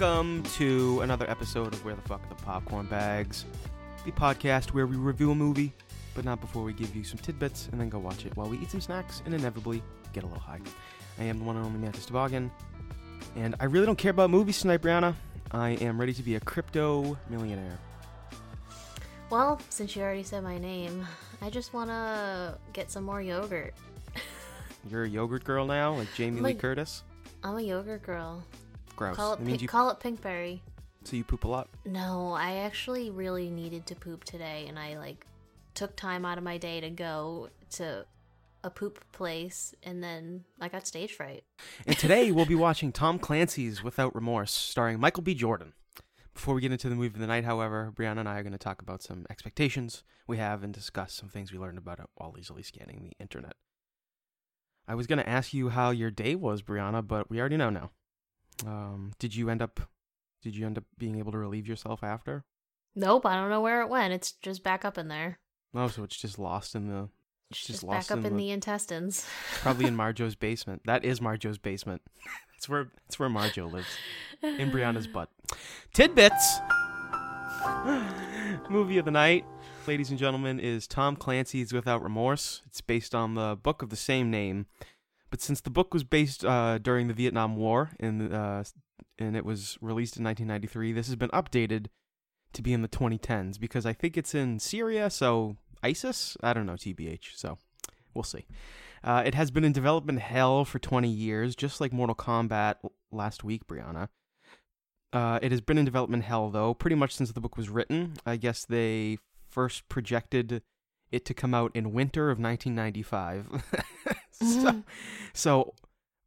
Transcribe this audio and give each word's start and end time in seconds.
Welcome 0.00 0.44
to 0.54 1.00
another 1.00 1.28
episode 1.28 1.74
of 1.74 1.84
Where 1.84 1.96
the 1.96 2.02
Fuck 2.02 2.22
Are 2.24 2.28
the 2.28 2.36
Popcorn 2.36 2.86
Bags, 2.86 3.44
the 4.04 4.12
podcast 4.12 4.68
where 4.72 4.86
we 4.86 4.94
review 4.94 5.32
a 5.32 5.34
movie, 5.34 5.72
but 6.14 6.24
not 6.24 6.40
before 6.40 6.62
we 6.62 6.72
give 6.72 6.94
you 6.94 7.02
some 7.02 7.18
tidbits 7.18 7.68
and 7.72 7.80
then 7.80 7.88
go 7.88 7.98
watch 7.98 8.24
it 8.24 8.36
while 8.36 8.48
we 8.48 8.58
eat 8.58 8.70
some 8.70 8.80
snacks 8.80 9.22
and 9.24 9.34
inevitably 9.34 9.82
get 10.12 10.22
a 10.22 10.26
little 10.26 10.40
high. 10.40 10.60
I 11.18 11.24
am 11.24 11.40
the 11.40 11.44
one 11.44 11.56
and 11.56 11.66
only 11.66 11.80
Mantis 11.80 12.06
Toboggan, 12.06 12.48
and 13.34 13.56
I 13.58 13.64
really 13.64 13.86
don't 13.86 13.98
care 13.98 14.12
about 14.12 14.30
movies 14.30 14.60
tonight, 14.60 14.82
Brianna. 14.82 15.16
I 15.50 15.70
am 15.70 15.98
ready 15.98 16.12
to 16.12 16.22
be 16.22 16.36
a 16.36 16.40
crypto 16.40 17.18
millionaire. 17.28 17.76
Well, 19.30 19.60
since 19.68 19.96
you 19.96 20.02
already 20.02 20.22
said 20.22 20.44
my 20.44 20.58
name, 20.58 21.04
I 21.42 21.50
just 21.50 21.74
want 21.74 21.90
to 21.90 22.56
get 22.72 22.92
some 22.92 23.02
more 23.02 23.20
yogurt. 23.20 23.74
You're 24.88 25.02
a 25.02 25.08
yogurt 25.08 25.42
girl 25.42 25.66
now, 25.66 25.94
like 25.94 26.14
Jamie 26.14 26.36
Lee 26.36 26.42
Like- 26.50 26.60
Curtis. 26.60 27.02
I'm 27.42 27.56
a 27.56 27.62
yogurt 27.62 28.04
girl. 28.04 28.44
Gross. 28.98 29.16
Call 29.16 29.32
it, 29.34 29.38
That 29.38 29.44
means 29.44 29.58
pink, 29.58 29.62
you 29.62 29.68
call 29.68 29.90
it 29.90 30.00
pinkberry. 30.00 30.60
so 31.04 31.14
you 31.16 31.22
poop 31.24 31.44
a 31.44 31.48
lot. 31.48 31.68
No, 31.84 32.32
I 32.32 32.56
actually 32.56 33.10
really 33.10 33.48
needed 33.48 33.86
to 33.86 33.94
poop 33.94 34.24
today, 34.24 34.66
and 34.68 34.78
I 34.78 34.98
like 34.98 35.24
took 35.74 35.94
time 35.94 36.24
out 36.24 36.36
of 36.36 36.42
my 36.44 36.58
day 36.58 36.80
to 36.80 36.90
go 36.90 37.48
to 37.70 38.04
a 38.64 38.70
poop 38.70 39.04
place, 39.12 39.72
and 39.84 40.02
then 40.02 40.44
I 40.60 40.68
got 40.68 40.84
stage 40.86 41.12
fright. 41.12 41.44
And 41.86 41.96
today 41.96 42.32
we'll 42.32 42.44
be 42.44 42.56
watching 42.56 42.90
Tom 42.90 43.20
Clancy's 43.20 43.84
Without 43.84 44.14
Remorse, 44.16 44.50
starring 44.52 44.98
Michael 44.98 45.22
B. 45.22 45.32
Jordan. 45.34 45.74
Before 46.34 46.54
we 46.54 46.60
get 46.60 46.72
into 46.72 46.88
the 46.88 46.96
movie 46.96 47.06
of 47.14 47.18
the 47.18 47.26
night, 47.28 47.44
however, 47.44 47.92
Brianna 47.96 48.18
and 48.20 48.28
I 48.28 48.38
are 48.38 48.42
going 48.42 48.52
to 48.52 48.58
talk 48.58 48.82
about 48.82 49.02
some 49.02 49.26
expectations 49.30 50.02
we 50.26 50.38
have 50.38 50.62
and 50.64 50.74
discuss 50.74 51.12
some 51.12 51.28
things 51.28 51.52
we 51.52 51.58
learned 51.58 51.78
about 51.78 52.00
it 52.00 52.06
while 52.16 52.34
easily 52.38 52.62
scanning 52.62 53.02
the 53.02 53.22
internet. 53.22 53.54
I 54.88 54.94
was 54.94 55.06
going 55.06 55.18
to 55.18 55.28
ask 55.28 55.52
you 55.54 55.68
how 55.68 55.90
your 55.90 56.10
day 56.10 56.34
was, 56.34 56.62
Brianna, 56.62 57.06
but 57.06 57.30
we 57.30 57.38
already 57.40 57.56
know 57.56 57.70
now. 57.70 57.90
Um, 58.66 59.12
did 59.18 59.34
you 59.34 59.48
end 59.50 59.62
up 59.62 59.80
did 60.42 60.56
you 60.56 60.66
end 60.66 60.78
up 60.78 60.84
being 60.96 61.18
able 61.18 61.32
to 61.32 61.38
relieve 61.38 61.66
yourself 61.66 62.02
after? 62.02 62.44
Nope, 62.94 63.26
I 63.26 63.34
don't 63.34 63.50
know 63.50 63.60
where 63.60 63.80
it 63.82 63.88
went. 63.88 64.12
It's 64.12 64.32
just 64.32 64.62
back 64.62 64.84
up 64.84 64.98
in 64.98 65.08
there. 65.08 65.38
Oh, 65.74 65.88
so 65.88 66.02
it's 66.02 66.16
just 66.16 66.38
lost 66.38 66.74
in 66.74 66.88
the 66.88 67.08
it's 67.50 67.60
It's 67.60 67.80
just, 67.80 67.88
back 67.88 68.10
up 68.10 68.18
in, 68.18 68.26
in 68.26 68.36
the, 68.36 68.44
the 68.46 68.50
intestines. 68.50 69.26
probably 69.60 69.86
in 69.86 69.96
Marjo's 69.96 70.34
basement. 70.34 70.82
That 70.84 71.04
is 71.04 71.20
Marjo's 71.20 71.58
basement. 71.58 72.02
that's 72.52 72.68
where 72.68 72.90
that's 73.06 73.18
where 73.18 73.28
Marjo 73.28 73.70
lives. 73.72 73.88
in 74.42 74.70
Brianna's 74.70 75.06
butt. 75.06 75.30
Tidbits. 75.94 76.58
Movie 78.70 78.98
of 78.98 79.04
the 79.04 79.10
night, 79.10 79.44
ladies 79.86 80.10
and 80.10 80.18
gentlemen, 80.18 80.60
is 80.60 80.86
Tom 80.86 81.16
Clancy's 81.16 81.72
Without 81.72 82.02
Remorse. 82.02 82.62
It's 82.66 82.80
based 82.80 83.14
on 83.14 83.34
the 83.34 83.58
book 83.60 83.82
of 83.82 83.90
the 83.90 83.96
same 83.96 84.30
name, 84.30 84.66
but 85.30 85.40
since 85.40 85.60
the 85.60 85.70
book 85.70 85.92
was 85.92 86.04
based 86.04 86.44
uh, 86.44 86.78
during 86.78 87.08
the 87.08 87.14
Vietnam 87.14 87.56
War 87.56 87.90
and 88.00 88.32
uh, 88.32 88.64
and 89.18 89.36
it 89.36 89.44
was 89.44 89.76
released 89.80 90.16
in 90.16 90.24
1993, 90.24 90.92
this 90.92 91.06
has 91.06 91.16
been 91.16 91.30
updated 91.30 91.86
to 92.52 92.62
be 92.62 92.72
in 92.72 92.82
the 92.82 92.88
2010s 92.88 93.58
because 93.58 93.84
I 93.84 93.92
think 93.92 94.16
it's 94.16 94.34
in 94.34 94.58
Syria, 94.58 95.10
so 95.10 95.56
ISIS. 95.82 96.36
I 96.42 96.52
don't 96.52 96.66
know, 96.66 96.74
TBH. 96.74 97.36
So 97.36 97.58
we'll 98.14 98.24
see. 98.24 98.46
Uh, 99.04 99.22
it 99.24 99.34
has 99.34 99.50
been 99.50 99.64
in 99.64 99.72
development 99.72 100.20
hell 100.20 100.64
for 100.64 100.78
20 100.78 101.08
years, 101.08 101.54
just 101.54 101.80
like 101.80 101.92
Mortal 101.92 102.16
Kombat 102.16 102.76
last 103.12 103.44
week, 103.44 103.66
Brianna. 103.66 104.08
Uh, 105.12 105.38
it 105.40 105.52
has 105.52 105.60
been 105.60 105.78
in 105.78 105.84
development 105.84 106.24
hell, 106.24 106.50
though, 106.50 106.74
pretty 106.74 106.96
much 106.96 107.14
since 107.14 107.32
the 107.32 107.40
book 107.40 107.56
was 107.56 107.68
written. 107.68 108.14
I 108.26 108.36
guess 108.36 108.64
they 108.64 109.18
first 109.48 109.88
projected 109.88 110.62
it 111.10 111.24
to 111.24 111.34
come 111.34 111.54
out 111.54 111.70
in 111.74 111.92
winter 111.92 112.30
of 112.30 112.38
1995. 112.38 113.62
so, 114.46 114.82
so 115.32 115.74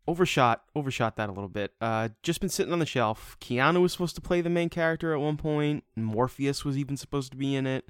overshot, 0.07 0.63
overshot 0.75 1.15
that 1.15 1.29
a 1.29 1.31
little 1.31 1.49
bit. 1.49 1.73
Uh, 1.79 2.09
just 2.23 2.39
been 2.41 2.49
sitting 2.49 2.73
on 2.73 2.79
the 2.79 2.85
shelf. 2.85 3.37
Keanu 3.39 3.81
was 3.81 3.91
supposed 3.91 4.15
to 4.15 4.21
play 4.21 4.41
the 4.41 4.49
main 4.49 4.69
character 4.69 5.13
at 5.13 5.19
one 5.19 5.37
point. 5.37 5.83
Morpheus 5.95 6.65
was 6.65 6.77
even 6.77 6.97
supposed 6.97 7.31
to 7.31 7.37
be 7.37 7.55
in 7.55 7.65
it. 7.67 7.85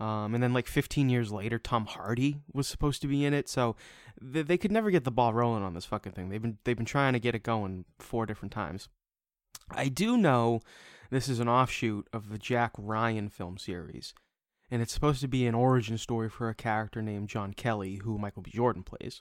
Um, 0.00 0.34
and 0.34 0.42
then 0.42 0.54
like 0.54 0.66
15 0.66 1.10
years 1.10 1.30
later, 1.30 1.58
Tom 1.58 1.84
Hardy 1.84 2.40
was 2.54 2.66
supposed 2.66 3.02
to 3.02 3.08
be 3.08 3.24
in 3.24 3.34
it. 3.34 3.48
So 3.48 3.76
they, 4.20 4.42
they 4.42 4.56
could 4.56 4.72
never 4.72 4.90
get 4.90 5.04
the 5.04 5.10
ball 5.10 5.34
rolling 5.34 5.62
on 5.62 5.74
this 5.74 5.84
fucking 5.84 6.12
thing. 6.12 6.30
They've 6.30 6.40
been 6.40 6.58
they've 6.64 6.76
been 6.76 6.86
trying 6.86 7.12
to 7.12 7.20
get 7.20 7.34
it 7.34 7.42
going 7.42 7.84
four 7.98 8.24
different 8.24 8.52
times. 8.52 8.88
I 9.70 9.88
do 9.88 10.16
know 10.16 10.60
this 11.10 11.28
is 11.28 11.38
an 11.38 11.48
offshoot 11.48 12.08
of 12.12 12.30
the 12.30 12.38
Jack 12.38 12.72
Ryan 12.78 13.28
film 13.28 13.58
series, 13.58 14.14
and 14.70 14.80
it's 14.82 14.92
supposed 14.92 15.20
to 15.20 15.28
be 15.28 15.46
an 15.46 15.54
origin 15.54 15.98
story 15.98 16.28
for 16.28 16.48
a 16.48 16.54
character 16.54 17.02
named 17.02 17.28
John 17.28 17.52
Kelly, 17.52 18.00
who 18.02 18.18
Michael 18.18 18.42
B. 18.42 18.50
Jordan 18.52 18.82
plays. 18.82 19.20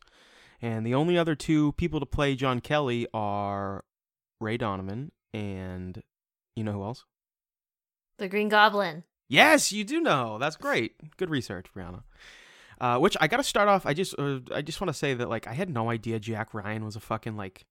And 0.61 0.85
the 0.85 0.95
only 0.95 1.17
other 1.17 1.35
two 1.35 1.71
people 1.73 1.99
to 1.99 2.05
play 2.05 2.35
John 2.35 2.59
Kelly 2.59 3.07
are 3.13 3.83
Ray 4.41 4.57
Donovan 4.57 5.11
and 5.33 6.03
you 6.55 6.63
know 6.63 6.73
who 6.73 6.83
else? 6.83 7.05
the 8.19 8.27
Green 8.27 8.49
Goblin. 8.49 9.03
Yes, 9.27 9.71
you 9.71 9.83
do 9.83 9.99
know. 9.99 10.37
That's 10.39 10.55
great. 10.55 11.17
Good 11.17 11.29
research, 11.29 11.67
Brianna. 11.75 12.03
Uh, 12.79 12.97
which 12.97 13.17
I 13.19 13.27
gotta 13.27 13.43
start 13.43 13.67
off. 13.67 13.85
I 13.85 13.93
just, 13.93 14.15
uh, 14.17 14.39
I 14.53 14.61
just 14.61 14.79
want 14.79 14.89
to 14.89 14.93
say 14.97 15.13
that 15.13 15.29
like 15.29 15.47
I 15.47 15.53
had 15.53 15.69
no 15.69 15.89
idea 15.89 16.19
Jack 16.19 16.53
Ryan 16.53 16.85
was 16.85 16.95
a 16.95 16.99
fucking 16.99 17.35
like. 17.35 17.65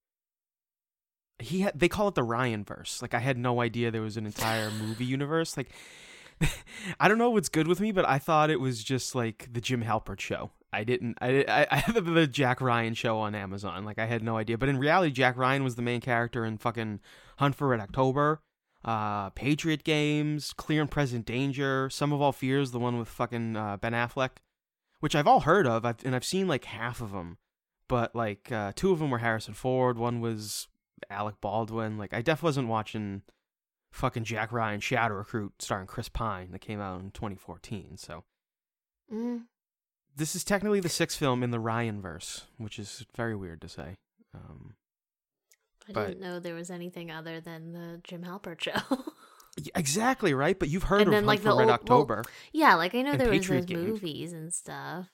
He 1.39 1.61
had, 1.61 1.79
they 1.79 1.89
call 1.89 2.09
it 2.09 2.15
the 2.15 2.25
Ryan 2.25 2.65
verse. 2.65 3.01
Like 3.01 3.15
I 3.15 3.21
had 3.21 3.39
no 3.39 3.61
idea 3.61 3.91
there 3.91 4.03
was 4.03 4.17
an 4.17 4.27
entire 4.27 4.71
movie 4.71 5.05
universe. 5.05 5.57
Like, 5.57 5.71
I 7.01 7.09
don't 7.09 7.19
know 7.19 7.31
what's 7.31 7.49
good 7.49 7.67
with 7.67 7.81
me, 7.81 7.93
but 7.93 8.09
I 8.09 8.19
thought 8.19 8.51
it 8.51 8.61
was 8.61 8.83
just 8.85 9.15
like 9.15 9.49
the 9.53 9.61
Jim 9.61 9.83
Halpert 9.83 10.21
show. 10.21 10.51
I 10.73 10.85
didn't. 10.85 11.19
I 11.21 11.45
I, 11.49 11.67
I 11.71 11.77
had 11.79 11.95
the, 11.95 12.27
Jack 12.27 12.61
Ryan 12.61 12.95
show 12.95 13.19
on 13.19 13.35
Amazon. 13.35 13.85
Like 13.85 13.99
I 13.99 14.07
had 14.07 14.23
no 14.23 14.37
idea, 14.37 14.59
but 14.59 14.69
in 14.69 14.79
reality, 14.79 15.13
Jack 15.13 15.37
Ryan 15.37 15.65
was 15.65 15.77
the 15.77 15.83
main 15.83 16.01
character 16.01 16.45
in 16.45 16.59
fucking 16.59 17.01
Hunt 17.39 17.55
for 17.55 17.69
Red 17.69 17.81
October 17.81 18.41
uh, 18.85 19.31
Patriot 19.31 19.85
Games, 19.85 20.53
Clear 20.53 20.83
and 20.83 20.91
Present 20.91 21.27
Danger, 21.27 21.91
Sum 21.91 22.13
of 22.13 22.21
All 22.21 22.33
Fears, 22.33 22.71
the 22.71 22.79
one 22.79 22.99
with 22.99 23.09
fucking 23.09 23.57
uh, 23.57 23.77
Ben 23.77 23.93
Affleck, 23.93 24.31
which 25.01 25.15
I've 25.15 25.27
all 25.27 25.41
heard 25.41 25.67
of, 25.67 25.85
I've, 25.85 26.05
and 26.05 26.15
I've 26.15 26.25
seen 26.25 26.49
like 26.49 26.65
half 26.65 27.01
of 27.01 27.13
them, 27.13 27.39
but 27.89 28.15
like 28.15 28.51
uh, 28.53 28.73
two 28.75 28.93
of 28.93 28.99
them 28.99 29.11
were 29.11 29.19
Harrison 29.19 29.55
Ford, 29.55 29.99
one 29.99 30.21
was 30.21 30.69
Alec 31.11 31.37
Baldwin. 31.41 31.99
Like 31.99 32.15
I 32.15 32.23
definitely 32.23 32.49
wasn't 32.49 32.69
watching 32.69 33.23
fucking 33.91 34.25
Jack 34.25 34.53
Ryan 34.53 34.81
Shadow 34.81 35.15
Recruit 35.15 35.53
starring 35.61 35.87
Chris 35.87 36.09
Pine 36.09 36.51
that 36.53 36.61
came 36.61 36.81
out 36.81 37.01
in 37.01 37.11
2014. 37.11 37.97
So 37.97 38.25
Mm. 39.13 39.47
this 40.15 40.37
is 40.37 40.45
technically 40.45 40.81
the 40.81 40.89
sixth 40.89 41.19
film 41.19 41.43
in 41.43 41.51
the 41.51 41.61
Ryan 41.61 42.01
verse, 42.03 42.47
which 42.59 42.79
is 42.79 43.07
very 43.17 43.35
weird 43.35 43.61
to 43.63 43.69
say. 43.69 43.97
Um, 44.35 44.75
I 45.89 45.93
But- 45.93 46.07
didn't 46.09 46.21
know 46.21 46.39
there 46.39 46.55
was 46.55 46.71
anything 46.71 47.11
other 47.11 47.41
than 47.41 47.73
the 47.73 48.01
Jim 48.05 48.23
Halpert 48.25 48.61
show. 48.61 48.73
exactly 49.75 50.35
right, 50.35 50.59
but 50.59 50.69
you've 50.69 50.83
heard 50.85 51.01
And 51.01 51.09
of 51.09 51.13
then, 51.15 51.25
like, 51.27 51.41
the 51.41 51.47
Red 51.49 51.53
old- 51.53 51.67
well, 51.67 51.71
October. 51.75 52.25
yeah, 52.53 52.75
like 52.75 52.95
I 52.95 53.01
know 53.03 53.17
there 53.17 53.31
was 53.31 53.39
Patriot 53.39 53.61
those 53.63 53.67
Games. 53.67 53.87
movies 53.89 54.33
and 54.35 54.53
stuff, 54.53 55.09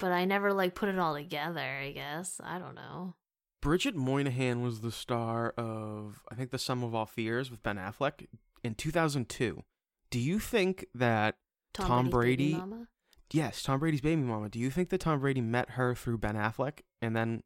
but 0.00 0.12
I 0.12 0.26
never 0.26 0.52
like 0.52 0.74
put 0.74 0.90
it 0.90 0.98
all 0.98 1.14
together. 1.14 1.60
I 1.60 1.92
guess 1.92 2.38
I 2.44 2.58
don't 2.58 2.74
know. 2.74 3.16
Bridget 3.62 3.96
Moynahan 3.96 4.62
was 4.62 4.80
the 4.80 4.90
star 4.92 5.50
of 5.56 6.20
I 6.30 6.34
think 6.34 6.50
The 6.50 6.58
Sum 6.58 6.82
of 6.84 6.94
All 6.94 7.06
Fears 7.06 7.50
with 7.50 7.62
Ben 7.62 7.76
Affleck 7.78 8.26
in 8.62 8.74
2002. 8.74 9.62
Do 10.10 10.18
you 10.18 10.38
think 10.38 10.84
that 10.94 11.36
Tom 11.72 12.10
Brady's 12.10 12.52
Baby 12.52 12.52
Brady- 12.52 12.54
Mama? 12.70 12.88
yes, 13.32 13.62
Tom 13.62 13.80
Brady's 13.80 14.02
baby 14.02 14.20
mama, 14.20 14.50
do 14.50 14.58
you 14.58 14.68
think 14.68 14.90
that 14.90 15.00
Tom 15.00 15.20
Brady 15.20 15.40
met 15.40 15.70
her 15.70 15.94
through 15.94 16.18
Ben 16.18 16.34
Affleck 16.34 16.80
and 17.00 17.16
then 17.16 17.42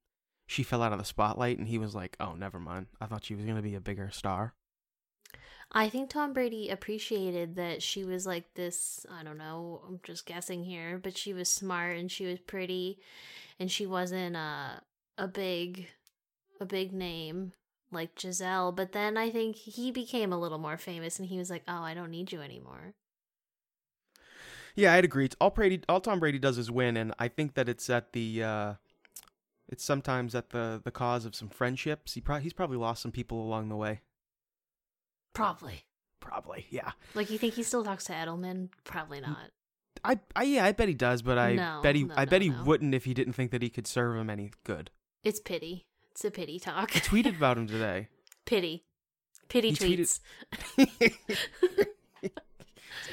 she 0.48 0.62
fell 0.64 0.82
out 0.82 0.92
of 0.92 0.98
the 0.98 1.04
spotlight 1.04 1.58
and 1.58 1.68
he 1.68 1.78
was 1.78 1.94
like, 1.94 2.16
"Oh, 2.18 2.34
never 2.34 2.58
mind. 2.58 2.86
I 3.00 3.06
thought 3.06 3.24
she 3.24 3.34
was 3.36 3.44
going 3.44 3.56
to 3.56 3.62
be 3.62 3.74
a 3.76 3.80
bigger 3.80 4.10
star." 4.10 4.54
I 5.72 5.88
think 5.88 6.10
Tom 6.10 6.32
Brady 6.32 6.70
appreciated 6.70 7.56
that 7.56 7.82
she 7.82 8.04
was 8.04 8.26
like 8.26 8.54
this. 8.54 9.04
I 9.10 9.22
don't 9.24 9.38
know. 9.38 9.82
I'm 9.86 10.00
just 10.04 10.24
guessing 10.24 10.64
here, 10.64 10.98
but 11.02 11.16
she 11.18 11.32
was 11.34 11.48
smart 11.48 11.98
and 11.98 12.10
she 12.10 12.24
was 12.26 12.38
pretty, 12.38 12.98
and 13.58 13.70
she 13.70 13.86
wasn't 13.86 14.36
a 14.36 14.80
a 15.18 15.26
big 15.28 15.88
a 16.60 16.66
big 16.66 16.92
name 16.92 17.52
like 17.90 18.14
Gisele. 18.14 18.72
But 18.72 18.92
then 18.92 19.16
I 19.16 19.30
think 19.30 19.56
he 19.56 19.90
became 19.90 20.32
a 20.32 20.38
little 20.38 20.58
more 20.58 20.76
famous, 20.76 21.18
and 21.18 21.28
he 21.28 21.38
was 21.38 21.50
like, 21.50 21.62
"Oh, 21.68 21.82
I 21.82 21.94
don't 21.94 22.10
need 22.10 22.32
you 22.32 22.40
anymore." 22.40 22.94
Yeah, 24.74 24.92
I'd 24.92 25.04
agree. 25.04 25.30
All 25.40 25.50
Brady 25.50 25.80
all 25.88 26.00
Tom 26.00 26.20
Brady 26.20 26.38
does 26.38 26.58
is 26.58 26.70
win 26.70 26.96
and 26.98 27.14
I 27.18 27.28
think 27.28 27.54
that 27.54 27.66
it's 27.68 27.88
at 27.88 28.12
the 28.12 28.42
uh 28.42 28.74
it's 29.68 29.82
sometimes 29.82 30.34
at 30.34 30.50
the 30.50 30.80
the 30.84 30.90
cause 30.90 31.24
of 31.24 31.34
some 31.34 31.48
friendships. 31.48 32.12
He 32.12 32.20
pro- 32.20 32.40
he's 32.40 32.52
probably 32.52 32.76
lost 32.76 33.00
some 33.02 33.10
people 33.10 33.42
along 33.42 33.70
the 33.70 33.76
way. 33.76 34.02
Probably. 35.32 35.84
Probably. 36.20 36.66
Yeah. 36.70 36.92
Like 37.14 37.30
you 37.30 37.38
think 37.38 37.54
he 37.54 37.62
still 37.62 37.84
talks 37.84 38.04
to 38.04 38.12
Edelman? 38.12 38.68
Probably 38.84 39.20
not. 39.20 39.50
I, 40.04 40.20
I 40.34 40.42
yeah, 40.42 40.64
I 40.66 40.72
bet 40.72 40.88
he 40.88 40.94
does, 40.94 41.22
but 41.22 41.38
I 41.38 41.54
No, 41.54 41.80
bet 41.82 41.96
he 41.96 42.04
no, 42.04 42.14
I 42.16 42.26
bet 42.26 42.42
he 42.42 42.50
no, 42.50 42.58
no. 42.58 42.64
wouldn't 42.64 42.94
if 42.94 43.04
he 43.06 43.14
didn't 43.14 43.32
think 43.32 43.50
that 43.52 43.62
he 43.62 43.70
could 43.70 43.86
serve 43.86 44.16
him 44.16 44.28
any 44.28 44.52
good. 44.64 44.90
It's 45.24 45.40
pity. 45.40 45.86
It's 46.16 46.24
a 46.24 46.30
pity 46.30 46.58
talk. 46.58 46.96
I 46.96 47.00
tweeted 47.00 47.36
about 47.36 47.58
him 47.58 47.66
today. 47.66 48.08
pity. 48.46 48.84
Pity 49.50 49.68
He 49.72 49.76
tweeted- 49.76 50.18
tweets. 50.78 50.88
It's 50.98 51.18
like, 52.22 52.32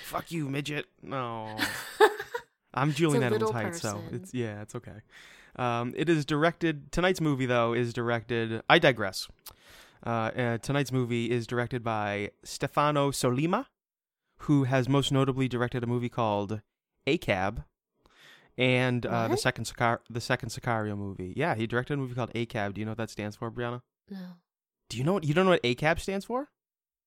Fuck 0.04 0.32
you, 0.32 0.48
midget. 0.48 0.86
No. 1.02 1.58
I'm 2.74 2.94
Julian 2.94 3.22
Edelman's 3.24 3.52
height, 3.52 3.76
so 3.76 4.02
it's 4.14 4.34
yeah, 4.34 4.62
it's 4.62 4.74
okay. 4.76 5.02
Um, 5.58 5.92
it 5.98 6.08
is 6.08 6.26
directed. 6.26 6.94
Tonight's 6.94 7.20
movie 7.20 7.46
though 7.46 7.74
is 7.74 7.92
directed. 7.92 8.62
I 8.70 8.80
digress. 8.80 9.28
Uh, 10.06 10.10
uh, 10.10 10.58
tonight's 10.60 10.94
movie 10.94 11.30
is 11.30 11.46
directed 11.46 11.84
by 11.84 12.32
Stefano 12.46 13.12
Sollima, 13.12 13.66
who 14.44 14.64
has 14.64 14.88
most 14.88 15.12
notably 15.12 15.50
directed 15.50 15.84
a 15.84 15.88
movie 15.88 16.08
called 16.10 16.62
ACAB, 17.06 17.66
and 18.58 19.06
uh, 19.06 19.28
the 19.28 19.38
second 19.38 19.66
Sicar- 19.66 20.02
the 20.10 20.22
second 20.22 20.50
Sicario 20.50 20.98
movie. 20.98 21.34
Yeah, 21.36 21.56
he 21.56 21.68
directed 21.68 21.94
a 21.94 21.98
movie 21.98 22.16
called 22.16 22.34
ACAB. 22.34 22.74
Do 22.74 22.82
you 22.82 22.86
know 22.86 22.92
what 22.92 22.98
that 22.98 23.10
stands 23.10 23.36
for, 23.36 23.52
Brianna? 23.52 23.82
No. 24.10 24.38
Do 24.90 24.98
you 24.98 25.04
know 25.04 25.14
what 25.14 25.24
you 25.24 25.34
don't 25.34 25.46
know 25.46 25.52
what 25.52 25.64
ACAB 25.64 26.00
stands 26.00 26.26
for? 26.26 26.50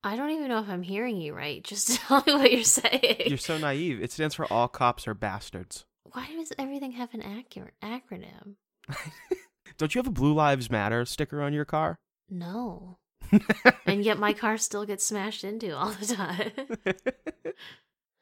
I 0.03 0.17
don't 0.17 0.31
even 0.31 0.49
know 0.49 0.61
if 0.61 0.69
I'm 0.69 0.83
hearing 0.83 1.21
you 1.21 1.35
right. 1.35 1.63
Just 1.65 1.97
tell 1.97 2.23
me 2.27 2.35
what 2.35 2.53
you're 2.53 2.63
saying. 2.63 3.23
You're 3.27 3.39
so 3.39 3.59
naive. 3.59 4.03
It 4.03 4.13
stands 4.13 4.35
for 4.35 4.51
All 4.53 4.69
Cops 4.69 5.07
Are 5.09 5.15
Bastards. 5.15 5.85
Why 6.13 6.27
does 6.37 6.53
everything 6.59 6.93
have 6.93 7.13
an 7.15 7.23
accurate 7.23 7.75
acronym? 7.83 8.55
Don't 9.79 9.95
you 9.95 9.99
have 9.99 10.07
a 10.07 10.13
Blue 10.13 10.33
Lives 10.33 10.71
Matter 10.71 11.05
sticker 11.05 11.43
on 11.43 11.53
your 11.53 11.65
car? 11.65 11.99
No. 12.31 12.99
and 13.87 14.05
yet 14.05 14.19
my 14.19 14.33
car 14.33 14.57
still 14.57 14.87
gets 14.87 15.05
smashed 15.05 15.43
into 15.43 15.77
all 15.77 15.91
the 15.91 16.07
time. 16.15 16.53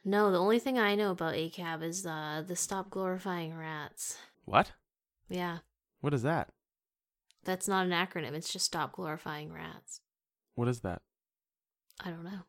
No, 0.05 0.31
the 0.31 0.39
only 0.39 0.59
thing 0.59 0.79
I 0.79 0.95
know 0.95 1.13
about 1.13 1.35
ACAB 1.35 1.83
is 1.83 2.05
uh, 2.07 2.43
the 2.47 2.57
stop 2.57 2.91
glorifying 2.91 3.57
rats. 3.57 4.19
what? 4.45 4.73
Yeah, 5.29 5.59
What 6.01 6.13
is 6.15 6.23
that? 6.23 6.51
that's 7.45 7.69
not 7.69 7.85
an 7.87 7.93
acronym. 7.93 8.33
It's 8.33 8.51
just 8.53 8.65
stop 8.67 8.93
glorifying 8.93 9.53
rats. 9.53 10.01
What 10.55 10.67
is 10.69 10.81
that? 10.81 11.03
I 12.03 12.11
don't 12.11 12.25
know. 12.25 12.41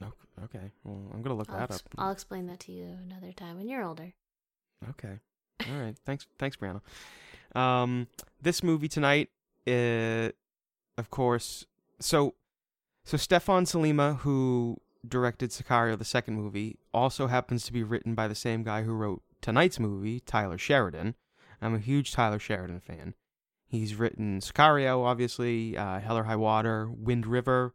No. 0.00 0.12
Okay. 0.44 0.72
Well, 0.84 1.10
I'm 1.14 1.22
gonna 1.22 1.36
look 1.36 1.50
I'll, 1.50 1.58
that 1.58 1.70
ex- 1.70 1.76
up. 1.76 1.94
I'll 1.98 2.10
explain 2.12 2.46
that 2.46 2.60
to 2.60 2.72
you 2.72 2.84
another 3.04 3.32
time 3.32 3.56
when 3.58 3.68
you're 3.68 3.84
older. 3.84 4.12
Okay. 4.90 5.18
All 5.68 5.78
right. 5.80 5.96
Thanks. 6.04 6.26
Thanks, 6.38 6.56
Brianna. 6.56 6.80
Um, 7.58 8.08
this 8.42 8.62
movie 8.62 8.88
tonight, 8.88 9.30
uh, 9.66 10.30
of 10.98 11.10
course. 11.10 11.64
So, 12.00 12.34
so 13.04 13.16
Stefan 13.16 13.64
Sollima, 13.64 14.18
who 14.18 14.76
directed 15.08 15.50
Sicario, 15.50 15.98
the 15.98 16.04
second 16.04 16.34
movie, 16.34 16.78
also 16.92 17.26
happens 17.26 17.64
to 17.64 17.72
be 17.72 17.82
written 17.82 18.14
by 18.14 18.28
the 18.28 18.34
same 18.34 18.62
guy 18.62 18.82
who 18.82 18.92
wrote 18.92 19.22
tonight's 19.40 19.80
movie, 19.80 20.20
Taylor 20.20 20.58
Sheridan. 20.58 21.14
I'm 21.60 21.74
a 21.74 21.78
huge 21.78 22.12
Taylor 22.12 22.38
Sheridan 22.38 22.80
fan. 22.80 23.14
He's 23.68 23.94
written 23.94 24.40
Sicario, 24.40 25.04
obviously, 25.04 25.76
uh, 25.76 26.00
Hell 26.00 26.18
or 26.18 26.24
High 26.24 26.36
Water, 26.36 26.88
Wind 26.90 27.26
River, 27.26 27.74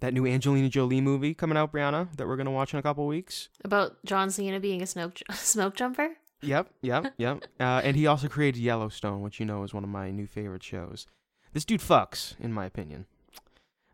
that 0.00 0.14
new 0.14 0.26
Angelina 0.26 0.68
Jolie 0.68 1.00
movie 1.00 1.34
coming 1.34 1.58
out, 1.58 1.72
Brianna, 1.72 2.14
that 2.16 2.26
we're 2.26 2.36
gonna 2.36 2.50
watch 2.50 2.72
in 2.72 2.78
a 2.78 2.82
couple 2.82 3.06
weeks. 3.06 3.48
About 3.64 4.02
John 4.04 4.30
Cena 4.30 4.58
being 4.60 4.82
a 4.82 4.86
smoke 4.86 5.18
smoke 5.32 5.76
jumper? 5.76 6.16
Yep, 6.42 6.70
yep, 6.80 7.12
yep. 7.18 7.44
Uh, 7.58 7.82
and 7.84 7.96
he 7.96 8.06
also 8.06 8.28
created 8.28 8.60
Yellowstone, 8.60 9.20
which 9.20 9.38
you 9.38 9.46
know 9.46 9.62
is 9.62 9.74
one 9.74 9.84
of 9.84 9.90
my 9.90 10.10
new 10.10 10.26
favorite 10.26 10.62
shows. 10.62 11.06
This 11.52 11.64
dude 11.64 11.80
fucks, 11.80 12.34
in 12.40 12.52
my 12.52 12.64
opinion. 12.64 13.06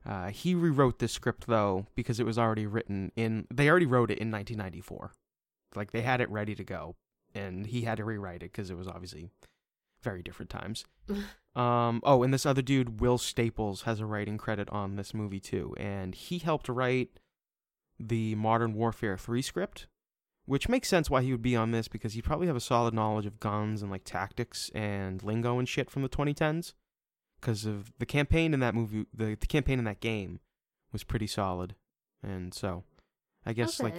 Uh, 0.06 0.28
he 0.28 0.54
rewrote 0.54 0.98
this 0.98 1.12
script 1.12 1.46
though 1.46 1.86
because 1.94 2.20
it 2.20 2.26
was 2.26 2.38
already 2.38 2.66
written 2.66 3.10
in. 3.16 3.46
They 3.52 3.68
already 3.68 3.86
wrote 3.86 4.10
it 4.10 4.18
in 4.18 4.30
1994, 4.30 5.12
like 5.74 5.90
they 5.90 6.02
had 6.02 6.20
it 6.20 6.30
ready 6.30 6.54
to 6.54 6.64
go, 6.64 6.94
and 7.34 7.66
he 7.66 7.82
had 7.82 7.96
to 7.96 8.04
rewrite 8.04 8.42
it 8.42 8.52
because 8.52 8.70
it 8.70 8.76
was 8.76 8.86
obviously 8.86 9.30
very 10.02 10.22
different 10.22 10.50
times. 10.50 10.84
Um, 11.56 12.02
oh, 12.04 12.22
and 12.22 12.34
this 12.34 12.44
other 12.44 12.60
dude, 12.60 13.00
Will 13.00 13.16
Staples, 13.16 13.82
has 13.82 13.98
a 13.98 14.04
writing 14.04 14.36
credit 14.36 14.68
on 14.68 14.96
this 14.96 15.14
movie 15.14 15.40
too, 15.40 15.74
and 15.78 16.14
he 16.14 16.38
helped 16.38 16.68
write 16.68 17.18
the 17.98 18.34
Modern 18.34 18.74
Warfare 18.74 19.16
3 19.16 19.40
script, 19.40 19.86
which 20.44 20.68
makes 20.68 20.86
sense 20.86 21.08
why 21.08 21.22
he 21.22 21.32
would 21.32 21.40
be 21.40 21.56
on 21.56 21.70
this 21.70 21.88
because 21.88 22.12
he'd 22.12 22.24
probably 22.24 22.46
have 22.46 22.56
a 22.56 22.60
solid 22.60 22.92
knowledge 22.92 23.24
of 23.24 23.40
guns 23.40 23.80
and 23.80 23.90
like 23.90 24.04
tactics 24.04 24.70
and 24.74 25.22
lingo 25.22 25.58
and 25.58 25.66
shit 25.66 25.90
from 25.90 26.02
the 26.02 26.10
2010s. 26.10 26.74
Because 27.46 27.64
of 27.64 27.92
the 28.00 28.06
campaign 28.06 28.52
in 28.52 28.58
that 28.58 28.74
movie, 28.74 29.06
the, 29.14 29.36
the 29.38 29.46
campaign 29.46 29.78
in 29.78 29.84
that 29.84 30.00
game 30.00 30.40
was 30.92 31.04
pretty 31.04 31.28
solid, 31.28 31.76
and 32.20 32.52
so 32.52 32.82
I 33.46 33.52
guess 33.52 33.80
like. 33.80 33.94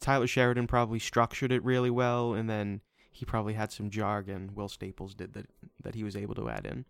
Taylor 0.00 0.26
Sheridan 0.26 0.66
probably 0.66 0.98
structured 0.98 1.50
it 1.50 1.64
really 1.64 1.88
well, 1.88 2.34
and 2.34 2.50
then 2.50 2.82
he 3.10 3.24
probably 3.24 3.54
had 3.54 3.72
some 3.72 3.88
jargon. 3.88 4.50
Will 4.54 4.68
Staples 4.68 5.14
did 5.14 5.32
that 5.32 5.46
that 5.82 5.94
he 5.94 6.04
was 6.04 6.14
able 6.14 6.34
to 6.34 6.50
add 6.50 6.66
in. 6.66 6.84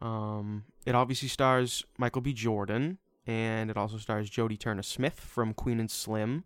Um, 0.00 0.64
it 0.86 0.94
obviously 0.94 1.28
stars 1.28 1.84
Michael 1.98 2.22
B. 2.22 2.32
Jordan, 2.32 2.96
and 3.26 3.70
it 3.70 3.76
also 3.76 3.98
stars 3.98 4.30
Jodie 4.30 4.58
Turner 4.58 4.82
Smith 4.82 5.20
from 5.20 5.52
Queen 5.52 5.78
and 5.78 5.90
Slim, 5.90 6.44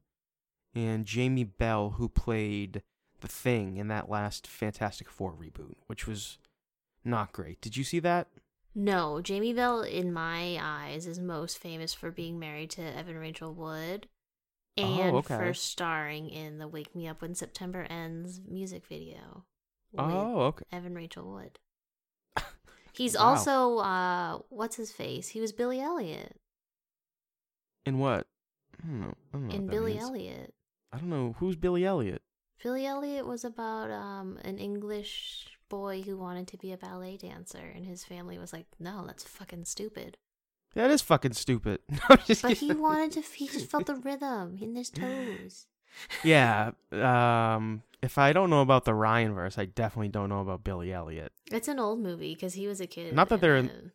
and 0.75 1.05
Jamie 1.05 1.45
Bell, 1.45 1.91
who 1.91 2.09
played 2.09 2.83
the 3.21 3.29
Thing 3.29 3.77
in 3.77 3.87
that 3.87 4.11
last 4.11 4.49
Fantastic 4.49 5.09
Four 5.09 5.35
reboot, 5.35 5.77
which 5.87 6.09
was 6.09 6.39
not 7.05 7.33
great. 7.33 7.61
Did 7.61 7.77
you 7.77 7.85
see 7.85 7.99
that? 8.01 8.29
No, 8.75 9.21
Jamie 9.21 9.53
Bell, 9.53 9.83
in 9.83 10.13
my 10.13 10.59
eyes, 10.61 11.07
is 11.07 11.19
most 11.21 11.59
famous 11.59 11.93
for 11.93 12.11
being 12.11 12.39
married 12.39 12.71
to 12.71 12.83
Evan 12.83 13.19
Rachel 13.19 13.53
Wood 13.53 14.09
Oh, 14.79 14.83
and 14.83 15.17
okay. 15.17 15.37
for 15.37 15.53
starring 15.53 16.31
in 16.31 16.57
the 16.59 16.67
Wake 16.67 16.95
Me 16.97 17.07
Up 17.07 17.21
When 17.21 17.35
September 17.35 17.87
Ends 17.91 18.41
music 18.49 18.87
video. 18.87 19.45
Oh, 19.99 20.41
okay. 20.45 20.65
Evan 20.73 20.95
Rachel 20.95 21.31
Wood. 21.31 21.59
He's 22.95 23.15
Wow. 23.15 23.23
also, 23.25 23.79
uh, 23.79 24.39
what's 24.49 24.77
his 24.77 24.91
face? 24.91 25.29
He 25.29 25.41
was 25.43 25.53
Billy 25.53 25.81
Elliot 25.81 26.37
In 27.85 27.99
what? 27.99 28.27
I 28.83 28.87
don't 28.87 29.01
know. 29.01 29.15
I 29.35 29.37
don't 29.37 29.49
know 29.49 29.55
in 29.55 29.67
Billy. 29.67 29.99
Elliot. 29.99 30.55
I 30.93 30.97
don't 30.99 31.11
know 31.11 31.35
who's 31.39 31.57
Billy 31.57 31.85
Elliot. 31.85 32.23
Billy 32.63 32.87
Elliot 32.87 33.27
was 33.27 33.45
about 33.45 33.91
um, 33.91 34.39
an 34.45 34.57
English 34.59 35.49
boy 35.73 36.03
who 36.03 36.19
wanted 36.19 36.47
to 36.49 36.59
be 36.59 36.71
a 36.71 36.77
ballet 36.77 37.17
dancer, 37.17 37.73
and 37.75 37.87
his 37.87 38.05
family 38.05 38.37
was 38.37 38.53
like, 38.53 38.67
"No, 38.79 39.07
that's 39.07 39.25
fucking 39.25 39.65
stupid." 39.65 40.19
That 40.75 40.91
is 40.91 41.01
fucking 41.01 41.33
stupid. 41.33 41.81
But 42.09 42.21
he 42.21 42.73
wanted 42.73 43.13
to. 43.13 43.23
He 43.23 43.49
just 43.49 43.71
felt 43.71 43.87
the 43.87 43.95
rhythm 44.09 44.59
in 44.61 44.77
his 44.77 44.91
toes. 44.91 45.67
yeah. 46.23 46.73
Um. 46.93 47.83
If 48.03 48.19
I 48.19 48.35
don't 48.35 48.51
know 48.51 48.61
about 48.61 48.85
the 48.85 48.93
Ryan 48.93 49.33
verse, 49.33 49.57
I 49.57 49.65
definitely 49.65 50.09
don't 50.09 50.29
know 50.29 50.41
about 50.41 50.63
Billy 50.63 50.93
Elliot. 50.93 51.33
It's 51.51 51.69
an 51.69 51.79
old 51.79 52.01
movie 52.01 52.35
because 52.35 52.53
he 52.55 52.67
was 52.67 52.81
a 52.81 52.87
kid. 52.87 53.15
Not 53.15 53.31
that 53.31 53.41
they're 53.41 53.57
in-. 53.57 53.93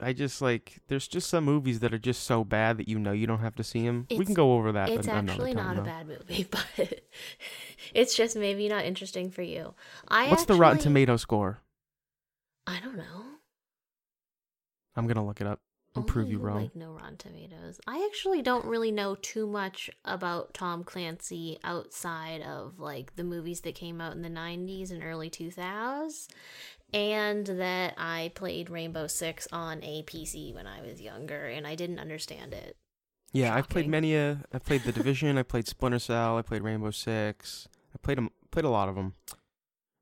I 0.00 0.12
just 0.12 0.42
like 0.42 0.80
there's 0.88 1.06
just 1.06 1.28
some 1.30 1.44
movies 1.44 1.80
that 1.80 1.94
are 1.94 1.98
just 1.98 2.24
so 2.24 2.42
bad 2.42 2.78
that 2.78 2.88
you 2.88 2.98
know 2.98 3.12
you 3.12 3.26
don't 3.26 3.38
have 3.38 3.54
to 3.56 3.64
see 3.64 3.84
them. 3.86 4.06
we 4.10 4.24
can 4.24 4.34
go 4.34 4.54
over 4.54 4.72
that. 4.72 4.88
It's 4.88 5.06
an- 5.06 5.28
actually 5.28 5.54
not 5.54 5.78
a 5.78 5.82
bad 5.82 6.08
movie, 6.08 6.48
but 6.50 7.00
it's 7.94 8.16
just 8.16 8.36
maybe 8.36 8.68
not 8.68 8.84
interesting 8.84 9.30
for 9.30 9.42
you. 9.42 9.74
I 10.08 10.28
What's 10.30 10.46
the 10.46 10.54
Rotten 10.54 10.78
actually- 10.78 10.84
Tomato 10.90 11.16
score? 11.16 11.60
I 12.66 12.80
don't 12.82 12.96
know. 12.96 13.24
I'm 14.96 15.06
gonna 15.06 15.24
look 15.24 15.40
it 15.40 15.46
up 15.46 15.60
and 15.96 16.06
prove 16.06 16.28
you 16.28 16.38
you 16.38 16.44
wrong. 16.44 16.62
Like 16.62 16.76
no 16.76 16.92
Rotten 16.92 17.16
Tomatoes. 17.16 17.80
I 17.86 18.04
actually 18.10 18.42
don't 18.42 18.64
really 18.64 18.90
know 18.90 19.14
too 19.14 19.46
much 19.46 19.90
about 20.04 20.54
Tom 20.54 20.82
Clancy 20.82 21.58
outside 21.62 22.42
of 22.42 22.80
like 22.80 23.14
the 23.16 23.24
movies 23.24 23.60
that 23.60 23.74
came 23.74 24.00
out 24.00 24.12
in 24.12 24.22
the 24.22 24.28
'90s 24.28 24.90
and 24.90 25.02
early 25.04 25.30
2000s, 25.30 26.28
and 26.94 27.46
that 27.46 27.94
I 27.98 28.30
played 28.34 28.70
Rainbow 28.70 29.06
Six 29.08 29.46
on 29.52 29.82
a 29.82 30.02
PC 30.04 30.54
when 30.54 30.66
I 30.66 30.80
was 30.80 31.00
younger, 31.00 31.44
and 31.46 31.66
I 31.66 31.74
didn't 31.74 31.98
understand 31.98 32.54
it. 32.54 32.76
Yeah, 33.32 33.54
I've 33.54 33.68
played 33.68 33.88
many. 33.88 34.16
Uh, 34.16 34.36
I 34.52 34.58
played 34.60 34.84
The 34.84 34.92
Division. 34.92 35.36
I 35.36 35.42
played 35.42 35.66
Splinter 35.66 35.98
Cell. 35.98 36.38
I 36.38 36.42
played 36.42 36.62
Rainbow 36.62 36.92
Six. 36.92 37.68
I 37.92 37.98
played 37.98 38.16
'em- 38.18 38.30
Played 38.52 38.64
a 38.66 38.70
lot 38.70 38.88
of 38.88 38.94
them. 38.94 39.14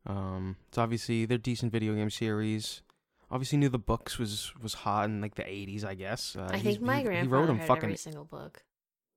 Um, 0.04 0.56
it's 0.68 0.76
obviously 0.76 1.24
they're 1.24 1.38
decent 1.38 1.72
video 1.72 1.94
game 1.94 2.10
series. 2.10 2.82
Obviously, 3.30 3.56
knew 3.56 3.70
the 3.70 3.78
books 3.78 4.18
was 4.18 4.52
was 4.60 4.74
hot 4.74 5.06
in 5.06 5.22
like 5.22 5.36
the 5.36 5.42
'80s. 5.44 5.84
I 5.84 5.94
guess. 5.94 6.36
Uh, 6.36 6.48
I 6.50 6.58
think 6.58 6.82
my 6.82 6.98
he, 6.98 7.04
grandfather 7.04 7.22
he 7.22 7.28
wrote 7.28 7.46
them 7.46 7.66
fucking 7.66 7.84
every 7.84 7.96
single 7.96 8.24
book. 8.26 8.62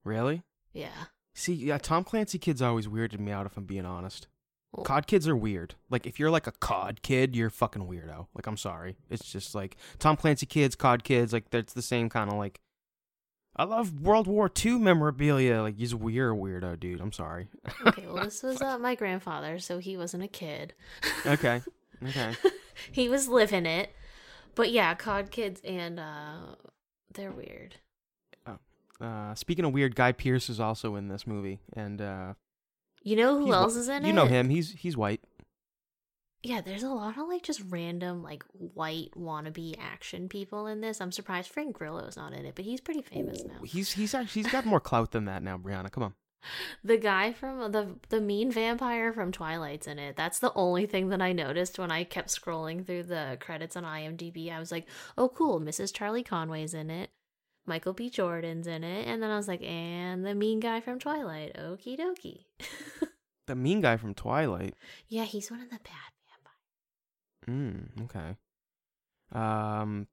really. 0.05 0.43
Yeah. 0.71 1.07
See, 1.33 1.53
yeah, 1.53 1.77
Tom 1.77 2.05
Clancy 2.05 2.39
kids 2.39 2.61
always 2.61 2.87
weirded 2.87 3.19
me 3.19 3.33
out. 3.33 3.45
If 3.45 3.57
I'm 3.57 3.65
being 3.65 3.85
honest, 3.85 4.27
COD 4.83 5.07
kids 5.07 5.27
are 5.27 5.35
weird. 5.35 5.75
Like 5.89 6.05
if 6.05 6.19
you're 6.19 6.31
like 6.31 6.47
a 6.47 6.51
COD 6.51 7.01
kid, 7.01 7.35
you're 7.35 7.49
fucking 7.49 7.87
weirdo. 7.87 8.27
Like 8.35 8.47
I'm 8.47 8.57
sorry, 8.57 8.97
it's 9.09 9.31
just 9.31 9.55
like 9.55 9.77
Tom 9.99 10.17
Clancy 10.17 10.45
kids, 10.45 10.75
COD 10.75 11.03
kids. 11.03 11.33
Like 11.33 11.49
that's 11.49 11.73
the 11.73 11.81
same 11.81 12.09
kind 12.09 12.29
of 12.29 12.37
like. 12.37 12.59
I 13.57 13.63
love 13.63 14.01
World 14.01 14.27
War 14.27 14.51
II 14.63 14.79
memorabilia. 14.79 15.61
Like 15.61 15.77
he's 15.77 15.95
weird, 15.95 16.33
weirdo, 16.33 16.77
dude. 16.77 16.99
I'm 16.99 17.13
sorry. 17.13 17.47
okay, 17.87 18.05
well, 18.05 18.25
this 18.25 18.43
was 18.43 18.61
uh, 18.61 18.77
my 18.77 18.95
grandfather, 18.95 19.59
so 19.59 19.77
he 19.77 19.95
wasn't 19.95 20.23
a 20.23 20.27
kid. 20.27 20.73
Okay. 21.25 21.61
Okay. 22.05 22.35
he 22.91 23.07
was 23.07 23.29
living 23.29 23.65
it. 23.65 23.95
But 24.55 24.71
yeah, 24.71 24.93
COD 24.93 25.31
kids 25.31 25.61
and 25.63 25.99
uh 25.99 26.55
they're 27.13 27.31
weird. 27.31 27.75
Uh, 28.99 29.35
speaking 29.35 29.65
of 29.65 29.73
weird, 29.73 29.95
Guy 29.95 30.11
Pearce 30.11 30.49
is 30.49 30.59
also 30.59 30.95
in 30.95 31.07
this 31.07 31.27
movie, 31.27 31.59
and 31.73 32.01
uh, 32.01 32.33
You 33.05 33.15
know 33.15 33.37
who 33.37 33.45
he's 33.45 33.53
wh- 33.53 33.57
else 33.57 33.75
is 33.77 33.87
in 33.87 34.03
it? 34.03 34.07
you 34.07 34.13
know 34.13 34.25
him. 34.25 34.49
He's 34.49 34.71
he's 34.71 34.97
white. 34.97 35.21
Yeah, 36.43 36.61
there's 36.61 36.83
a 36.83 36.89
lot 36.89 37.17
of 37.17 37.27
like 37.27 37.41
just 37.43 37.61
random 37.69 38.21
like 38.21 38.43
white 38.51 39.11
wannabe 39.17 39.75
action 39.79 40.27
people 40.27 40.67
in 40.67 40.81
this. 40.81 40.99
I'm 41.01 41.11
surprised 41.11 41.49
Frank 41.49 41.75
Grillo's 41.75 42.17
not 42.17 42.33
in 42.33 42.45
it, 42.45 42.53
but 42.55 42.65
he's 42.65 42.81
pretty 42.81 43.01
famous 43.01 43.43
now. 43.45 43.63
He's 43.63 43.93
he's 43.93 44.13
actually 44.15 44.43
he's 44.43 44.51
got 44.51 44.65
more 44.65 44.79
clout 44.81 45.11
than 45.11 45.25
that 45.25 45.41
now, 45.41 45.57
Brianna. 45.57 45.91
Come 45.91 46.03
on. 46.03 46.13
the 46.83 46.97
guy 46.97 47.31
from 47.33 47.71
the 47.71 47.95
the 48.09 48.21
mean 48.21 48.51
vampire 48.51 49.11
from 49.13 49.31
Twilight's 49.31 49.87
in 49.87 49.97
it. 49.97 50.15
That's 50.15 50.37
the 50.39 50.53
only 50.53 50.85
thing 50.85 51.09
that 51.09 51.21
I 51.21 51.31
noticed 51.31 51.79
when 51.79 51.89
I 51.91 52.03
kept 52.03 52.29
scrolling 52.29 52.85
through 52.85 53.03
the 53.03 53.37
credits 53.39 53.75
on 53.75 53.83
IMDb. 53.83 54.51
I 54.51 54.59
was 54.59 54.71
like, 54.71 54.87
"Oh, 55.17 55.29
cool, 55.29 55.59
Mrs. 55.59 55.91
Charlie 55.93 56.23
Conway's 56.23 56.73
in 56.75 56.91
it. 56.91 57.09
Michael 57.65 57.93
B. 57.93 58.09
Jordan's 58.09 58.67
in 58.67 58.83
it." 58.83 59.07
And 59.07 59.21
then 59.21 59.31
I 59.31 59.37
was 59.37 59.47
like, 59.47 59.63
"And 59.63 60.25
the 60.25 60.35
mean 60.35 60.59
guy 60.59 60.81
from 60.81 60.99
Twilight. 60.99 61.55
Okie 61.55 61.97
dokie." 61.99 62.45
The 63.47 63.55
mean 63.55 63.81
guy 63.81 63.97
from 63.97 64.13
Twilight. 64.13 64.73
yeah, 65.07 65.23
he's 65.23 65.51
one 65.51 65.61
of 65.61 65.69
the 65.69 65.77
bad 65.77 66.11
vampires. 67.47 67.87
Mm, 67.95 68.03
okay. 68.05 68.35
Um, 69.31 70.07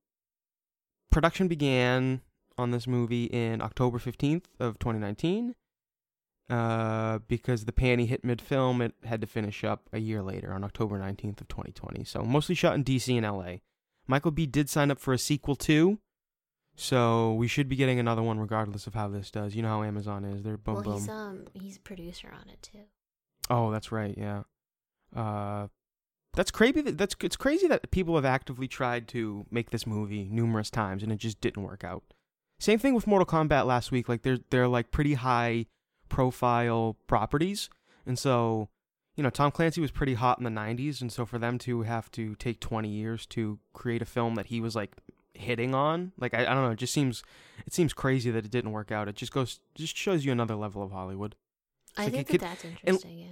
production 1.11 1.49
began 1.49 2.21
on 2.59 2.73
this 2.73 2.87
movie 2.87 3.25
in 3.25 3.63
October 3.63 3.99
15th 3.99 4.45
of 4.61 4.79
2019. 4.79 5.55
Uh, 6.51 7.21
because 7.29 7.65
the 7.65 7.73
panty 7.73 8.07
hit 8.07 8.23
mid-film, 8.25 8.83
it 8.83 8.93
had 9.05 9.23
to 9.23 9.27
finish 9.27 9.65
up 9.65 9.89
a 9.93 9.99
year 9.99 10.23
later 10.23 10.53
on 10.53 10.63
October 10.65 10.99
19th 10.99 11.41
of 11.41 11.49
2020. 11.49 12.05
So 12.05 12.23
mostly 12.25 12.55
shot 12.55 12.75
in 12.75 12.85
DC 12.85 13.17
and 13.17 13.25
LA. 13.25 13.59
Michael 14.07 14.33
B 14.33 14.45
did 14.45 14.69
sign 14.69 14.91
up 14.91 14.99
for 14.99 15.15
a 15.15 15.19
sequel 15.19 15.57
too. 15.57 15.99
So 16.75 17.35
we 17.35 17.49
should 17.49 17.69
be 17.69 17.77
getting 17.77 17.99
another 17.99 18.23
one 18.23 18.41
regardless 18.41 18.87
of 18.87 18.95
how 18.95 19.09
this 19.09 19.31
does. 19.31 19.55
You 19.55 19.63
know 19.63 19.69
how 19.69 19.83
Amazon 19.83 20.25
is. 20.25 20.43
They're 20.43 20.57
boom 20.57 20.75
well, 20.75 20.83
boom. 20.83 20.95
he's 20.95 21.09
um 21.09 21.45
he's 21.53 21.79
producer 21.79 22.29
on 22.33 22.49
it 22.49 22.63
too. 22.63 22.85
Oh, 23.51 23.71
that's 23.71 23.93
right. 23.93 24.15
Yeah. 24.17 24.43
Uh, 25.15 25.69
that's 26.35 26.51
crazy. 26.51 26.81
That, 26.81 26.97
that's 26.97 27.15
it's 27.23 27.37
crazy 27.37 27.67
that 27.67 27.91
people 27.91 28.15
have 28.15 28.25
actively 28.25 28.69
tried 28.69 29.07
to 29.09 29.47
make 29.51 29.71
this 29.71 29.87
movie 29.87 30.29
numerous 30.31 30.71
times 30.71 31.03
and 31.03 31.13
it 31.13 31.19
just 31.19 31.41
didn't 31.41 31.63
work 31.63 31.85
out. 31.85 32.03
Same 32.59 32.79
thing 32.79 32.95
with 32.95 33.07
Mortal 33.07 33.27
Kombat 33.27 33.67
last 33.67 33.91
week. 33.91 34.09
Like 34.09 34.23
they're 34.23 34.39
they're 34.51 34.69
like 34.69 34.91
pretty 34.91 35.15
high 35.15 35.67
profile 36.09 36.97
properties, 37.07 37.69
and 38.07 38.19
so 38.19 38.69
you 39.17 39.23
know 39.23 39.31
Tom 39.31 39.51
Clancy 39.51 39.81
was 39.81 39.91
pretty 39.91 40.15
hot 40.15 40.39
in 40.39 40.45
the 40.45 40.51
'90s, 40.51 41.01
and 41.01 41.13
so 41.13 41.27
for 41.27 41.39
them 41.39 41.59
to 41.59 41.83
have 41.83 42.11
to 42.13 42.35
take 42.37 42.61
20 42.61 42.89
years 42.89 43.27
to 43.27 43.59
create 43.73 44.01
a 44.01 44.07
film 44.07 44.37
that 44.37 44.47
he 44.47 44.61
was 44.61 44.77
like 44.77 44.93
hitting 45.35 45.75
on, 45.75 46.13
like 46.19 46.35
I, 46.35 46.43
I 46.43 46.55
don't 46.55 46.65
know, 46.65 46.71
it 46.71 46.79
just 46.79 46.93
seems 46.93 47.23
it 47.67 47.73
seems 47.73 47.93
crazy 47.93 48.31
that 48.31 48.45
it 48.45 48.51
didn't 48.51 48.73
work 48.73 48.91
out. 48.93 49.09
It 49.09 49.17
just 49.17 49.33
goes 49.33 49.61
just 49.75 49.97
shows 49.97 50.25
you 50.25 50.33
another 50.33 50.55
level 50.57 50.83
of 50.83 50.91
Hollywood. 50.93 51.35
I 51.97 52.09
think 52.09 52.15
it 52.15 52.27
that 52.27 52.33
could- 52.33 52.41
that's 52.41 52.65
interesting. 52.65 53.19
yeah. 53.19 53.27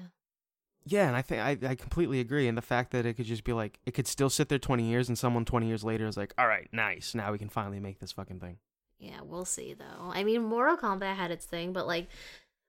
Yeah, 0.87 1.07
and 1.09 1.14
I 1.14 1.21
think 1.21 1.40
I, 1.42 1.69
I 1.71 1.75
completely 1.75 2.21
agree. 2.21 2.49
And 2.49 2.57
the 2.57 2.62
fact 2.62 2.90
that 2.92 3.04
it 3.04 3.12
could 3.14 3.26
just 3.26 3.45
be 3.45 3.52
like 3.52 3.78
it 3.85 3.92
could 3.92 4.07
still 4.07 4.30
sit 4.30 4.49
there 4.49 4.59
twenty 4.59 4.85
years, 4.88 5.09
and 5.09 5.19
someone 5.19 5.45
twenty 5.45 5.66
years 5.69 5.85
later 5.85 6.07
is 6.07 6.16
like, 6.16 6.33
"All 6.38 6.47
right, 6.47 6.69
nice, 6.73 7.14
now 7.14 7.30
we 7.33 7.38
can 7.38 7.50
finally 7.50 7.78
make 7.80 7.99
this 8.00 8.12
fucking 8.12 8.40
thing." 8.40 8.57
Yeah, 8.99 9.21
we'll 9.23 9.45
see 9.45 9.75
though. 9.75 10.11
I 10.11 10.25
mean, 10.25 10.42
Mortal 10.42 10.78
Kombat 10.78 11.16
had 11.16 11.30
its 11.30 11.45
thing, 11.45 11.75
but 11.75 11.87
like 11.87 12.09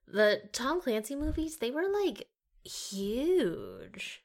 the 0.07 0.41
Tom 0.51 0.81
Clancy 0.81 1.15
movies, 1.15 1.57
they 1.57 1.71
were 1.71 1.87
like 1.87 2.27
huge. 2.65 4.21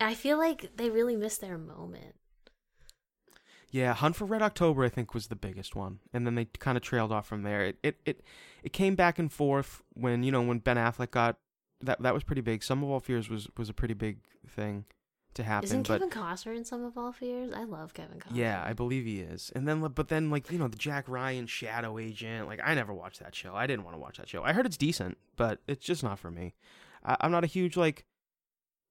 I 0.00 0.14
feel 0.14 0.38
like 0.38 0.76
they 0.76 0.88
really 0.88 1.16
missed 1.16 1.40
their 1.40 1.58
moment. 1.58 2.14
Yeah, 3.70 3.92
Hunt 3.92 4.16
for 4.16 4.24
Red 4.24 4.42
October 4.42 4.84
I 4.84 4.88
think 4.88 5.12
was 5.12 5.26
the 5.26 5.36
biggest 5.36 5.76
one, 5.76 5.98
and 6.12 6.26
then 6.26 6.34
they 6.34 6.46
kind 6.46 6.76
of 6.76 6.82
trailed 6.82 7.12
off 7.12 7.26
from 7.26 7.42
there. 7.42 7.62
It 7.64 7.78
it 7.82 7.96
it, 8.06 8.22
it 8.62 8.72
came 8.72 8.94
back 8.94 9.18
and 9.18 9.30
forth 9.32 9.82
when 9.94 10.22
you 10.22 10.32
know 10.32 10.42
when 10.42 10.58
Ben 10.58 10.76
Affleck 10.76 11.10
got 11.10 11.36
that 11.82 12.00
that 12.02 12.14
was 12.14 12.24
pretty 12.24 12.40
big. 12.42 12.62
Sum 12.62 12.82
of 12.82 12.90
All 12.90 13.00
Fears 13.00 13.28
was 13.28 13.48
was 13.56 13.68
a 13.68 13.74
pretty 13.74 13.94
big 13.94 14.18
thing 14.48 14.84
to 15.34 15.42
happen, 15.42 15.64
Isn't 15.66 15.86
but 15.86 16.00
Kevin 16.00 16.10
Costner 16.10 16.56
in 16.56 16.64
Sum 16.64 16.82
of 16.82 16.96
All 16.96 17.12
Fears? 17.12 17.52
I 17.54 17.64
love 17.64 17.92
Kevin 17.94 18.18
Costner. 18.18 18.36
yeah, 18.36 18.64
I 18.66 18.72
believe 18.72 19.04
he 19.04 19.20
is. 19.20 19.52
And 19.54 19.68
then 19.68 19.80
but 19.80 20.08
then 20.08 20.30
like 20.30 20.50
you 20.50 20.58
know 20.58 20.68
the 20.68 20.76
Jack 20.78 21.04
Ryan 21.06 21.46
Shadow 21.46 21.98
Agent, 21.98 22.48
like 22.48 22.60
I 22.64 22.74
never 22.74 22.94
watched 22.94 23.20
that 23.20 23.34
show. 23.34 23.54
I 23.54 23.66
didn't 23.66 23.84
want 23.84 23.94
to 23.96 24.00
watch 24.00 24.16
that 24.16 24.28
show. 24.28 24.42
I 24.42 24.54
heard 24.54 24.64
it's 24.66 24.78
decent, 24.78 25.18
but 25.36 25.60
it's 25.68 25.84
just 25.84 26.02
not 26.02 26.18
for 26.18 26.30
me. 26.30 26.54
I, 27.04 27.18
I'm 27.20 27.30
not 27.30 27.44
a 27.44 27.46
huge 27.48 27.76
like 27.76 28.06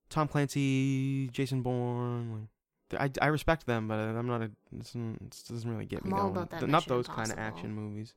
Tom 0.10 0.28
Clancy, 0.28 1.30
Jason 1.30 1.64
Bourne. 1.64 2.32
Like, 2.32 2.50
I, 2.98 3.10
I 3.22 3.28
respect 3.28 3.66
them, 3.66 3.88
but 3.88 3.96
I'm 4.00 4.28
not 4.28 4.42
a. 4.42 4.52
It's, 4.80 4.96
it 4.96 5.44
doesn't 5.50 5.70
really 5.70 5.86
get 5.86 6.06
me 6.06 6.12
I'm 6.12 6.14
all 6.14 6.22
going. 6.24 6.32
about 6.38 6.50
that 6.52 6.60
Th- 6.60 6.72
not 6.72 6.84
Mission 6.84 6.96
those 6.96 7.08
kind 7.08 7.32
of 7.32 7.38
Impossible. 7.38 7.58
action 7.58 7.74
movies. 7.74 8.14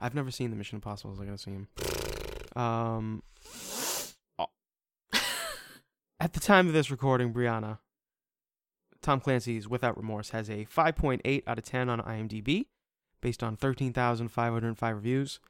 I've 0.00 0.14
never 0.14 0.30
seen 0.30 0.50
the 0.50 0.56
Mission 0.56 0.76
Impossible. 0.76 1.16
I 1.20 1.24
gotta 1.24 1.38
see 1.38 1.52
them. 1.52 1.68
Um, 2.56 3.22
oh. 4.38 4.46
at 6.20 6.32
the 6.32 6.40
time 6.40 6.66
of 6.66 6.72
this 6.72 6.90
recording, 6.90 7.32
Brianna, 7.32 7.78
Tom 9.02 9.20
Clancy's 9.20 9.68
Without 9.68 9.96
Remorse 9.96 10.30
has 10.30 10.48
a 10.48 10.66
5.8 10.66 11.42
out 11.46 11.58
of 11.58 11.64
10 11.64 11.88
on 11.88 12.00
IMDb, 12.00 12.66
based 13.20 13.42
on 13.42 13.56
13,505 13.56 14.94
reviews. 14.96 15.40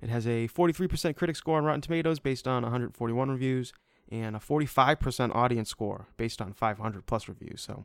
It 0.00 0.10
has 0.10 0.26
a 0.26 0.48
43% 0.48 1.16
critic 1.16 1.36
score 1.36 1.58
on 1.58 1.64
Rotten 1.64 1.80
Tomatoes, 1.80 2.18
based 2.20 2.46
on 2.46 2.62
141 2.62 3.30
reviews, 3.30 3.72
and 4.10 4.36
a 4.36 4.38
45% 4.38 5.34
audience 5.34 5.68
score, 5.68 6.06
based 6.16 6.40
on 6.40 6.52
500 6.52 7.06
plus 7.06 7.28
reviews. 7.28 7.60
So, 7.62 7.84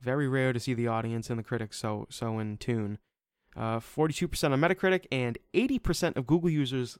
very 0.00 0.28
rare 0.28 0.52
to 0.52 0.60
see 0.60 0.74
the 0.74 0.88
audience 0.88 1.30
and 1.30 1.38
the 1.38 1.42
critics 1.42 1.78
so 1.78 2.06
so 2.10 2.38
in 2.38 2.56
tune. 2.56 2.98
Uh, 3.56 3.80
42% 3.80 4.52
on 4.52 4.60
Metacritic 4.60 5.06
and 5.10 5.38
80% 5.54 6.16
of 6.16 6.26
Google 6.26 6.50
users 6.50 6.98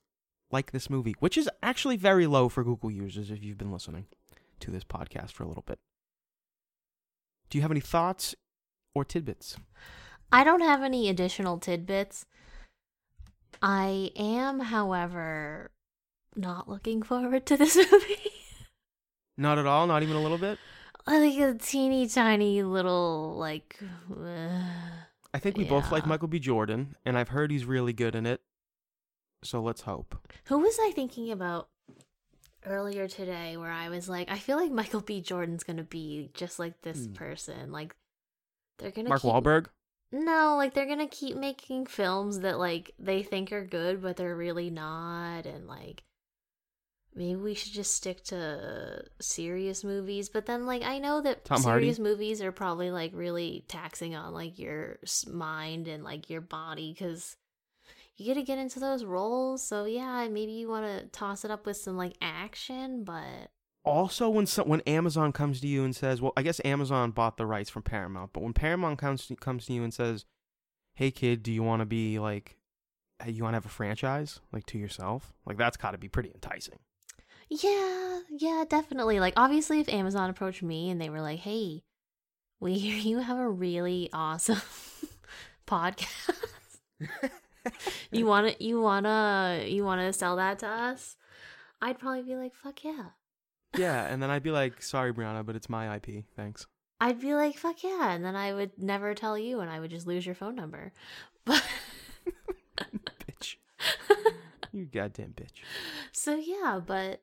like 0.51 0.71
this 0.71 0.89
movie, 0.89 1.15
which 1.21 1.37
is 1.37 1.51
actually 1.63 1.99
very 1.99 2.27
low 2.27 2.49
for 2.49 2.65
Google 2.65 2.91
users 2.91 3.31
if 3.31 3.45
you've 3.45 3.59
been 3.59 3.73
listening 3.73 4.07
to 4.61 4.71
this 4.71 4.83
podcast 4.85 5.33
for 5.33 5.43
a 5.43 5.49
little 5.49 5.65
bit. 5.67 5.79
Do 7.51 7.59
you 7.59 7.63
have 7.63 7.71
any 7.71 7.81
thoughts 7.81 8.35
or 8.95 9.05
tidbits? 9.05 9.59
I 10.33 10.45
don't 10.45 10.63
have 10.63 10.83
any 10.83 11.11
additional 11.11 11.59
tidbits. 11.59 12.25
I 13.63 14.11
am, 14.17 14.61
however, 14.61 15.71
not 16.35 16.69
looking 16.69 17.03
forward 17.03 17.47
to 17.47 17.57
this 17.57 17.77
movie. 17.93 18.33
Not 19.37 19.59
at 19.59 19.67
all, 19.67 19.87
not 19.87 20.03
even 20.03 20.17
a 20.17 20.23
little 20.23 20.39
bit. 20.39 20.59
Like 21.07 21.39
a 21.39 21.55
teeny 21.55 22.09
tiny 22.09 22.63
little 22.63 23.37
like 23.39 23.79
uh, 24.11 24.61
I 25.35 25.39
think 25.39 25.57
we 25.59 25.65
both 25.65 25.93
like 25.93 26.07
Michael 26.07 26.29
B. 26.29 26.39
Jordan, 26.39 26.97
and 27.05 27.17
I've 27.19 27.29
heard 27.29 27.51
he's 27.51 27.65
really 27.65 27.93
good 27.93 28.15
in 28.15 28.27
it. 28.27 28.41
So 29.45 29.61
let's 29.61 29.83
hope. 29.83 30.17
who 30.47 30.59
was 30.59 30.77
i 30.81 30.91
thinking 30.93 31.31
about 31.31 31.69
earlier 32.65 33.07
today 33.07 33.57
where 33.57 33.71
i 33.71 33.89
was 33.89 34.09
like 34.09 34.29
i 34.29 34.39
feel 34.39 34.57
like 34.57 34.73
michael 34.73 35.01
b 35.01 35.21
jordan's 35.21 35.63
gonna 35.63 35.85
be 35.85 36.31
just 36.35 36.59
like 36.59 36.81
this 36.83 37.07
Hmm. 37.07 37.13
person 37.13 37.71
like 37.71 37.95
they're 38.79 38.91
gonna 38.91 39.09
Mark 39.09 39.23
keep, 39.23 39.31
Wahlberg. 39.31 39.67
no 40.11 40.57
like 40.57 40.75
they're 40.75 40.87
gonna 40.87 41.07
keep 41.07 41.37
making 41.37 41.87
films 41.87 42.41
that 42.41 42.59
like 42.59 42.91
they 42.99 43.23
think 43.23 43.53
are 43.53 43.65
good 43.65 44.03
but 44.03 44.17
they're 44.17 44.35
really 44.35 44.69
not 44.71 45.47
and 45.47 45.69
like 45.69 46.03
maybe 47.17 47.35
we 47.37 47.55
should 47.55 47.73
just 47.73 47.95
stick 47.95 48.23
to 48.23 49.03
serious 49.21 49.83
movies 49.83 50.29
but 50.29 50.47
then 50.47 50.67
like 50.67 50.83
i 50.83 50.99
know 50.99 51.21
that 51.21 51.45
Tom 51.45 51.63
Hardy? 51.63 51.85
serious 51.85 51.99
movies 51.99 52.43
are 52.43 52.53
probably 52.53 52.91
like 52.91 53.13
really 53.15 53.65
taxing 53.69 54.15
on 54.15 54.33
like 54.35 54.59
your 54.59 54.99
mind 55.27 55.89
and 55.89 56.05
like 56.05 56.29
your 56.29 56.43
body 56.43 56.93
because 56.93 57.37
you 58.17 58.27
gotta 58.27 58.45
get 58.45 58.59
into 58.59 58.79
those 58.79 59.05
roles 59.05 59.63
so 59.67 59.85
yeah 59.85 60.29
maybe 60.29 60.53
you 60.53 60.69
want 60.69 60.87
to 60.87 61.07
toss 61.07 61.45
it 61.45 61.51
up 61.51 61.67
with 61.67 61.77
some 61.77 61.97
like 61.97 62.15
action 62.21 63.03
but 63.05 63.51
Also, 63.85 64.29
when 64.29 64.47
some, 64.47 64.69
when 64.69 64.81
Amazon 64.81 65.33
comes 65.33 65.61
to 65.61 65.69
you 65.69 65.85
and 65.85 65.95
says, 65.95 66.21
"Well, 66.21 66.33
I 66.37 66.43
guess 66.43 66.61
Amazon 66.65 67.13
bought 67.13 67.37
the 67.37 67.47
rights 67.47 67.71
from 67.71 67.83
Paramount," 67.83 68.33
but 68.33 68.43
when 68.43 68.53
Paramount 68.53 68.99
comes 68.99 69.27
to, 69.29 69.37
comes 69.37 69.67
to 69.67 69.73
you 69.73 69.85
and 69.85 69.95
says, 69.95 70.25
"Hey, 70.97 71.13
kid, 71.13 71.45
do 71.45 71.53
you 71.53 71.63
want 71.63 71.81
to 71.83 71.87
be 71.87 72.19
like, 72.19 72.57
you 73.25 73.45
want 73.45 73.53
to 73.53 73.59
have 73.59 73.65
a 73.65 73.69
franchise 73.69 74.41
like 74.51 74.67
to 74.67 74.79
yourself?" 74.79 75.33
Like 75.47 75.57
that's 75.57 75.77
got 75.77 75.93
to 75.93 75.99
be 75.99 76.09
pretty 76.09 76.33
enticing. 76.35 76.81
Yeah 77.49 78.21
yeah 78.31 78.65
definitely 78.69 79.21
like 79.21 79.35
obviously 79.37 79.81
if 79.81 79.89
amazon 79.89 80.31
approached 80.31 80.63
me 80.63 80.91
and 80.91 81.01
they 81.01 81.09
were 81.09 81.21
like 81.21 81.39
hey 81.41 81.83
we 82.61 82.75
hear 82.75 82.97
you 82.97 83.19
have 83.19 83.39
a 83.39 83.49
really 83.49 84.11
awesome 84.13 84.61
podcast 85.67 86.41
you 88.11 88.27
want 88.27 88.49
to 88.49 88.65
you 88.65 88.81
want 88.81 89.07
to 89.07 89.65
you 89.69 89.85
want 89.85 90.01
to 90.01 90.13
sell 90.13 90.37
that 90.37 90.59
to 90.59 90.67
us 90.67 91.17
i'd 91.83 91.99
probably 91.99 92.23
be 92.23 92.35
like 92.35 92.55
fuck 92.55 92.83
yeah 92.85 93.07
yeah, 93.77 94.07
and 94.07 94.23
then 94.23 94.31
I'd 94.31 94.45
be 94.45 94.53
like, 94.53 94.81
"Sorry, 94.81 95.13
Brianna, 95.13 95.45
but 95.45 95.55
it's 95.55 95.69
my 95.69 95.97
IP. 95.97 96.25
Thanks." 96.35 96.67
i'd 97.01 97.21
be 97.21 97.35
like 97.35 97.57
fuck 97.57 97.83
yeah 97.83 98.13
and 98.13 98.25
then 98.25 98.35
i 98.35 98.53
would 98.53 98.71
never 98.79 99.15
tell 99.15 99.37
you 99.37 99.61
and 99.61 99.71
i 99.71 99.79
would 99.79 99.91
just 99.91 100.07
lose 100.07 100.25
your 100.25 100.35
phone 100.35 100.55
number 100.55 100.93
but 101.45 101.63
bitch. 103.27 103.57
you 104.73 104.87
goddamn 104.87 105.35
bitch. 105.37 105.63
so 106.13 106.37
yeah 106.37 106.81
but 106.85 107.21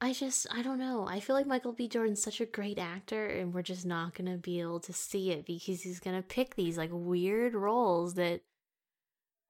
i 0.00 0.12
just 0.12 0.46
i 0.52 0.62
don't 0.62 0.78
know 0.78 1.06
i 1.06 1.20
feel 1.20 1.36
like 1.36 1.46
michael 1.46 1.72
b 1.72 1.86
jordan's 1.88 2.22
such 2.22 2.40
a 2.40 2.46
great 2.46 2.78
actor 2.78 3.26
and 3.26 3.52
we're 3.52 3.62
just 3.62 3.84
not 3.84 4.14
gonna 4.14 4.36
be 4.38 4.60
able 4.60 4.80
to 4.80 4.92
see 4.92 5.30
it 5.30 5.44
because 5.46 5.82
he's 5.82 6.00
gonna 6.00 6.22
pick 6.22 6.54
these 6.54 6.78
like 6.78 6.90
weird 6.92 7.54
roles 7.54 8.14
that 8.14 8.40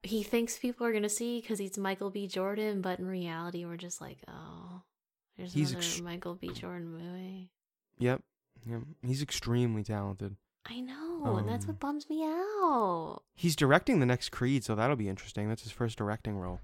he 0.03 0.23
thinks 0.23 0.59
people 0.59 0.87
are 0.87 0.93
gonna 0.93 1.09
see 1.09 1.41
because 1.41 1.59
he's 1.59 1.77
michael 1.79 2.11
b 2.11 2.27
jordan 2.27 2.81
but 2.81 2.99
in 2.99 3.07
reality 3.07 3.65
we're 3.65 3.77
just 3.77 4.01
like 4.01 4.19
oh 4.29 4.83
there's 5.37 5.53
He's 5.53 5.71
another 5.71 5.85
ex- 5.87 6.01
michael 6.01 6.35
b 6.35 6.49
jordan 6.53 6.91
movie 6.91 7.51
Yep. 7.99 8.23
Yep. 8.67 8.81
He's 9.03 9.21
extremely 9.23 9.83
talented. 9.85 10.37
i 10.67 10.81
know 10.81 11.37
and 11.37 11.49
that's 11.49 11.65
Um, 11.65 11.69
what 11.73 11.81
bums 11.81 12.09
me 12.11 12.23
out 12.25 13.23
He's 13.35 13.55
directing 13.57 14.01
the 14.01 14.07
next 14.07 14.31
Creed, 14.31 14.65
so 14.65 14.75
that'll 14.75 14.97
be 14.97 15.09
interesting. 15.09 15.49
That's 15.49 15.63
his 15.63 15.73
first 15.73 15.97
directing 15.97 16.37
role. 16.37 16.61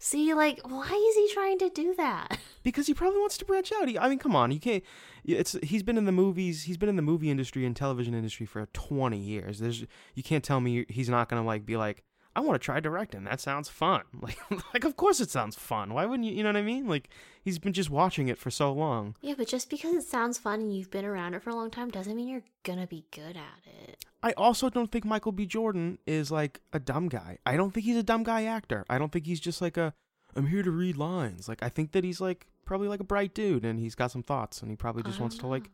See, 0.00 0.32
like, 0.32 0.60
why 0.62 0.84
is 0.84 1.16
he 1.16 1.28
trying 1.34 1.58
to 1.58 1.68
do 1.70 1.92
that? 1.96 2.38
because 2.62 2.86
he 2.86 2.94
probably 2.94 3.18
wants 3.18 3.36
to 3.38 3.44
branch 3.44 3.72
out. 3.72 3.88
He, 3.88 3.98
I 3.98 4.08
mean, 4.08 4.20
come 4.20 4.36
on, 4.36 4.52
you 4.52 4.60
can't. 4.60 4.84
It's 5.24 5.56
he's 5.62 5.82
been 5.82 5.98
in 5.98 6.04
the 6.04 6.12
movies. 6.12 6.62
He's 6.62 6.76
been 6.76 6.88
in 6.88 6.96
the 6.96 7.02
movie 7.02 7.30
industry 7.30 7.66
and 7.66 7.74
television 7.74 8.14
industry 8.14 8.46
for 8.46 8.64
twenty 8.72 9.18
years. 9.18 9.58
There's 9.58 9.84
you 10.14 10.22
can't 10.22 10.44
tell 10.44 10.60
me 10.60 10.86
he's 10.88 11.08
not 11.08 11.28
gonna 11.28 11.44
like 11.44 11.66
be 11.66 11.76
like, 11.76 12.04
I 12.38 12.40
want 12.40 12.54
to 12.54 12.64
try 12.64 12.78
directing. 12.78 13.24
That 13.24 13.40
sounds 13.40 13.68
fun. 13.68 14.02
Like, 14.20 14.38
like 14.72 14.84
of 14.84 14.96
course 14.96 15.20
it 15.20 15.28
sounds 15.28 15.56
fun. 15.56 15.92
Why 15.92 16.06
wouldn't 16.06 16.28
you? 16.28 16.34
You 16.36 16.44
know 16.44 16.50
what 16.50 16.56
I 16.56 16.62
mean? 16.62 16.86
Like 16.86 17.08
he's 17.42 17.58
been 17.58 17.72
just 17.72 17.90
watching 17.90 18.28
it 18.28 18.38
for 18.38 18.48
so 18.48 18.72
long. 18.72 19.16
Yeah, 19.20 19.34
but 19.36 19.48
just 19.48 19.68
because 19.68 19.94
it 19.94 20.04
sounds 20.04 20.38
fun 20.38 20.60
and 20.60 20.76
you've 20.76 20.90
been 20.90 21.04
around 21.04 21.34
it 21.34 21.42
for 21.42 21.50
a 21.50 21.54
long 21.56 21.68
time 21.68 21.88
doesn't 21.88 22.14
mean 22.14 22.28
you're 22.28 22.44
gonna 22.62 22.86
be 22.86 23.04
good 23.10 23.36
at 23.36 23.66
it. 23.66 24.04
I 24.22 24.32
also 24.32 24.70
don't 24.70 24.92
think 24.92 25.04
Michael 25.04 25.32
B. 25.32 25.46
Jordan 25.46 25.98
is 26.06 26.30
like 26.30 26.60
a 26.72 26.78
dumb 26.78 27.08
guy. 27.08 27.38
I 27.44 27.56
don't 27.56 27.72
think 27.74 27.86
he's 27.86 27.96
a 27.96 28.04
dumb 28.04 28.22
guy 28.22 28.44
actor. 28.44 28.84
I 28.88 28.98
don't 28.98 29.10
think 29.10 29.26
he's 29.26 29.40
just 29.40 29.60
like 29.60 29.76
a 29.76 29.94
I'm 30.36 30.46
here 30.46 30.62
to 30.62 30.70
read 30.70 30.96
lines. 30.96 31.48
Like 31.48 31.62
I 31.62 31.68
think 31.68 31.90
that 31.92 32.04
he's 32.04 32.20
like 32.20 32.46
probably 32.64 32.86
like 32.86 33.00
a 33.00 33.04
bright 33.04 33.34
dude 33.34 33.64
and 33.64 33.80
he's 33.80 33.96
got 33.96 34.12
some 34.12 34.22
thoughts 34.22 34.62
and 34.62 34.70
he 34.70 34.76
probably 34.76 35.02
just 35.02 35.18
wants 35.18 35.38
to 35.38 35.48
like 35.48 35.70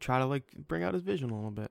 try 0.00 0.18
to 0.18 0.24
like 0.26 0.44
bring 0.68 0.82
out 0.82 0.94
his 0.94 1.02
vision 1.02 1.28
a 1.28 1.34
little 1.34 1.50
bit. 1.50 1.70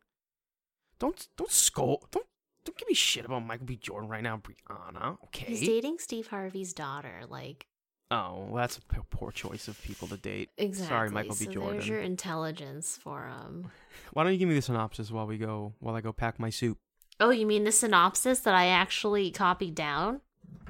Don't 0.99 1.27
don't 1.37 1.51
scold. 1.51 2.05
Don't 2.11 2.27
don't 2.67 2.77
give 2.77 2.87
me 2.87 2.93
shit 2.93 3.25
about 3.25 3.45
Michael 3.45 3.65
B. 3.65 3.77
Jordan 3.77 4.09
right 4.09 4.21
now, 4.23 4.41
Brianna. 4.41 5.17
Okay. 5.25 5.45
He's 5.47 5.61
dating 5.61 5.99
Steve 5.99 6.27
Harvey's 6.27 6.73
daughter. 6.73 7.21
Like, 7.29 7.65
oh, 8.11 8.47
well, 8.49 8.55
that's 8.55 8.77
a 8.77 8.81
p- 8.81 8.99
poor 9.09 9.31
choice 9.31 9.67
of 9.67 9.81
people 9.81 10.07
to 10.09 10.17
date. 10.17 10.49
exactly. 10.57 10.95
Sorry, 10.95 11.09
Michael 11.09 11.35
B. 11.39 11.45
so 11.45 11.51
Jordan. 11.51 11.73
There's 11.73 11.87
your 11.87 12.01
intelligence 12.01 12.97
for 13.01 13.27
him. 13.27 13.71
Why 14.13 14.23
don't 14.23 14.33
you 14.33 14.39
give 14.39 14.49
me 14.49 14.55
the 14.55 14.61
synopsis 14.61 15.09
while 15.11 15.25
we 15.27 15.37
go 15.37 15.73
while 15.79 15.95
I 15.95 16.01
go 16.01 16.11
pack 16.11 16.39
my 16.39 16.49
soup? 16.49 16.77
Oh, 17.19 17.31
you 17.31 17.45
mean 17.47 17.63
the 17.63 17.71
synopsis 17.71 18.41
that 18.41 18.53
I 18.53 18.67
actually 18.67 19.31
copied 19.31 19.73
down? 19.73 20.21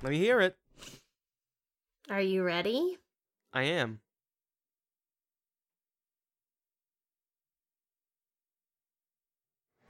Let 0.01 0.11
me 0.11 0.17
hear 0.19 0.39
it. 0.39 0.55
Are 2.09 2.21
you 2.21 2.43
ready? 2.43 2.97
I 3.51 3.63
am. 3.63 3.99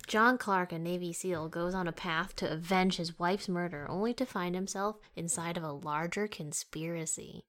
John 0.08 0.38
Clark, 0.38 0.72
a 0.72 0.80
Navy 0.80 1.12
SEAL, 1.12 1.50
goes 1.50 1.74
on 1.74 1.86
a 1.86 1.92
path 1.92 2.34
to 2.38 2.50
avenge 2.50 2.96
his 2.96 3.20
wife's 3.20 3.50
murder, 3.50 3.86
only 3.90 4.14
to 4.14 4.26
find 4.26 4.56
himself 4.56 4.96
inside 5.18 5.58
of 5.58 5.64
a 5.64 5.74
larger 5.74 6.30
conspiracy. 6.30 7.44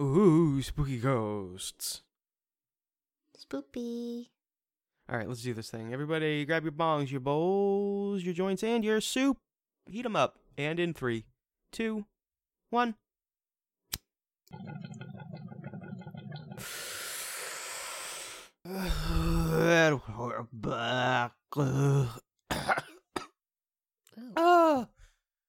Ooh, 0.00 0.62
spooky 0.62 0.98
ghosts. 0.98 2.02
Spoopy. 3.36 4.28
All 5.08 5.18
right, 5.18 5.28
let's 5.28 5.42
do 5.42 5.52
this 5.52 5.70
thing. 5.70 5.92
Everybody, 5.92 6.44
grab 6.44 6.62
your 6.62 6.72
bongs, 6.72 7.10
your 7.10 7.20
bowls, 7.20 8.22
your 8.22 8.32
joints, 8.32 8.62
and 8.62 8.84
your 8.84 9.00
soup. 9.00 9.36
Heat 9.86 10.06
'em 10.06 10.14
up. 10.14 10.38
And 10.56 10.78
in 10.78 10.94
three, 10.94 11.26
two, 11.72 12.06
one. 12.70 12.94
We're 18.74 20.46
back. 20.52 21.32
Ah. 24.36 24.88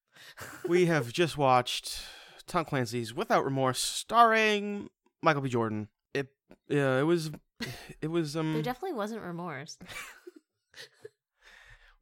we 0.67 0.85
have 0.87 1.11
just 1.13 1.37
watched 1.37 2.01
Tom 2.45 2.65
Clancy's 2.65 3.13
Without 3.15 3.43
Remorse, 3.45 3.79
starring 3.79 4.89
Michael 5.23 5.41
B. 5.41 5.49
Jordan. 5.49 5.87
It, 6.13 6.27
yeah, 6.67 6.99
it 6.99 7.03
was, 7.03 7.31
it 8.01 8.07
was 8.07 8.35
um. 8.35 8.53
There 8.53 8.61
definitely 8.61 8.97
wasn't 8.97 9.21
remorse. 9.21 9.77